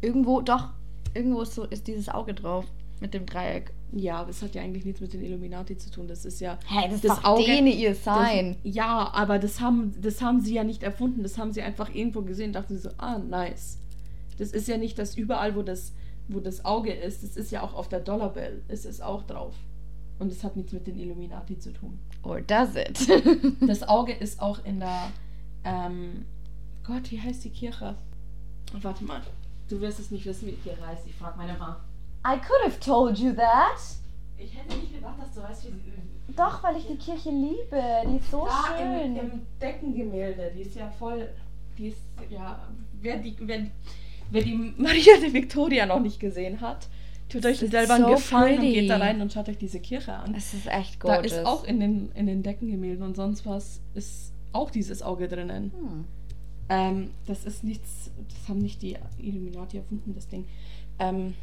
Irgendwo, 0.00 0.40
doch, 0.40 0.70
irgendwo 1.14 1.42
ist, 1.42 1.54
so, 1.54 1.64
ist 1.64 1.86
dieses 1.86 2.08
Auge 2.08 2.34
drauf 2.34 2.64
mit 3.00 3.14
dem 3.14 3.26
Dreieck. 3.26 3.72
Ja, 3.92 4.24
das 4.24 4.42
hat 4.42 4.54
ja 4.54 4.62
eigentlich 4.62 4.84
nichts 4.84 5.00
mit 5.00 5.12
den 5.12 5.22
Illuminati 5.22 5.76
zu 5.76 5.90
tun. 5.90 6.06
Das 6.06 6.24
ist 6.24 6.40
ja. 6.40 6.58
Hä, 6.66 6.88
das, 6.90 7.00
Das 7.00 7.18
ist 7.18 7.24
Auge- 7.24 7.44
denen 7.44 7.66
ihr 7.68 7.94
Sein. 7.94 8.56
Das, 8.62 8.74
ja, 8.74 9.10
aber 9.12 9.38
das 9.38 9.60
haben, 9.60 9.94
das 10.00 10.22
haben 10.22 10.40
sie 10.40 10.54
ja 10.54 10.64
nicht 10.64 10.82
erfunden. 10.82 11.22
Das 11.22 11.38
haben 11.38 11.52
sie 11.52 11.62
einfach 11.62 11.92
irgendwo 11.94 12.22
gesehen 12.22 12.48
und 12.48 12.52
dachten 12.54 12.76
sie 12.76 12.82
so, 12.82 12.90
ah, 12.98 13.18
nice. 13.18 13.78
Das 14.38 14.52
ist 14.52 14.68
ja 14.68 14.76
nicht 14.76 14.98
das 14.98 15.16
überall, 15.16 15.56
wo 15.56 15.62
das, 15.62 15.92
wo 16.28 16.40
das 16.40 16.64
Auge 16.64 16.92
ist. 16.92 17.22
Das 17.24 17.36
ist 17.36 17.50
ja 17.50 17.62
auch 17.62 17.74
auf 17.74 17.88
der 17.88 18.00
Dollarbill. 18.00 18.62
Es 18.68 18.84
ist 18.84 19.02
auch 19.02 19.22
drauf. 19.24 19.54
Und 20.18 20.30
es 20.30 20.44
hat 20.44 20.54
nichts 20.56 20.72
mit 20.72 20.86
den 20.86 20.98
Illuminati 20.98 21.58
zu 21.58 21.72
tun. 21.72 21.98
Or 22.22 22.40
does 22.42 22.76
it? 22.76 22.98
Das 23.66 23.82
Auge 23.88 24.12
ist 24.12 24.40
auch 24.40 24.64
in 24.64 24.78
der. 24.80 25.10
Ähm, 25.64 26.26
Gott, 26.84 27.10
wie 27.10 27.20
heißt 27.20 27.44
die 27.44 27.50
Kirche? 27.50 27.96
Warte 28.82 29.04
mal. 29.04 29.20
Du 29.70 29.80
wirst 29.80 30.00
es 30.00 30.10
nicht 30.10 30.26
wissen, 30.26 30.48
wie 30.48 30.52
die 30.52 30.56
Kirche 30.68 30.84
heißt. 30.86 31.06
Ich 31.06 31.14
frage 31.14 31.38
meine 31.38 31.52
Mama. 31.54 31.80
I 32.26 32.36
could 32.38 32.62
have 32.64 32.78
told 32.80 33.18
you 33.18 33.32
that. 33.34 33.78
Ich 34.36 34.54
hätte 34.56 34.76
nicht 34.76 34.92
gedacht, 34.94 35.14
dass 35.20 35.32
du 35.32 35.42
weißt, 35.42 35.64
wie 35.66 35.68
sie. 35.70 36.34
Doch, 36.36 36.62
weil 36.62 36.76
ich 36.76 36.86
die 36.86 36.96
Kirche 36.96 37.30
liebe. 37.30 37.82
Die 38.06 38.16
ist 38.16 38.30
so 38.30 38.46
da 38.46 38.76
schön. 38.76 39.16
im, 39.16 39.30
im 39.32 39.40
Deckengemälde, 39.60 40.52
die 40.56 40.62
ist 40.62 40.74
ja 40.74 40.90
voll. 40.98 41.28
Die 41.78 41.88
ist, 41.88 41.98
ja. 42.28 42.58
Wer 43.00 43.18
die, 43.18 43.36
wer, 43.40 43.66
wer 44.30 44.42
die 44.42 44.74
Maria 44.76 45.16
de 45.20 45.32
Victoria 45.32 45.86
noch 45.86 46.00
nicht 46.00 46.20
gesehen 46.20 46.60
hat, 46.60 46.88
tut 47.28 47.46
euch 47.46 47.58
selber 47.58 47.94
einen 47.94 48.04
so 48.04 48.10
Gefallen 48.10 48.54
und 48.54 48.58
pretty. 48.60 48.72
geht 48.80 48.90
da 48.90 48.96
rein 48.98 49.20
und 49.22 49.32
schaut 49.32 49.48
euch 49.48 49.58
diese 49.58 49.80
Kirche 49.80 50.12
an. 50.14 50.34
es 50.34 50.52
ist 50.52 50.66
echt 50.66 51.02
Da 51.04 51.14
gorgeous. 51.16 51.32
ist 51.38 51.46
auch 51.46 51.64
in 51.64 51.80
den, 51.80 52.12
in 52.12 52.26
den 52.26 52.42
Deckengemälden 52.42 53.04
und 53.04 53.14
sonst 53.16 53.46
was 53.46 53.80
ist 53.94 54.32
auch 54.52 54.70
dieses 54.70 55.00
Auge 55.02 55.28
drinnen. 55.28 55.72
Hm. 55.72 56.04
Ähm, 56.70 57.10
das 57.26 57.44
ist 57.44 57.64
nichts, 57.64 58.10
das 58.28 58.48
haben 58.48 58.60
nicht 58.60 58.80
die 58.80 58.96
Illuminati 59.18 59.76
erfunden, 59.76 60.14
das 60.14 60.28
Ding. 60.28 60.46
Ähm, 61.00 61.34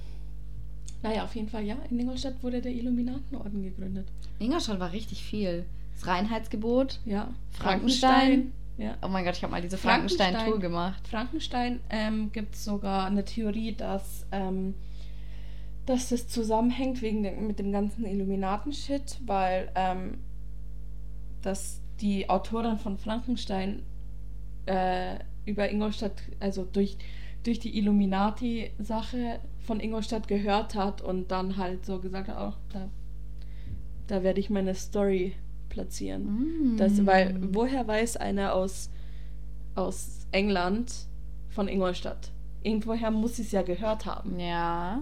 naja, 1.03 1.25
auf 1.25 1.35
jeden 1.35 1.49
Fall, 1.49 1.63
ja, 1.63 1.75
in 1.89 1.99
Ingolstadt 1.99 2.41
wurde 2.41 2.61
der 2.61 2.71
Illuminatenorden 2.71 3.61
gegründet. 3.61 4.07
Ingolstadt 4.39 4.79
war 4.79 4.93
richtig 4.93 5.23
viel. 5.23 5.65
Das 5.93 6.07
Reinheitsgebot. 6.07 7.01
Ja, 7.05 7.29
Frankenstein. 7.51 8.53
Ja. 8.77 8.95
Oh 9.01 9.07
mein 9.07 9.25
Gott, 9.25 9.35
ich 9.35 9.43
habe 9.43 9.51
mal 9.51 9.61
diese 9.61 9.77
Frankenstein. 9.77 10.33
Frankenstein-Tour 10.33 10.59
gemacht. 10.61 11.07
Frankenstein 11.07 11.81
ähm, 11.89 12.31
gibt 12.31 12.55
es 12.55 12.63
sogar 12.63 13.07
eine 13.07 13.25
Theorie, 13.25 13.73
dass, 13.73 14.25
ähm, 14.31 14.75
dass 15.85 16.09
das 16.09 16.27
zusammenhängt 16.29 17.01
wegen 17.01 17.23
dem, 17.23 17.47
mit 17.47 17.59
dem 17.59 17.71
ganzen 17.71 18.05
Illuminaten-Shit, 18.05 19.19
weil 19.25 19.71
ähm, 19.75 20.19
dass 21.41 21.81
die 21.99 22.29
Autorin 22.29 22.77
von 22.77 22.97
Frankenstein 22.97 23.81
äh, 24.67 25.17
über 25.45 25.69
Ingolstadt, 25.69 26.21
also 26.39 26.65
durch, 26.65 26.97
durch 27.43 27.59
die 27.59 27.77
Illuminati-Sache 27.77 29.39
von 29.59 29.79
Ingolstadt 29.79 30.27
gehört 30.27 30.75
hat 30.75 31.01
und 31.01 31.31
dann 31.31 31.57
halt 31.57 31.85
so 31.85 31.99
gesagt 31.99 32.27
hat, 32.27 32.37
oh, 32.39 32.57
da, 32.73 32.89
da 34.07 34.23
werde 34.23 34.39
ich 34.39 34.49
meine 34.49 34.75
Story 34.75 35.33
platzieren. 35.69 36.73
Mm. 36.73 36.77
Das, 36.77 37.05
weil, 37.05 37.35
woher 37.53 37.87
weiß 37.87 38.17
einer 38.17 38.53
aus, 38.53 38.89
aus 39.75 40.27
England 40.31 40.93
von 41.49 41.67
Ingolstadt? 41.67 42.31
Irgendwoher 42.63 43.11
muss 43.11 43.37
sie 43.37 43.43
es 43.43 43.51
ja 43.51 43.61
gehört 43.61 44.05
haben. 44.05 44.39
Ja. 44.39 45.01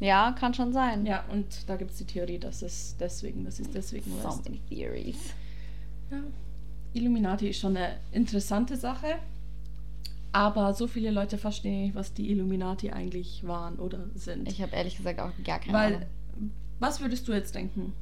Ja, 0.00 0.32
kann 0.38 0.54
schon 0.54 0.72
sein. 0.72 1.06
Ja, 1.06 1.24
und 1.32 1.68
da 1.68 1.76
gibt 1.76 1.90
es 1.90 1.98
die 1.98 2.04
Theorie, 2.04 2.38
dass 2.38 2.62
es 2.62 2.96
deswegen, 2.98 3.44
dass 3.44 3.58
es 3.58 3.70
deswegen 3.70 4.12
So 4.22 4.40
many 4.44 4.60
theories. 4.68 5.34
Ja. 6.10 6.22
Illuminati 6.92 7.48
ist 7.48 7.60
schon 7.60 7.76
eine 7.76 7.98
interessante 8.12 8.76
Sache, 8.76 9.16
aber 10.32 10.74
so 10.74 10.86
viele 10.86 11.10
Leute 11.10 11.38
verstehen 11.38 11.82
nicht, 11.82 11.94
was 11.94 12.12
die 12.12 12.30
Illuminati 12.30 12.90
eigentlich 12.90 13.46
waren 13.46 13.76
oder 13.76 14.06
sind. 14.14 14.48
Ich 14.48 14.62
habe 14.62 14.74
ehrlich 14.74 14.96
gesagt 14.96 15.20
auch 15.20 15.32
gar 15.44 15.58
keine 15.58 15.72
weil, 15.72 15.94
Ahnung. 15.94 16.50
was 16.78 17.00
würdest 17.00 17.26
du 17.28 17.32
jetzt 17.32 17.54
denken? 17.54 17.92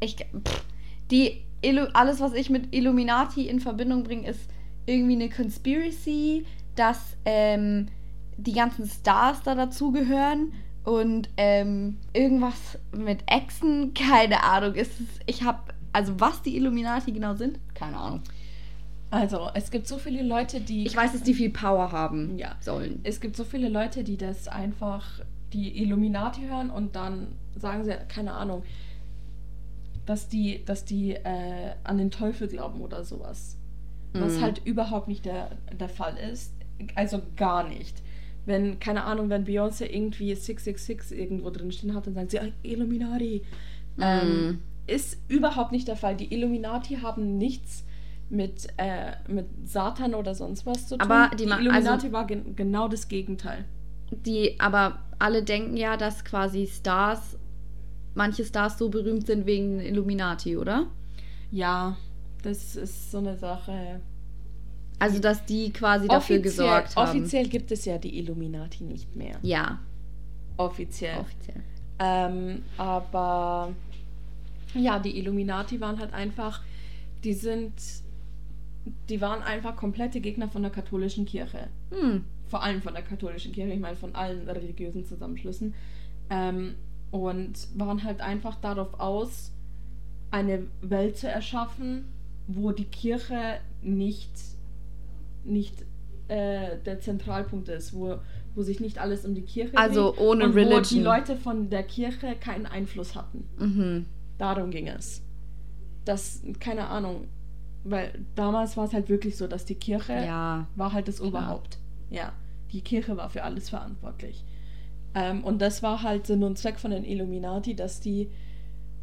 Ich, 0.00 0.16
pff, 0.16 0.64
die 1.10 1.44
Illu 1.62 1.86
alles, 1.92 2.20
was 2.20 2.32
ich 2.32 2.50
mit 2.50 2.74
Illuminati 2.74 3.46
in 3.48 3.60
Verbindung 3.60 4.02
bringe, 4.02 4.28
ist 4.28 4.50
irgendwie 4.86 5.14
eine 5.14 5.30
Conspiracy, 5.30 6.44
dass 6.74 7.16
ähm, 7.24 7.86
die 8.36 8.52
ganzen 8.52 8.86
Stars 8.86 9.42
da 9.42 9.54
dazugehören 9.54 10.52
und 10.84 11.28
ähm, 11.36 11.98
irgendwas 12.12 12.78
mit 12.96 13.20
Echsen, 13.26 13.94
keine 14.08 14.42
Ahnung. 14.42 14.74
Ist 14.74 15.00
es, 15.00 15.06
ich 15.26 15.42
habe, 15.44 15.71
also 15.92 16.18
was 16.20 16.42
die 16.42 16.56
Illuminati 16.56 17.12
genau 17.12 17.34
sind, 17.34 17.58
keine 17.74 17.96
Ahnung. 17.96 18.22
Also, 19.10 19.50
es 19.52 19.70
gibt 19.70 19.86
so 19.86 19.98
viele 19.98 20.22
Leute, 20.22 20.60
die. 20.60 20.86
Ich 20.86 20.96
weiß, 20.96 21.12
dass 21.12 21.22
die 21.22 21.34
viel 21.34 21.50
Power 21.50 21.92
haben 21.92 22.38
Ja. 22.38 22.56
sollen. 22.60 23.00
Es 23.04 23.20
gibt 23.20 23.36
so 23.36 23.44
viele 23.44 23.68
Leute, 23.68 24.04
die 24.04 24.16
das 24.16 24.48
einfach, 24.48 25.20
die 25.52 25.82
Illuminati 25.82 26.40
hören 26.48 26.70
und 26.70 26.96
dann 26.96 27.28
sagen 27.56 27.84
sie, 27.84 27.92
keine 28.08 28.32
Ahnung, 28.32 28.62
dass 30.06 30.28
die, 30.28 30.64
dass 30.64 30.84
die 30.84 31.12
äh, 31.12 31.72
an 31.84 31.98
den 31.98 32.10
Teufel 32.10 32.48
glauben 32.48 32.80
oder 32.80 33.04
sowas. 33.04 33.58
Was 34.14 34.36
Mhm. 34.38 34.40
halt 34.40 34.62
überhaupt 34.64 35.08
nicht 35.08 35.24
der, 35.26 35.50
der 35.78 35.88
Fall 35.88 36.16
ist. 36.16 36.52
Also 36.94 37.20
gar 37.36 37.68
nicht. 37.68 38.02
Wenn, 38.44 38.80
keine 38.80 39.04
Ahnung, 39.04 39.28
wenn 39.28 39.44
Beyoncé 39.46 39.84
irgendwie 39.86 40.34
666 40.34 41.16
irgendwo 41.16 41.50
drin 41.50 41.70
stehen 41.70 41.94
hat, 41.94 42.06
dann 42.06 42.14
sagen 42.14 42.28
sie, 42.28 42.40
ah, 42.40 42.48
Illuminati. 42.62 43.42
Ähm, 44.00 44.46
Mhm. 44.48 44.58
Ist 44.86 45.18
überhaupt 45.28 45.72
nicht 45.72 45.88
der 45.88 45.96
Fall. 45.96 46.16
Die 46.16 46.32
Illuminati 46.34 46.96
haben 46.96 47.38
nichts 47.38 47.84
mit, 48.28 48.68
äh, 48.78 49.12
mit 49.28 49.46
Satan 49.64 50.14
oder 50.14 50.34
sonst 50.34 50.64
was 50.66 50.88
zu 50.88 50.96
tun. 50.96 51.08
Aber 51.10 51.34
die 51.36 51.46
ma- 51.46 51.58
Illuminati 51.58 52.06
also- 52.06 52.12
war 52.12 52.26
gen 52.26 52.56
genau 52.56 52.88
das 52.88 53.08
Gegenteil. 53.08 53.64
die, 54.10 54.58
aber 54.60 54.98
alle 55.18 55.42
denken 55.42 55.76
ja, 55.76 55.96
dass 55.96 56.24
quasi 56.24 56.66
Stars, 56.66 57.38
manche 58.14 58.44
Stars 58.44 58.76
so 58.78 58.88
berühmt 58.90 59.26
sind 59.26 59.46
wegen 59.46 59.80
Illuminati, 59.80 60.56
oder? 60.56 60.86
Ja, 61.50 61.96
das 62.42 62.76
ist 62.76 63.10
so 63.10 63.18
eine 63.18 63.36
Sache. 63.38 64.00
Also, 64.98 65.18
dass 65.18 65.44
die 65.46 65.72
quasi 65.72 66.08
dafür 66.08 66.38
gesorgt 66.38 66.94
haben. 66.96 67.08
Offiziell 67.08 67.48
gibt 67.48 67.70
es 67.72 67.84
ja 67.84 67.98
die 67.98 68.18
Illuminati 68.18 68.84
nicht 68.84 69.14
mehr. 69.16 69.36
Ja, 69.42 69.78
Offiziell. 70.56 71.18
offiziell. 71.18 71.62
Ähm, 71.98 72.62
aber 72.78 73.72
ja, 74.74 74.98
die 74.98 75.18
Illuminati 75.18 75.80
waren 75.80 75.98
halt 75.98 76.12
einfach, 76.12 76.62
die 77.24 77.34
sind, 77.34 77.74
die 79.08 79.20
waren 79.20 79.42
einfach 79.42 79.76
komplette 79.76 80.20
Gegner 80.20 80.48
von 80.48 80.62
der 80.62 80.70
katholischen 80.70 81.24
Kirche. 81.24 81.68
Hm. 81.90 82.24
Vor 82.46 82.62
allem 82.62 82.82
von 82.82 82.94
der 82.94 83.02
katholischen 83.02 83.52
Kirche, 83.52 83.72
ich 83.72 83.80
meine 83.80 83.96
von 83.96 84.14
allen 84.14 84.48
religiösen 84.48 85.04
Zusammenschlüssen. 85.04 85.74
Ähm, 86.30 86.74
und 87.10 87.68
waren 87.76 88.04
halt 88.04 88.20
einfach 88.20 88.56
darauf 88.56 88.98
aus, 88.98 89.52
eine 90.30 90.66
Welt 90.80 91.18
zu 91.18 91.28
erschaffen, 91.28 92.06
wo 92.48 92.72
die 92.72 92.86
Kirche 92.86 93.60
nicht, 93.82 94.30
nicht 95.44 95.84
äh, 96.28 96.78
der 96.84 97.00
Zentralpunkt 97.00 97.68
ist, 97.68 97.94
wo, 97.94 98.16
wo 98.54 98.62
sich 98.62 98.80
nicht 98.80 98.98
alles 98.98 99.24
um 99.26 99.34
die 99.34 99.42
Kirche 99.42 99.76
Also 99.76 100.12
dreht 100.12 100.20
ohne 100.20 100.44
und 100.46 100.52
wo 100.52 100.58
die 100.58 100.64
Religion. 100.64 101.02
Leute 101.02 101.36
von 101.36 101.68
der 101.68 101.82
Kirche 101.82 102.34
keinen 102.40 102.66
Einfluss 102.66 103.14
hatten. 103.14 103.44
Mhm. 103.58 104.06
Darum 104.42 104.70
ging 104.72 104.88
es. 104.88 105.22
Das, 106.04 106.42
keine 106.58 106.88
Ahnung, 106.88 107.28
weil 107.84 108.12
damals 108.34 108.76
war 108.76 108.86
es 108.86 108.92
halt 108.92 109.08
wirklich 109.08 109.36
so, 109.36 109.46
dass 109.46 109.64
die 109.64 109.76
Kirche 109.76 110.14
Ja. 110.14 110.66
war 110.74 110.92
halt 110.92 111.06
das 111.06 111.18
Klar. 111.18 111.28
Oberhaupt. 111.28 111.78
Ja, 112.10 112.32
die 112.72 112.80
Kirche 112.80 113.16
war 113.16 113.30
für 113.30 113.44
alles 113.44 113.68
verantwortlich. 113.68 114.44
Ähm, 115.14 115.44
und 115.44 115.62
das 115.62 115.80
war 115.84 116.02
halt 116.02 116.26
Sinn 116.26 116.42
und 116.42 116.58
Zweck 116.58 116.80
von 116.80 116.90
den 116.90 117.04
Illuminati, 117.04 117.76
dass 117.76 118.00
die, 118.00 118.30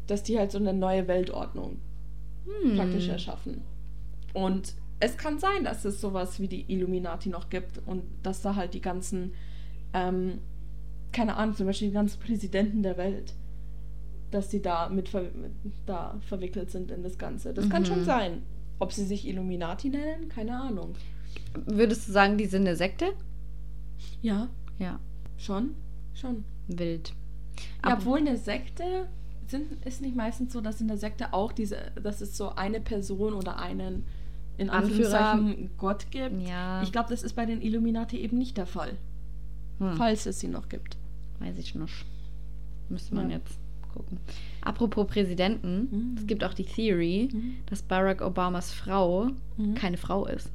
dass 0.06 0.22
die 0.22 0.38
halt 0.38 0.50
so 0.52 0.58
eine 0.58 0.74
neue 0.74 1.08
Weltordnung 1.08 1.78
Hm. 2.44 2.76
praktisch 2.76 3.08
erschaffen. 3.08 3.62
Und 4.34 4.74
es 4.98 5.16
kann 5.16 5.38
sein, 5.38 5.64
dass 5.64 5.86
es 5.86 6.02
sowas 6.02 6.38
wie 6.38 6.48
die 6.48 6.70
Illuminati 6.70 7.30
noch 7.30 7.48
gibt 7.48 7.80
und 7.86 8.02
dass 8.22 8.42
da 8.42 8.56
halt 8.56 8.74
die 8.74 8.82
ganzen, 8.82 9.32
ähm, 9.94 10.38
keine 11.12 11.36
Ahnung, 11.36 11.54
zum 11.56 11.64
Beispiel 11.66 11.88
die 11.88 11.94
ganzen 11.94 12.20
Präsidenten 12.20 12.82
der 12.82 12.98
Welt, 12.98 13.32
dass 14.30 14.48
die 14.48 14.62
da 14.62 14.88
mit 14.88 15.08
ver 15.08 15.24
da 15.86 16.16
verwickelt 16.28 16.70
sind 16.70 16.90
in 16.90 17.02
das 17.02 17.18
Ganze. 17.18 17.52
Das 17.54 17.68
kann 17.68 17.82
Mhm. 17.82 17.86
schon 17.86 18.04
sein. 18.04 18.42
Ob 18.78 18.92
sie 18.92 19.04
sich 19.04 19.26
Illuminati 19.28 19.88
nennen, 19.90 20.28
keine 20.28 20.58
Ahnung. 20.60 20.94
Würdest 21.66 22.08
du 22.08 22.12
sagen, 22.12 22.38
die 22.38 22.46
sind 22.46 22.62
eine 22.62 22.76
Sekte? 22.76 23.12
Ja, 24.22 24.48
Ja. 24.78 24.98
schon, 25.36 25.74
schon. 26.14 26.44
Wild. 26.68 27.12
Ja, 27.84 27.94
obwohl 27.96 28.18
eine 28.18 28.36
Sekte 28.36 29.08
sind, 29.46 29.84
ist 29.84 30.00
nicht 30.00 30.16
meistens 30.16 30.52
so, 30.52 30.60
dass 30.60 30.80
in 30.80 30.88
der 30.88 30.96
Sekte 30.96 31.32
auch 31.34 31.52
diese, 31.52 31.76
dass 32.02 32.20
es 32.20 32.36
so 32.36 32.50
eine 32.50 32.80
Person 32.80 33.34
oder 33.34 33.58
einen 33.58 34.04
in. 34.56 34.70
Anführungszeichen 34.70 35.70
Gott 35.78 36.10
gibt. 36.10 36.40
Ja. 36.48 36.82
Ich 36.82 36.92
glaube, 36.92 37.08
das 37.10 37.22
ist 37.22 37.34
bei 37.34 37.46
den 37.46 37.60
Illuminati 37.62 38.18
eben 38.18 38.38
nicht 38.38 38.56
der 38.56 38.66
Fall, 38.66 38.96
Hm. 39.78 39.94
falls 39.94 40.26
es 40.26 40.38
sie 40.40 40.48
noch 40.48 40.68
gibt. 40.68 40.96
Weiß 41.40 41.56
ich 41.58 41.74
nicht. 41.74 42.04
Müsste 42.88 43.14
man 43.14 43.30
Ja. 43.30 43.38
jetzt 43.38 43.58
gucken. 43.92 44.18
Apropos 44.62 45.06
Präsidenten, 45.06 45.88
Mhm. 45.90 46.14
es 46.18 46.26
gibt 46.26 46.44
auch 46.44 46.54
die 46.54 46.64
Theory, 46.64 47.28
Mhm. 47.32 47.56
dass 47.66 47.82
Barack 47.82 48.20
Obamas 48.22 48.72
Frau 48.72 49.30
Mhm. 49.56 49.74
keine 49.74 49.96
Frau 49.96 50.26
ist. 50.26 50.50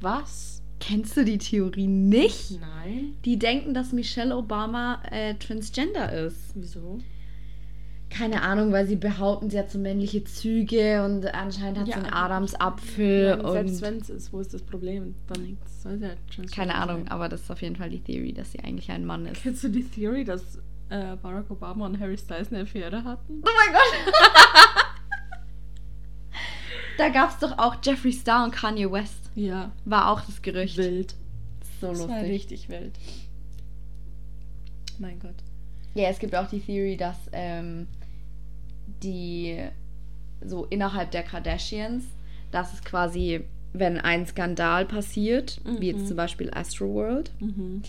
Was? 0.00 0.62
Kennst 0.80 1.16
du 1.16 1.24
die 1.24 1.38
Theorie 1.38 1.88
nicht? 1.88 2.60
Nein. 2.60 3.14
Die 3.24 3.38
denken, 3.38 3.74
dass 3.74 3.92
Michelle 3.92 4.36
Obama 4.36 5.02
äh, 5.10 5.34
transgender 5.34 6.12
ist. 6.12 6.52
Wieso? 6.54 6.98
Keine 8.10 8.40
Ahnung, 8.42 8.72
weil 8.72 8.86
sie 8.86 8.96
behaupten, 8.96 9.50
sie 9.50 9.58
hat 9.58 9.70
so 9.70 9.78
männliche 9.78 10.24
Züge 10.24 11.04
und 11.04 11.26
anscheinend 11.34 11.78
hat 11.80 11.88
Ja, 11.88 11.96
sie 11.98 12.04
einen 12.04 12.12
Adamsapfel 12.14 13.36
Nein, 13.36 13.52
selbst 13.52 13.82
wenn 13.82 13.96
es 13.98 14.08
ist, 14.08 14.32
wo 14.32 14.40
ist 14.40 14.54
das 14.54 14.62
Problem? 14.62 15.14
Dann 15.26 15.58
soll 15.82 15.98
sie 15.98 16.06
halt 16.06 16.18
transgender 16.28 16.54
keine 16.54 16.74
Ahnung, 16.76 17.02
sein. 17.02 17.08
aber 17.08 17.28
das 17.28 17.42
ist 17.42 17.50
auf 17.50 17.60
jeden 17.60 17.76
Fall 17.76 17.90
die 17.90 18.00
Theorie, 18.00 18.32
dass 18.32 18.52
sie 18.52 18.60
eigentlich 18.60 18.90
ein 18.90 19.04
Mann 19.04 19.26
ist. 19.26 19.42
Kennst 19.42 19.62
du 19.64 19.68
die 19.68 19.84
Theory, 19.84 20.24
dass 20.24 20.58
äh, 20.90 21.16
Barack 21.16 21.50
Obama 21.50 21.86
und 21.86 21.98
Harry 22.00 22.16
Styles 22.18 22.52
eine 22.52 22.62
Affäre 22.62 23.04
hatten? 23.04 23.42
Oh 23.42 23.48
mein 23.56 23.72
Gott! 23.74 24.84
da 26.98 27.08
gab 27.10 27.30
es 27.30 27.38
doch 27.38 27.56
auch 27.58 27.76
Jeffree 27.82 28.12
Star 28.12 28.44
und 28.44 28.50
Kanye 28.52 28.90
West. 28.90 29.30
Ja. 29.34 29.70
War 29.84 30.10
auch 30.10 30.20
das 30.22 30.42
Gerücht. 30.42 30.76
Wild. 30.76 31.14
So 31.80 31.88
Das 31.88 32.00
war 32.00 32.08
lustig. 32.16 32.30
richtig 32.32 32.68
wild. 32.68 32.92
Mein 34.98 35.18
Gott. 35.20 35.34
Ja, 35.94 36.08
es 36.08 36.18
gibt 36.18 36.34
auch 36.34 36.48
die 36.48 36.60
Theory, 36.60 36.96
dass 36.96 37.16
ähm, 37.32 37.86
die 39.02 39.58
so 40.44 40.64
innerhalb 40.66 41.10
der 41.12 41.22
Kardashians, 41.22 42.04
dass 42.50 42.72
es 42.72 42.82
quasi, 42.82 43.44
wenn 43.72 43.98
ein 43.98 44.26
Skandal 44.26 44.86
passiert, 44.86 45.60
wie 45.64 45.70
Mhm. 45.70 45.82
jetzt 45.98 46.08
zum 46.08 46.16
Beispiel 46.16 46.50
Astroworld, 46.52 47.30
Mhm. 47.40 47.82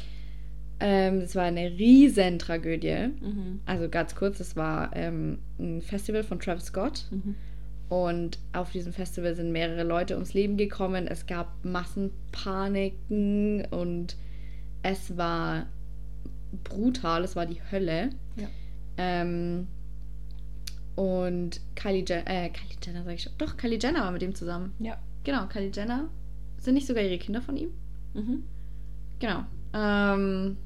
Ähm, 0.79 1.21
das 1.21 1.35
war 1.35 1.43
eine 1.43 1.71
riesen 1.71 2.39
Tragödie. 2.39 3.09
Mhm. 3.21 3.61
Also 3.65 3.89
ganz 3.89 4.15
kurz, 4.15 4.39
es 4.39 4.55
war 4.55 4.95
ähm, 4.95 5.39
ein 5.59 5.81
Festival 5.81 6.23
von 6.23 6.39
Travis 6.39 6.65
Scott 6.65 7.05
Mhm. 7.11 7.35
und 7.89 8.39
auf 8.53 8.71
diesem 8.71 8.93
Festival 8.93 9.35
sind 9.35 9.51
mehrere 9.51 9.83
Leute 9.83 10.15
ums 10.15 10.33
Leben 10.33 10.57
gekommen. 10.57 11.07
Es 11.07 11.25
gab 11.27 11.63
Massenpaniken 11.65 13.65
und 13.71 14.15
es 14.83 15.17
war 15.17 15.65
brutal, 16.63 17.23
es 17.23 17.35
war 17.35 17.45
die 17.45 17.61
Hölle. 17.71 18.09
Ja. 18.37 18.47
Ähm, 18.97 19.67
und 20.95 21.61
Kylie 21.75 22.03
Jenner, 22.05 22.27
äh, 22.27 22.49
Kylie 22.49 22.77
Jenner 22.83 23.03
sag 23.03 23.13
ich 23.13 23.23
schon. 23.23 23.33
Doch, 23.37 23.57
Kylie 23.57 23.79
Jenner 23.81 24.01
war 24.01 24.11
mit 24.11 24.23
ihm 24.23 24.35
zusammen. 24.35 24.73
Ja. 24.79 24.97
Genau, 25.23 25.45
Kylie 25.47 25.71
Jenner. 25.73 26.09
Sind 26.57 26.73
nicht 26.73 26.87
sogar 26.87 27.03
ihre 27.03 27.17
Kinder 27.17 27.41
von 27.41 27.55
ihm? 27.55 27.69
Mhm. 28.13 28.43
Genau. 29.19 29.43
Ähm, 29.73 30.57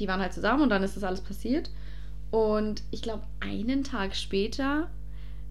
die 0.00 0.08
waren 0.08 0.20
halt 0.20 0.32
zusammen 0.32 0.62
und 0.62 0.70
dann 0.70 0.82
ist 0.82 0.96
das 0.96 1.04
alles 1.04 1.20
passiert. 1.20 1.70
Und 2.30 2.82
ich 2.90 3.02
glaube, 3.02 3.24
einen 3.40 3.84
Tag 3.84 4.16
später 4.16 4.88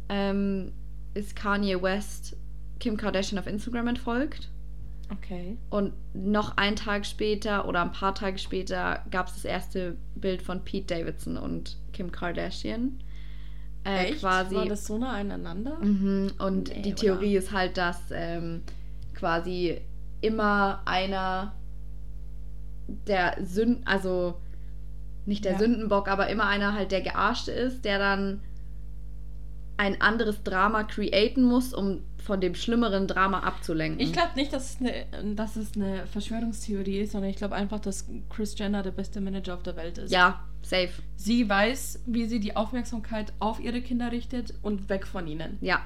ähm, 0.10 0.72
ist 1.14 1.36
Kanye 1.36 1.82
West 1.82 2.36
Kim 2.80 2.98
Kardashian 2.98 3.40
auf 3.40 3.48
Instagram 3.48 3.88
entfolgt. 3.88 4.50
Okay. 5.12 5.58
Und 5.70 5.94
noch 6.14 6.58
einen 6.58 6.76
Tag 6.76 7.06
später 7.06 7.68
oder 7.68 7.82
ein 7.82 7.92
paar 7.92 8.14
Tage 8.16 8.38
später 8.38 9.04
gab 9.12 9.28
es 9.28 9.34
das 9.34 9.46
erste 9.46 9.98
Bild 10.16 10.42
von 10.42 10.64
Pete 10.64 10.96
Davidson 10.96 11.38
und 11.38 11.78
Kim 11.94 12.12
Kardashian. 12.12 13.00
Äh, 13.84 14.10
Echt? 14.10 14.20
Quasi. 14.20 14.56
War 14.56 14.66
das 14.66 14.86
so 14.86 14.98
nah 14.98 15.14
aneinander? 15.14 15.78
Mhm. 15.80 16.32
Und 16.38 16.70
Nee, 16.70 16.82
die 16.84 16.92
oder? 16.92 17.02
Theorie 17.02 17.36
ist 17.36 17.52
halt, 17.52 17.78
dass 17.78 18.00
ähm, 18.12 18.62
quasi 19.16 19.82
immer 20.22 20.82
einer 20.86 21.54
der 23.08 23.38
Sünden, 23.44 23.86
also 23.86 24.36
nicht 25.26 25.46
der 25.46 25.54
Ja. 25.54 25.60
Sündenbock, 25.60 26.08
aber 26.08 26.28
immer 26.30 26.46
einer 26.48 26.74
halt 26.74 26.92
der 26.92 27.02
Gearschte 27.02 27.52
ist, 27.52 27.86
der 27.86 28.00
dann 28.00 28.42
ein 29.78 30.02
anderes 30.02 30.44
Drama 30.44 30.84
createn 30.84 31.44
muss, 31.44 31.74
um 31.74 32.04
von 32.18 32.42
dem 32.42 32.54
schlimmeren 32.54 33.08
Drama 33.08 33.40
abzulenken. 33.40 34.02
Ich 34.02 34.12
glaube 34.12 34.32
nicht, 34.36 34.52
dass 34.52 34.76
es, 34.76 34.82
eine, 34.82 35.36
dass 35.36 35.56
es 35.56 35.76
eine 35.76 36.06
Verschwörungstheorie 36.08 37.00
ist, 37.00 37.14
sondern 37.14 37.30
ich 37.32 37.38
glaube 37.38 37.56
einfach, 37.56 37.80
dass 37.80 38.06
Chris 38.30 38.58
Jenner 38.60 38.84
der 38.84 38.92
beste 38.92 39.22
Manager 39.22 39.54
auf 39.54 39.64
der 39.64 39.78
Welt 39.78 39.98
ist. 39.98 40.12
ja, 40.12 40.44
safe. 40.62 40.90
Sie 41.16 41.48
weiß, 41.48 42.04
wie 42.08 42.26
sie 42.26 42.42
die 42.42 42.58
Aufmerksamkeit 42.58 43.32
auf 43.40 43.62
ihre 43.62 43.82
Kinder 43.82 44.12
richtet 44.12 44.54
und 44.62 44.90
weg 44.90 45.08
von 45.08 45.28
ihnen. 45.28 45.58
Ja, 45.62 45.82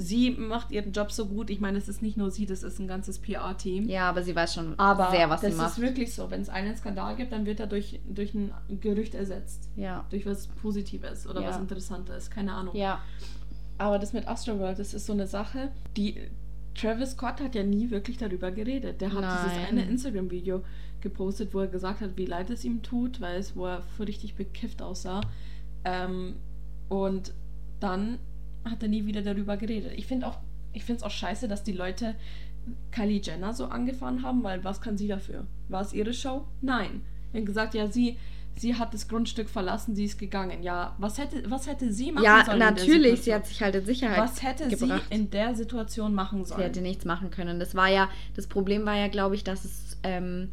Sie 0.00 0.30
macht 0.30 0.70
ihren 0.70 0.92
Job 0.92 1.10
so 1.10 1.26
gut. 1.26 1.50
Ich 1.50 1.58
meine, 1.58 1.76
es 1.76 1.88
ist 1.88 2.02
nicht 2.02 2.16
nur 2.16 2.30
sie, 2.30 2.46
das 2.46 2.62
ist 2.62 2.78
ein 2.78 2.86
ganzes 2.86 3.18
PR-Team. 3.18 3.88
ja, 3.88 4.08
aber 4.08 4.22
sie 4.22 4.36
weiß 4.36 4.54
schon 4.54 4.78
Aber 4.78 5.10
sehr, 5.10 5.28
was 5.28 5.40
das 5.40 5.50
sie 5.52 5.56
macht. 5.56 5.72
ist 5.72 5.80
wirklich 5.80 6.14
so. 6.14 6.30
Wenn 6.30 6.40
es 6.40 6.48
einen 6.48 6.76
Skandal 6.76 7.16
gibt, 7.16 7.32
dann 7.32 7.46
wird 7.46 7.58
er 7.58 7.66
durch, 7.66 7.98
durch 8.08 8.32
ein 8.34 8.52
Gerücht 8.80 9.14
ersetzt. 9.16 9.68
ja. 9.74 10.04
Durch 10.10 10.24
was 10.24 10.46
Positives 10.46 11.26
oder 11.26 11.40
Ja. 11.42 11.48
was 11.48 11.58
Interessantes. 11.58 12.30
Keine 12.30 12.52
Ahnung. 12.52 12.76
Ja. 12.76 13.02
Aber 13.76 13.98
das 13.98 14.12
mit 14.12 14.28
Astroworld, 14.28 14.78
das 14.78 14.94
ist 14.94 15.06
so 15.06 15.12
eine 15.12 15.26
Sache, 15.26 15.70
die 15.96 16.20
Travis 16.74 17.10
Scott 17.12 17.40
hat 17.40 17.56
ja 17.56 17.64
nie 17.64 17.90
wirklich 17.90 18.18
darüber 18.18 18.52
geredet. 18.52 19.00
Der 19.00 19.12
hat 19.12 19.18
dieses 19.40 19.56
Nein. 19.58 19.66
eine 19.68 19.82
Instagram-Video 19.88 20.62
gepostet, 21.00 21.52
wo 21.54 21.58
er 21.60 21.66
gesagt 21.66 22.00
hat, 22.02 22.16
wie 22.16 22.26
leid 22.26 22.50
es 22.50 22.64
ihm 22.64 22.82
tut, 22.82 23.20
weil 23.20 23.36
es, 23.40 23.56
wo 23.56 23.66
er 23.66 23.82
für 23.96 24.06
richtig 24.06 24.36
bekifft 24.36 24.80
aussah. 24.80 25.20
Ähm, 25.84 26.36
und 26.88 27.32
dann 27.80 28.18
hat 28.70 28.82
er 28.82 28.88
nie 28.88 29.06
wieder 29.06 29.22
darüber 29.22 29.56
geredet. 29.56 29.92
Ich 29.96 30.06
finde 30.06 30.26
auch, 30.26 30.38
ich 30.72 30.84
finde 30.84 30.98
es 30.98 31.02
auch 31.04 31.10
scheiße, 31.10 31.48
dass 31.48 31.62
die 31.62 31.72
Leute 31.72 32.14
Kylie 32.90 33.20
Jenner 33.22 33.54
so 33.54 33.66
angefahren 33.66 34.22
haben, 34.22 34.42
weil 34.42 34.62
was 34.64 34.80
kann 34.80 34.96
sie 34.98 35.08
dafür? 35.08 35.46
War 35.68 35.82
es 35.82 35.92
ihre 35.92 36.12
Show? 36.12 36.44
Nein. 36.60 37.02
Er 37.32 37.40
hat 37.40 37.46
gesagt, 37.46 37.74
ja, 37.74 37.90
sie, 37.90 38.18
sie 38.56 38.74
hat 38.74 38.92
das 38.92 39.08
Grundstück 39.08 39.48
verlassen, 39.48 39.94
sie 39.94 40.04
ist 40.04 40.18
gegangen. 40.18 40.62
Ja, 40.62 40.94
was 40.98 41.16
hätte, 41.18 41.50
was 41.50 41.66
hätte 41.66 41.92
sie 41.92 42.12
machen 42.12 42.24
Ja, 42.24 42.44
sollen? 42.44 42.58
der 42.58 42.70
natürlich, 42.72 43.22
sie 43.22 43.34
hat 43.34 43.46
sich 43.46 43.62
halt 43.62 43.74
in 43.74 43.84
Sicherheit 43.86 44.18
Was 44.18 44.42
hätte 44.42 44.68
gebracht. 44.68 45.02
sie 45.08 45.14
in 45.14 45.30
der 45.30 45.54
Situation 45.54 46.14
machen 46.14 46.44
Sie 46.44 46.50
sollen? 46.50 46.62
hätte 46.62 46.80
nichts 46.82 47.04
machen 47.04 47.30
können. 47.30 47.58
Das 47.58 47.74
war 47.74 47.88
ja, 47.88 48.08
das 48.36 48.46
Problem 48.46 48.84
war 48.84 48.96
ja, 48.96 49.08
glaube 49.08 49.34
ich, 49.34 49.44
dass 49.44 49.64
es, 49.64 49.96
ähm, 50.02 50.50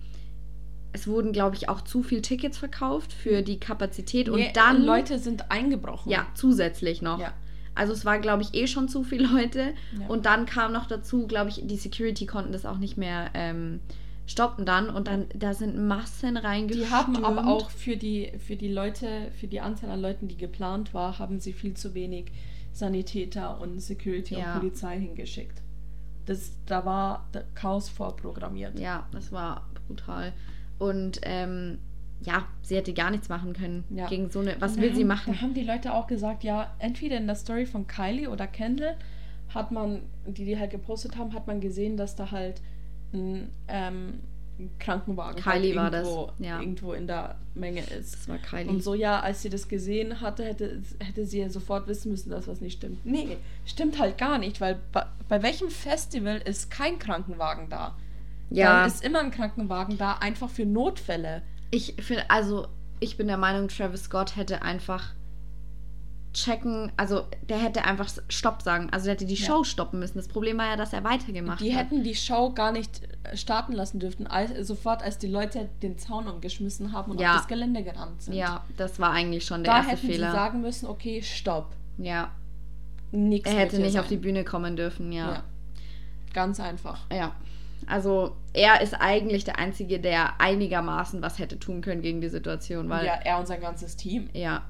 es 0.93 1.07
wurden, 1.07 1.33
glaube 1.33 1.57
ich, 1.57 1.67
auch 1.67 1.81
zu 1.81 2.03
viel 2.03 2.21
Tickets 2.21 2.57
verkauft 2.57 3.11
für 3.11 3.41
die 3.41 3.59
Kapazität 3.59 4.29
und 4.29 4.37
Nee, 4.39 4.51
dann 4.53 4.81
Leute 4.83 5.19
sind 5.19 5.51
eingebrochen. 5.51 6.09
ja 6.09 6.25
zusätzlich 6.35 7.01
noch. 7.01 7.19
Ja. 7.19 7.33
Also 7.75 7.93
es 7.93 8.05
war, 8.05 8.19
glaube 8.19 8.41
ich, 8.41 8.53
eh 8.53 8.67
schon 8.67 8.87
zu 8.87 9.03
viele 9.03 9.27
Leute. 9.27 9.73
Ja. 9.99 10.07
Und 10.07 10.25
dann 10.25 10.45
kam 10.45 10.71
noch 10.71 10.87
dazu, 10.87 11.27
glaube 11.27 11.49
ich, 11.49 11.61
die 11.65 11.75
Security 11.77 12.25
konnten 12.25 12.51
das 12.53 12.65
auch 12.65 12.77
nicht 12.77 12.97
mehr 12.97 13.29
ähm, 13.33 13.81
stoppen 14.25 14.65
dann. 14.65 14.89
Und 14.89 15.07
dann, 15.07 15.25
da 15.35 15.53
sind 15.53 15.77
Massen 15.77 16.37
reingestürmt. 16.37 16.89
Die 16.89 16.93
haben 16.93 17.25
aber 17.25 17.47
auch 17.47 17.69
für 17.69 17.97
die, 17.97 18.31
für 18.39 18.55
die 18.55 18.71
Leute, 18.71 19.31
für 19.39 19.47
die 19.47 19.59
Anzahl 19.59 19.89
an 19.91 20.01
Leuten, 20.01 20.27
die 20.27 20.37
geplant 20.37 20.93
war, 20.93 21.19
haben 21.19 21.39
sie 21.39 21.53
viel 21.53 21.75
zu 21.75 21.93
wenig 21.93 22.31
Sanitäter 22.71 23.59
und 23.61 23.79
Security 23.79 24.35
Ja. 24.35 24.53
und 24.55 24.61
Polizei 24.61 24.99
hingeschickt. 24.99 25.61
Das, 26.25 26.51
da 26.65 26.85
war 26.85 27.29
Chaos 27.53 27.89
vorprogrammiert. 27.89 28.79
Ja, 28.79 29.07
das 29.11 29.31
war 29.31 29.69
brutal. 29.87 30.33
Und 30.79 31.19
ähm, 31.23 31.77
ja, 32.21 32.45
sie 32.61 32.75
hätte 32.75 32.93
gar 32.93 33.11
nichts 33.11 33.29
machen 33.29 33.53
können 33.53 33.83
Ja. 33.89 34.07
gegen 34.07 34.29
so 34.29 34.39
eine. 34.39 34.55
Was 34.59 34.77
will 34.77 34.93
sie 34.95 35.01
haben, 35.01 35.07
machen? 35.07 35.33
Da 35.33 35.41
haben 35.41 35.53
die 35.53 35.63
Leute 35.63 35.93
auch 35.93 36.07
gesagt, 36.07 36.43
ja, 36.43 36.73
entweder 36.79 37.17
in 37.17 37.27
der 37.27 37.35
Story 37.35 37.65
von 37.65 37.87
Kylie 37.87 38.29
oder 38.29 38.47
Kendall 38.47 38.95
hat 39.49 39.71
man, 39.71 40.01
die 40.25 40.45
die 40.45 40.57
halt 40.59 40.71
gepostet 40.71 41.17
haben, 41.17 41.33
hat 41.33 41.47
man 41.47 41.61
gesehen, 41.61 41.97
dass 41.97 42.15
da 42.15 42.31
halt 42.31 42.61
ein, 43.13 43.49
ähm, 43.67 44.19
Krankenwagen 44.79 45.41
Kylie 45.41 45.75
war 45.75 45.83
halt 45.85 45.95
das, 45.95 46.07
irgendwo, 46.07 46.31
ja. 46.39 46.59
irgendwo 46.61 46.93
in 46.93 47.07
der 47.07 47.35
Menge 47.55 47.81
ist. 47.81 48.13
Das 48.13 48.29
war 48.29 48.37
Kylie. 48.37 48.69
Und 48.69 48.81
so, 48.81 48.93
ja, 48.93 49.19
als 49.19 49.41
sie 49.41 49.49
das 49.49 49.67
gesehen 49.67 50.21
hatte, 50.21 50.45
hätte, 50.45 50.81
hätte 50.99 51.25
sie 51.25 51.39
ja 51.39 51.49
sofort 51.49 51.87
wissen 51.87 52.11
müssen, 52.11 52.29
dass 52.29 52.47
was 52.47 52.61
nicht 52.61 52.77
stimmt. 52.77 53.05
Nee, 53.05 53.37
stimmt 53.65 53.99
halt 53.99 54.17
gar 54.17 54.37
nicht, 54.37 54.61
weil 54.61 54.79
bei, 54.93 55.05
bei 55.27 55.43
welchem 55.43 55.69
Festival 55.69 56.37
ist 56.37 56.71
kein 56.71 56.99
Krankenwagen 56.99 57.69
da? 57.69 57.95
ja, 58.49 58.79
Dann 58.81 58.87
ist 58.87 59.03
immer 59.03 59.19
ein 59.19 59.31
Krankenwagen 59.31 59.97
da, 59.97 60.13
einfach 60.19 60.49
für 60.49 60.65
Notfälle. 60.65 61.41
Ich 61.71 61.95
finde, 61.99 62.29
also 62.29 62.67
ich 62.99 63.17
bin 63.17 63.27
der 63.27 63.37
Meinung, 63.37 63.67
Travis 63.67 64.03
Scott 64.03 64.35
hätte 64.35 64.61
einfach 64.61 65.13
checken, 66.33 66.91
also 66.97 67.25
der 67.47 67.57
hätte 67.59 67.85
einfach 67.85 68.09
Stopp 68.27 68.61
sagen. 68.61 68.89
Also 68.91 69.05
der 69.05 69.13
hätte 69.13 69.25
die 69.25 69.35
Ja. 69.35 69.45
Show 69.45 69.63
stoppen 69.63 69.99
müssen. 69.99 70.17
Das 70.17 70.27
Problem 70.27 70.57
war 70.57 70.67
ja, 70.67 70.75
dass 70.75 70.91
er 70.91 71.03
weitergemacht 71.03 71.61
Die 71.61 71.73
hat. 71.73 71.85
hätten 71.85 72.03
die 72.03 72.15
Show 72.15 72.51
gar 72.51 72.71
nicht 72.73 73.01
äh, 73.23 73.37
starten 73.37 73.71
lassen 73.71 73.99
dürfen, 73.99 74.27
als, 74.27 74.67
sofort 74.67 75.01
als 75.01 75.17
die 75.17 75.27
Leute 75.27 75.69
den 75.81 75.97
Zaun 75.97 76.27
umgeschmissen 76.27 76.91
haben 76.91 77.11
und 77.11 77.21
Ja. 77.21 77.31
auf 77.31 77.37
das 77.37 77.47
Gelände 77.47 77.83
gerannt 77.83 78.21
sind. 78.21 78.33
Ja, 78.33 78.65
das 78.75 78.99
war 78.99 79.11
eigentlich 79.11 79.45
schon 79.45 79.63
der 79.63 79.71
Da 79.73 79.77
erste 79.79 79.91
hätten 79.93 80.07
Fehler. 80.07 80.27
sie 80.31 80.35
sagen 80.35 80.61
müssen, 80.61 80.87
okay, 80.87 81.21
stopp. 81.21 81.73
ja, 81.97 82.31
Nichts 83.11 83.49
er 83.49 83.57
hätte 83.57 83.77
nicht 83.79 83.97
auf 83.97 84.07
die 84.07 84.15
sein. 84.15 84.21
Bühne 84.21 84.43
kommen 84.43 84.75
dürfen, 84.75 85.13
ja. 85.13 85.31
Ja. 85.35 85.43
Ganz 86.33 86.59
einfach. 86.59 86.99
Ja. 87.09 87.33
Also, 87.87 88.35
er 88.53 88.81
ist 88.81 88.93
eigentlich 88.93 89.43
der 89.43 89.59
Einzige, 89.59 89.99
der 89.99 90.39
einigermaßen 90.41 91.21
was 91.21 91.39
hätte 91.39 91.59
tun 91.59 91.81
können 91.81 92.01
gegen 92.01 92.21
die 92.21 92.29
Situation, 92.29 92.89
weil, 92.89 93.05
ja, 93.05 93.13
er 93.13 93.39
und 93.39 93.47
sein 93.47 93.61
ganzes 93.61 93.95
Team. 93.95 94.29
ja, 94.33 94.63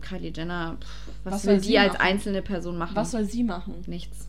Kylie 0.00 0.32
Jenner, 0.34 0.76
pff, 0.80 1.08
was, 1.24 1.34
Was 1.34 1.44
will 1.46 1.52
soll 1.54 1.60
die 1.62 1.66
sie 1.68 1.78
als 1.78 1.94
machen? 1.94 2.02
einzelne 2.06 2.42
Person 2.42 2.76
machen? 2.78 2.94
Was 2.96 3.10
soll 3.12 3.24
sie 3.24 3.42
machen? 3.42 3.82
Nichts. 3.86 4.28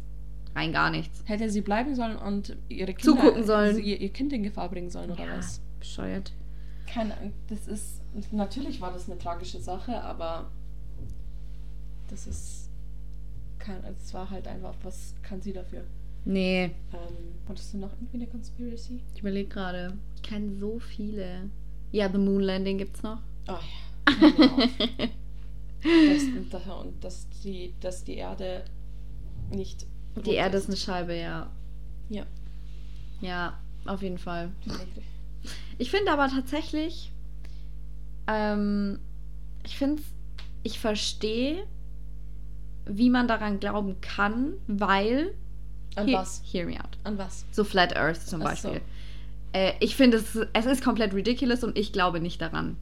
Rein 0.56 0.72
gar 0.72 0.90
nichts. 0.90 1.22
Hätte 1.26 1.50
sie 1.50 1.60
bleiben 1.62 1.96
sollen 1.96 2.16
und 2.16 2.56
ihre 2.70 2.94
Kinder, 2.94 3.04
Zugucken 3.22 3.44
sollen. 3.46 3.78
Ihr, 3.78 4.00
ihr 4.00 4.10
Kind 4.10 4.32
in 4.32 4.44
Gefahr 4.44 4.70
bringen 4.70 4.90
sollen 4.90 5.12
oder 5.12 5.26
Ja, 5.26 5.38
was? 5.38 5.60
bescheuert. 5.80 6.32
Keine 6.88 7.18
Ahnung. 7.18 7.34
Das 7.50 7.68
ist. 7.68 8.02
Natürlich 8.32 8.80
war 8.80 8.94
das 8.94 9.10
eine 9.10 9.18
tragische 9.18 9.60
Sache, 9.60 10.02
aber 10.02 10.50
das 12.10 12.28
ist. 12.28 12.70
Kein, 13.60 13.84
es 13.86 14.14
war 14.14 14.30
halt 14.30 14.48
einfach, 14.48 14.76
was 14.84 15.14
kann 15.24 15.42
sie 15.42 15.52
dafür? 15.52 15.84
Nee, 16.26 16.72
Ähm, 16.92 17.36
hattest 17.48 17.74
du 17.74 17.78
noch 17.78 17.94
irgendwie 17.94 18.18
eine 18.18 18.28
Conspiracy? 18.28 19.02
ich 19.14 19.20
überlege 19.22 19.48
gerade. 19.50 19.94
Ich 20.16 20.24
kenne 20.24 20.58
so 20.60 20.80
viele. 20.80 21.50
Ja, 21.92 22.12
The 22.12 22.18
Moon 22.18 22.42
Landing 22.42 22.80
gibt's 22.80 23.04
noch. 23.04 23.22
Oh 23.48 23.54
ja. 23.54 23.60
dass, 26.52 26.68
und 26.82 27.04
dass 27.04 27.30
die, 27.44 27.74
dass 27.80 28.04
die 28.04 28.16
Erde 28.16 28.66
nicht. 29.52 29.86
Die 30.26 30.34
Erde 30.34 30.58
ist 30.58 30.68
eine 30.68 30.78
Scheibe, 30.78 31.16
ja. 31.16 31.52
Ja. 32.10 32.26
Ja, 33.22 33.60
auf 33.86 34.02
jeden 34.02 34.18
Fall. 34.18 34.52
Ich 35.78 35.92
finde 35.92 36.12
aber 36.12 36.28
tatsächlich, 36.28 37.12
ähm, 38.28 39.00
ich 39.64 39.78
finde 39.78 40.02
ich 40.64 40.80
verstehe, 40.80 41.66
wie 42.86 43.10
man 43.10 43.28
daran 43.28 43.60
glauben 43.60 44.02
kann, 44.02 44.54
weil. 44.68 45.34
An 45.96 46.08
Hear- 46.08 46.20
was? 46.20 46.42
Hear 46.44 46.66
me 46.66 46.78
out. 46.80 46.98
An 47.04 47.18
was? 47.18 47.46
So 47.52 47.64
Flat 47.64 47.96
Earth 47.96 48.22
zum 48.28 48.42
Ach 48.42 48.56
so. 48.58 48.70
Beispiel. 48.70 48.82
Äh, 49.54 49.74
ich 49.80 49.96
finde, 49.96 50.18
es, 50.18 50.36
es 50.54 50.66
ist 50.66 50.84
komplett 50.84 51.14
ridiculous 51.14 51.64
und 51.64 51.78
ich 51.78 51.94
glaube 51.94 52.20
nicht 52.20 52.42
daran. 52.42 52.78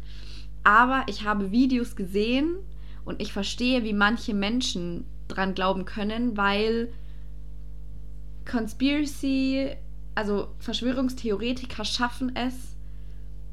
Aber 0.64 1.04
ich 1.08 1.24
habe 1.26 1.52
Videos 1.52 1.96
gesehen 1.96 2.56
und 3.06 3.22
ich 3.22 3.34
verstehe, 3.34 3.84
wie 3.84 3.94
manche 3.94 4.34
Menschen 4.34 5.06
dran 5.28 5.54
glauben 5.54 5.86
können, 5.86 6.38
weil 6.38 6.90
Conspiracy, 8.50 9.72
also 10.16 10.50
Verschwörungstheoretiker 10.60 11.86
schaffen 11.86 12.36
es, 12.36 12.54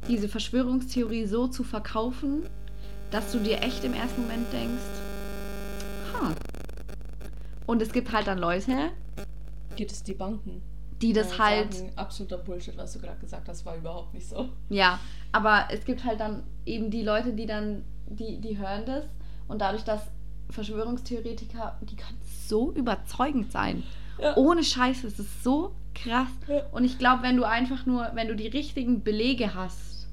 diese 0.08 0.28
Verschwörungstheorie 0.28 1.26
so 1.26 1.46
zu 1.46 1.62
verkaufen, 1.62 2.42
dass 3.11 3.32
du 3.32 3.38
dir 3.38 3.62
echt 3.62 3.84
im 3.84 3.92
ersten 3.92 4.22
Moment 4.22 4.52
denkst, 4.52 4.82
ha. 6.14 6.32
Und 7.66 7.82
es 7.82 7.92
gibt 7.92 8.12
halt 8.12 8.26
dann 8.26 8.38
Leute, 8.38 8.90
Geht 9.77 9.93
es 9.93 10.03
die 10.03 10.14
Banken? 10.14 10.62
die 11.03 11.12
das 11.12 11.39
halt. 11.39 11.75
Sagen, 11.75 11.93
absoluter 11.97 12.39
Bullshit, 12.39 12.77
was 12.77 12.93
du 12.93 12.99
gerade 13.01 13.18
gesagt 13.18 13.49
hast, 13.49 13.64
war 13.64 13.77
überhaupt 13.77 14.14
nicht 14.14 14.29
so. 14.29 14.51
Ja, 14.68 14.99
aber 15.33 15.68
es 15.71 15.85
gibt 15.85 16.05
halt 16.05 16.21
dann 16.21 16.43
eben 16.66 16.91
die 16.91 17.03
Leute, 17.03 17.33
die 17.33 17.47
dann, 17.47 17.85
die, 18.07 18.41
die 18.41 18.59
hören 18.59 18.85
das 18.87 19.05
und 19.49 19.61
dadurch, 19.61 19.85
dass 19.85 20.03
Verschwörungstheoretiker, 20.51 21.79
die 21.83 21.97
können 21.97 22.18
so 22.47 22.73
überzeugend 22.73 23.53
sein. 23.53 23.83
Ja. 24.21 24.37
Ohne 24.37 24.62
Scheiße, 24.62 25.07
es 25.07 25.18
ist 25.18 25.43
so 25.43 25.75
krass. 25.95 26.29
Ja. 26.49 26.66
Und 26.73 26.85
ich 26.85 26.99
glaube, 26.99 27.23
wenn 27.23 27.37
du 27.37 27.45
einfach 27.45 27.87
nur, 27.87 28.11
wenn 28.14 28.29
du 28.29 28.37
die 28.37 28.49
richtigen 28.49 29.03
Belege 29.03 29.55
hast, 29.55 30.09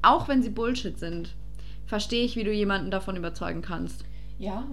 auch 0.00 0.28
wenn 0.28 0.42
sie 0.42 0.50
Bullshit 0.50 0.98
sind, 0.98 1.34
verstehe 1.86 2.24
ich, 2.24 2.36
wie 2.36 2.44
du 2.44 2.52
jemanden 2.52 2.90
davon 2.90 3.16
überzeugen 3.16 3.62
kannst. 3.62 4.04
Ja, 4.38 4.66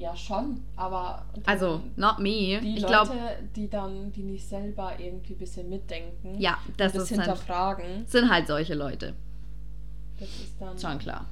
ja 0.00 0.16
schon, 0.16 0.62
aber 0.76 1.24
Also, 1.46 1.80
not 1.96 2.18
me. 2.18 2.58
die 2.60 2.76
ich 2.78 2.82
Leute, 2.82 3.12
die 3.54 3.68
dann, 3.68 4.10
die 4.12 4.22
nicht 4.22 4.48
selber 4.48 4.98
irgendwie 4.98 5.34
ein 5.34 5.38
bisschen 5.38 5.68
mitdenken, 5.68 6.40
ja, 6.40 6.58
das, 6.76 6.94
ist 6.94 7.10
halt, 7.10 7.20
hinterfragen, 7.20 8.06
sind 8.06 8.30
halt 8.30 8.46
solche 8.46 8.74
Leute. 8.74 9.14
das 10.18 10.28
ist 10.28 10.54
dann, 10.58 10.78
Schon 10.78 10.98
klar. 10.98 11.26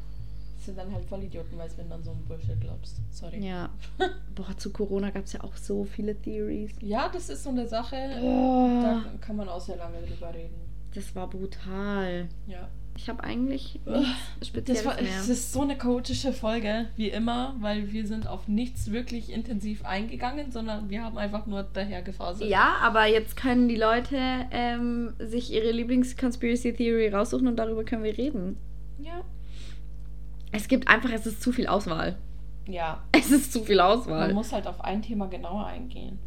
das 0.56 0.66
sind 0.66 0.78
dann 0.78 0.92
halt 0.92 1.04
Vollidioten, 1.06 1.56
weil 1.58 1.70
wenn 1.76 1.88
du 1.88 1.94
an 1.94 2.02
so 2.04 2.10
einen 2.10 2.24
Bullshit 2.26 2.60
glaubst. 2.60 3.00
Sorry. 3.10 3.44
Ja. 3.46 3.70
Boah, 4.34 4.56
zu 4.56 4.70
Corona 4.70 5.10
gab 5.10 5.24
es 5.24 5.32
ja 5.32 5.42
auch 5.42 5.56
so 5.56 5.84
viele 5.84 6.14
Theories. 6.14 6.72
Ja, 6.80 7.08
das 7.08 7.30
ist 7.30 7.42
so 7.44 7.50
eine 7.50 7.66
Sache, 7.66 7.96
Boah. 8.20 8.82
da 8.82 9.18
kann 9.20 9.36
man 9.36 9.48
auch 9.48 9.60
sehr 9.60 9.76
lange 9.76 9.98
drüber 10.02 10.32
reden. 10.34 10.54
Das 10.94 11.14
war 11.14 11.28
brutal. 11.28 12.28
Ja. 12.46 12.68
Ich 13.00 13.08
habe 13.08 13.22
eigentlich 13.22 13.78
nichts 13.86 14.48
Spezielles 14.48 14.82
Das, 14.82 14.92
war, 14.96 15.00
mehr. 15.00 15.12
es 15.20 15.28
ist 15.28 15.52
so 15.52 15.62
eine 15.62 15.78
chaotische 15.78 16.32
Folge, 16.32 16.86
wie 16.96 17.08
immer, 17.08 17.54
weil 17.60 17.92
wir 17.92 18.04
sind 18.08 18.26
auf 18.26 18.48
nichts 18.48 18.90
wirklich 18.90 19.32
intensiv 19.32 19.84
eingegangen, 19.84 20.50
sondern 20.50 20.90
wir 20.90 21.04
haben 21.04 21.16
einfach 21.16 21.46
nur 21.46 21.62
daher 21.62 22.02
gefaselt. 22.02 22.50
Ja, 22.50 22.74
aber 22.82 23.06
jetzt 23.06 23.36
können 23.36 23.68
die 23.68 23.76
Leute 23.76 24.18
ähm, 24.50 25.12
sich 25.20 25.52
ihre 25.52 25.70
Lieblings-Conspiracy 25.70 26.72
Theory 26.74 27.08
raussuchen 27.10 27.46
und 27.46 27.54
darüber 27.54 27.84
können 27.84 28.02
wir 28.02 28.18
reden. 28.18 28.56
Ja. 28.98 29.22
Es 30.50 30.66
gibt 30.66 30.88
einfach, 30.88 31.12
es 31.12 31.24
ist 31.24 31.40
zu 31.40 31.52
viel 31.52 31.68
Auswahl. 31.68 32.16
Ja. 32.66 33.04
Es 33.12 33.30
ist 33.30 33.52
zu 33.52 33.62
viel 33.62 33.76
Man 33.76 33.86
Auswahl. 33.86 34.34
muss 34.34 34.52
halt 34.52 34.66
auf 34.66 34.80
ein 34.80 35.02
Thema 35.02 35.28
genauer 35.28 35.66
eingehen. 35.66 36.18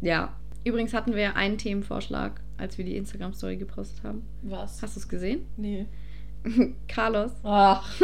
Ja. 0.00 0.36
Übrigens 0.62 0.94
hatten 0.94 1.16
wir 1.16 1.34
einen 1.34 1.58
Themenvorschlag, 1.58 2.40
als 2.56 2.78
wir 2.78 2.84
die 2.84 2.96
Instagram-Story 2.96 3.56
gepostet 3.56 4.04
haben. 4.04 4.22
Was? 4.42 4.80
Hast 4.80 4.94
du 4.94 5.00
es 5.00 5.08
gesehen? 5.08 5.46
Nee. 5.56 5.86
Carlos. 6.88 7.32
Ach. 7.42 8.00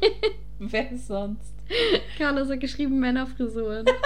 Wer 0.58 0.96
sonst? 0.98 1.54
Carlos 2.18 2.48
hat 2.50 2.60
geschrieben 2.60 2.98
Männerfrisuren. 3.00 3.86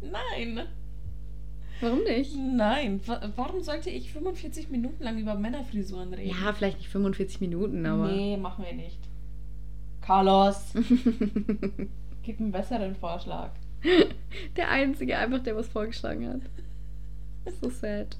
Nein. 0.00 0.60
Warum 1.80 2.02
nicht? 2.04 2.34
Nein. 2.36 3.00
Wa- 3.06 3.20
Warum 3.36 3.60
sollte 3.62 3.90
ich 3.90 4.12
45 4.12 4.70
Minuten 4.70 5.02
lang 5.02 5.18
über 5.18 5.34
Männerfrisuren 5.34 6.14
reden? 6.14 6.36
Ja, 6.40 6.52
vielleicht 6.52 6.78
nicht 6.78 6.90
45 6.90 7.40
Minuten, 7.40 7.84
aber. 7.86 8.08
Nee, 8.08 8.36
machen 8.36 8.64
wir 8.64 8.72
nicht. 8.74 8.98
Carlos, 10.00 10.72
gib 12.22 12.40
einen 12.40 12.50
besseren 12.52 12.96
Vorschlag. 12.96 13.50
Der 14.56 14.68
Einzige 14.70 15.16
einfach, 15.16 15.40
der 15.40 15.54
was 15.56 15.68
vorgeschlagen 15.68 16.28
hat. 16.28 16.40
So 17.60 17.68
sad. 17.70 18.16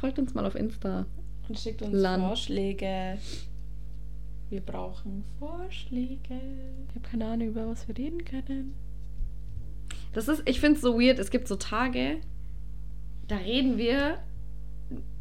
Folgt 0.00 0.18
uns 0.20 0.34
mal 0.34 0.46
auf 0.46 0.54
Insta. 0.54 1.06
Und 1.48 1.58
schickt 1.58 1.82
uns 1.82 1.92
Land. 1.94 2.22
Vorschläge. 2.24 3.18
Wir 4.50 4.60
brauchen 4.60 5.24
Vorschläge. 5.38 6.18
Ich 6.88 6.94
habe 6.94 7.08
keine 7.10 7.26
Ahnung, 7.26 7.48
über 7.48 7.66
was 7.68 7.88
wir 7.88 7.96
reden 7.96 8.24
können. 8.24 8.74
Das 10.12 10.28
ist, 10.28 10.42
ich 10.46 10.60
finde 10.60 10.76
es 10.76 10.82
so 10.82 10.98
weird. 11.00 11.18
Es 11.18 11.30
gibt 11.30 11.48
so 11.48 11.56
Tage, 11.56 12.18
da 13.28 13.36
reden 13.36 13.78
wir 13.78 14.18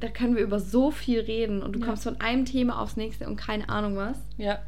da 0.01 0.09
können 0.09 0.35
wir 0.35 0.43
über 0.43 0.59
so 0.59 0.91
viel 0.91 1.21
reden 1.21 1.63
und 1.63 1.73
du 1.73 1.79
Ja. 1.79 1.85
kommst 1.85 2.03
von 2.03 2.19
einem 2.19 2.43
Thema 2.43 2.81
aufs 2.81 2.97
nächste 2.97 3.25
und 3.27 3.37
keine 3.37 3.69
Ahnung 3.69 3.95
was. 3.95 4.17
Ja. 4.37 4.59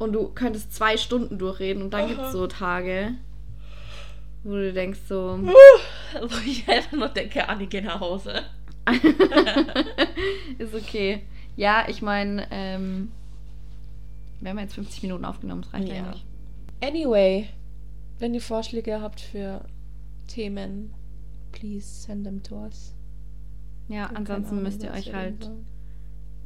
Und 0.00 0.12
du 0.12 0.28
könntest 0.28 0.74
zwei 0.74 0.96
Stunden 0.96 1.38
durchreden 1.38 1.82
und 1.82 1.90
dann 1.94 2.08
gibt 2.08 2.20
es 2.20 2.32
so 2.32 2.46
Tage, 2.48 3.14
wo 4.42 4.52
du 4.52 4.72
denkst 4.72 5.00
so, 5.08 5.38
Wo 6.20 6.36
ich 6.44 6.68
einfach 6.68 6.92
nur 6.96 7.08
denke, 7.08 7.48
Anni, 7.48 7.66
geh 7.66 7.80
nach 7.80 8.00
Hause. 8.00 8.42
ist 10.58 10.74
okay. 10.74 11.22
Ja, 11.56 11.86
ich 11.88 12.02
meine, 12.02 12.46
ähm, 12.50 13.10
wir 14.40 14.50
haben 14.50 14.58
jetzt 14.58 14.74
50 14.74 15.02
Minuten 15.02 15.24
aufgenommen, 15.24 15.62
das 15.62 15.72
reicht 15.74 15.88
Ja. 15.88 15.94
eigentlich. 16.04 16.24
Anyway, 16.82 17.48
wenn 18.18 18.34
ihr 18.34 18.40
Vorschläge 18.40 19.00
habt 19.00 19.20
für 19.20 19.64
Themen, 20.28 20.94
please 21.52 21.86
send 22.02 22.24
them 22.24 22.42
to 22.42 22.56
us. 22.62 22.94
Ja, 23.88 24.10
Wir 24.10 24.16
ansonsten 24.18 24.50
Ahnung, 24.50 24.62
müsst 24.64 24.82
ihr 24.82 24.92
euch 24.92 25.12
halt 25.12 25.50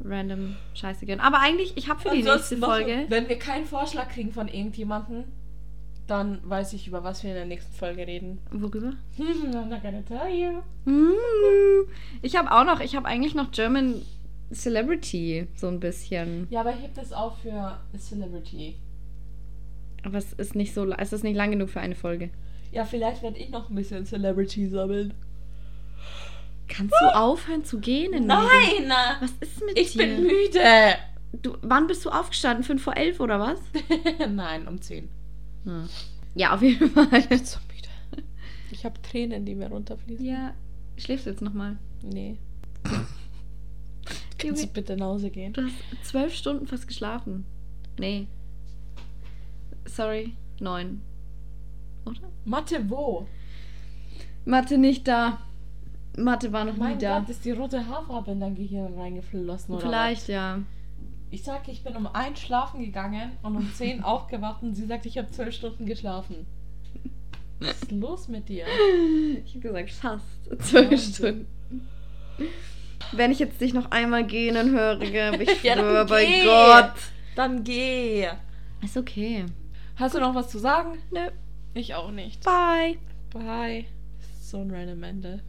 random 0.04 0.56
Scheiße 0.74 1.04
gönnen. 1.06 1.20
Aber 1.20 1.40
eigentlich, 1.40 1.76
ich 1.76 1.88
habe 1.88 2.00
für 2.00 2.10
die 2.10 2.16
nächste 2.22 2.32
Ansonsten 2.32 2.60
noch, 2.60 2.68
Folge. 2.68 3.06
Wenn 3.08 3.28
wir 3.28 3.38
keinen 3.38 3.66
Vorschlag 3.66 4.08
kriegen 4.08 4.32
von 4.32 4.48
irgendjemandem, 4.48 5.24
dann 6.12 6.38
weiß 6.48 6.72
ich, 6.74 6.86
über 6.86 7.02
was 7.04 7.22
wir 7.22 7.30
in 7.30 7.36
der 7.36 7.46
nächsten 7.46 7.72
Folge 7.74 8.06
reden. 8.06 8.38
Worüber? 8.50 8.92
I'm 9.18 9.46
not 9.68 9.82
gonna 9.82 10.02
tell 10.02 10.28
you. 10.28 10.60
Mm, 10.84 11.88
Ich 12.22 12.36
habe 12.36 12.50
auch 12.52 12.64
noch, 12.64 12.80
ich 12.80 12.94
habe 12.96 13.06
eigentlich 13.06 13.34
noch 13.34 13.50
German 13.50 14.02
Celebrity, 14.52 15.46
so 15.56 15.68
ein 15.68 15.80
bisschen. 15.80 16.46
Ja, 16.50 16.60
aber 16.60 16.72
hebt 16.72 16.98
es 16.98 17.12
auf 17.12 17.38
für 17.40 17.78
Celebrity. 17.98 18.76
Aber 20.04 20.18
es 20.18 20.32
ist 20.34 20.54
nicht 20.54 20.74
so, 20.74 20.90
es 20.90 21.12
ist 21.12 21.24
nicht 21.24 21.36
lang 21.36 21.50
genug 21.52 21.70
für 21.70 21.80
eine 21.80 21.94
Folge. 21.94 22.30
Ja, 22.72 22.84
vielleicht 22.84 23.22
werde 23.22 23.38
ich 23.38 23.50
noch 23.50 23.70
ein 23.70 23.74
bisschen 23.74 24.04
Celebrity 24.04 24.68
sammeln. 24.68 25.14
Kannst 26.68 26.94
du 27.00 27.06
aufhören 27.14 27.64
zu 27.64 27.78
gehen? 27.80 28.12
in 28.12 28.26
Medien? 28.26 28.88
Nein! 28.88 29.18
Was 29.20 29.32
ist 29.40 29.64
mit 29.64 29.78
Ich 29.78 29.92
dir? 29.92 29.98
bin 30.06 30.22
müde! 30.22 30.96
Du, 31.42 31.56
wann 31.62 31.86
bist 31.86 32.04
du 32.04 32.10
aufgestanden? 32.10 32.62
Fünf 32.64 32.82
vor 32.82 32.96
elf 32.96 33.20
oder 33.20 33.38
was? 33.40 33.60
Nein, 34.30 34.68
um 34.68 34.80
10. 34.80 35.08
Hm. 35.64 35.88
Ja, 36.34 36.54
auf 36.54 36.62
jeden 36.62 36.90
Fall. 36.94 37.08
Ich 37.18 37.28
bin 37.28 37.44
so 37.44 37.58
müde. 37.68 38.24
Ich 38.70 38.84
habe 38.84 39.00
Tränen, 39.02 39.44
die 39.44 39.54
mir 39.54 39.68
runterfließen. 39.68 40.24
Ja, 40.24 40.54
schläfst 40.96 41.26
du 41.26 41.30
jetzt 41.30 41.42
nochmal? 41.42 41.76
Nee. 42.02 42.38
Kannst 44.38 44.62
du 44.64 44.66
bitte 44.68 44.96
nach 44.96 45.06
Hause 45.06 45.30
gehen? 45.30 45.52
du 45.52 45.62
hast 45.64 45.74
zwölf 46.04 46.34
Stunden 46.34 46.66
fast 46.66 46.88
geschlafen. 46.88 47.44
Nee. 47.98 48.26
Sorry, 49.84 50.32
neun. 50.58 51.00
Oder? 52.04 52.18
Mathe 52.44 52.88
wo? 52.90 53.28
Mathe 54.44 54.78
nicht 54.78 55.06
da. 55.06 55.38
Mathe 56.16 56.52
war 56.52 56.64
noch 56.64 56.76
Mein 56.76 56.94
nie 56.96 57.02
da. 57.02 57.20
Gott, 57.20 57.28
ist 57.30 57.44
die 57.44 57.52
rote 57.52 57.86
Haarfarbe 57.86 58.32
in 58.32 58.40
dein 58.40 58.54
Gehirn 58.56 58.94
reingeflossen 58.98 59.74
oder 59.74 59.86
Vielleicht, 59.86 60.22
was? 60.22 60.28
ja. 60.28 60.60
Ich 61.32 61.44
sag, 61.44 61.66
ich 61.66 61.82
bin 61.82 61.96
um 61.96 62.06
eins 62.06 62.40
schlafen 62.40 62.84
gegangen 62.84 63.32
und 63.42 63.56
um 63.56 63.72
10 63.72 64.02
aufgewacht 64.04 64.62
und 64.62 64.74
sie 64.74 64.84
sagt, 64.84 65.06
ich 65.06 65.16
habe 65.16 65.30
zwölf 65.30 65.54
Stunden 65.54 65.86
geschlafen. 65.86 66.46
Was 67.58 67.82
ist 67.82 67.90
los 67.90 68.28
mit 68.28 68.50
dir? 68.50 68.66
Ich 69.42 69.54
habe 69.54 69.60
gesagt, 69.60 69.90
fast 69.92 70.62
zwölf. 70.62 71.02
Stunden. 71.02 71.46
Wenn 73.12 73.32
ich 73.32 73.38
jetzt 73.38 73.58
dich 73.62 73.72
noch 73.72 73.90
einmal 73.90 74.26
gehen 74.26 74.72
höre, 74.72 74.98
gell, 74.98 75.40
ich 75.40 75.62
Ja, 75.62 75.74
dann 75.74 75.84
schwöre 75.86 76.04
bei 76.04 76.24
geh. 76.26 76.44
Gott. 76.44 76.92
Dann 77.34 77.64
geh. 77.64 78.28
Ist 78.82 78.98
okay. 78.98 79.46
Hast 79.96 80.14
du 80.14 80.20
noch 80.20 80.34
was 80.34 80.50
zu 80.50 80.58
sagen? 80.58 80.98
Nö. 81.10 81.30
Ich 81.72 81.94
auch 81.94 82.10
nicht. 82.10 82.44
Bye. 82.44 82.98
Bye. 83.32 83.86
So 84.42 84.58
ein 84.58 84.70
random 84.70 85.02
Ende. 85.02 85.40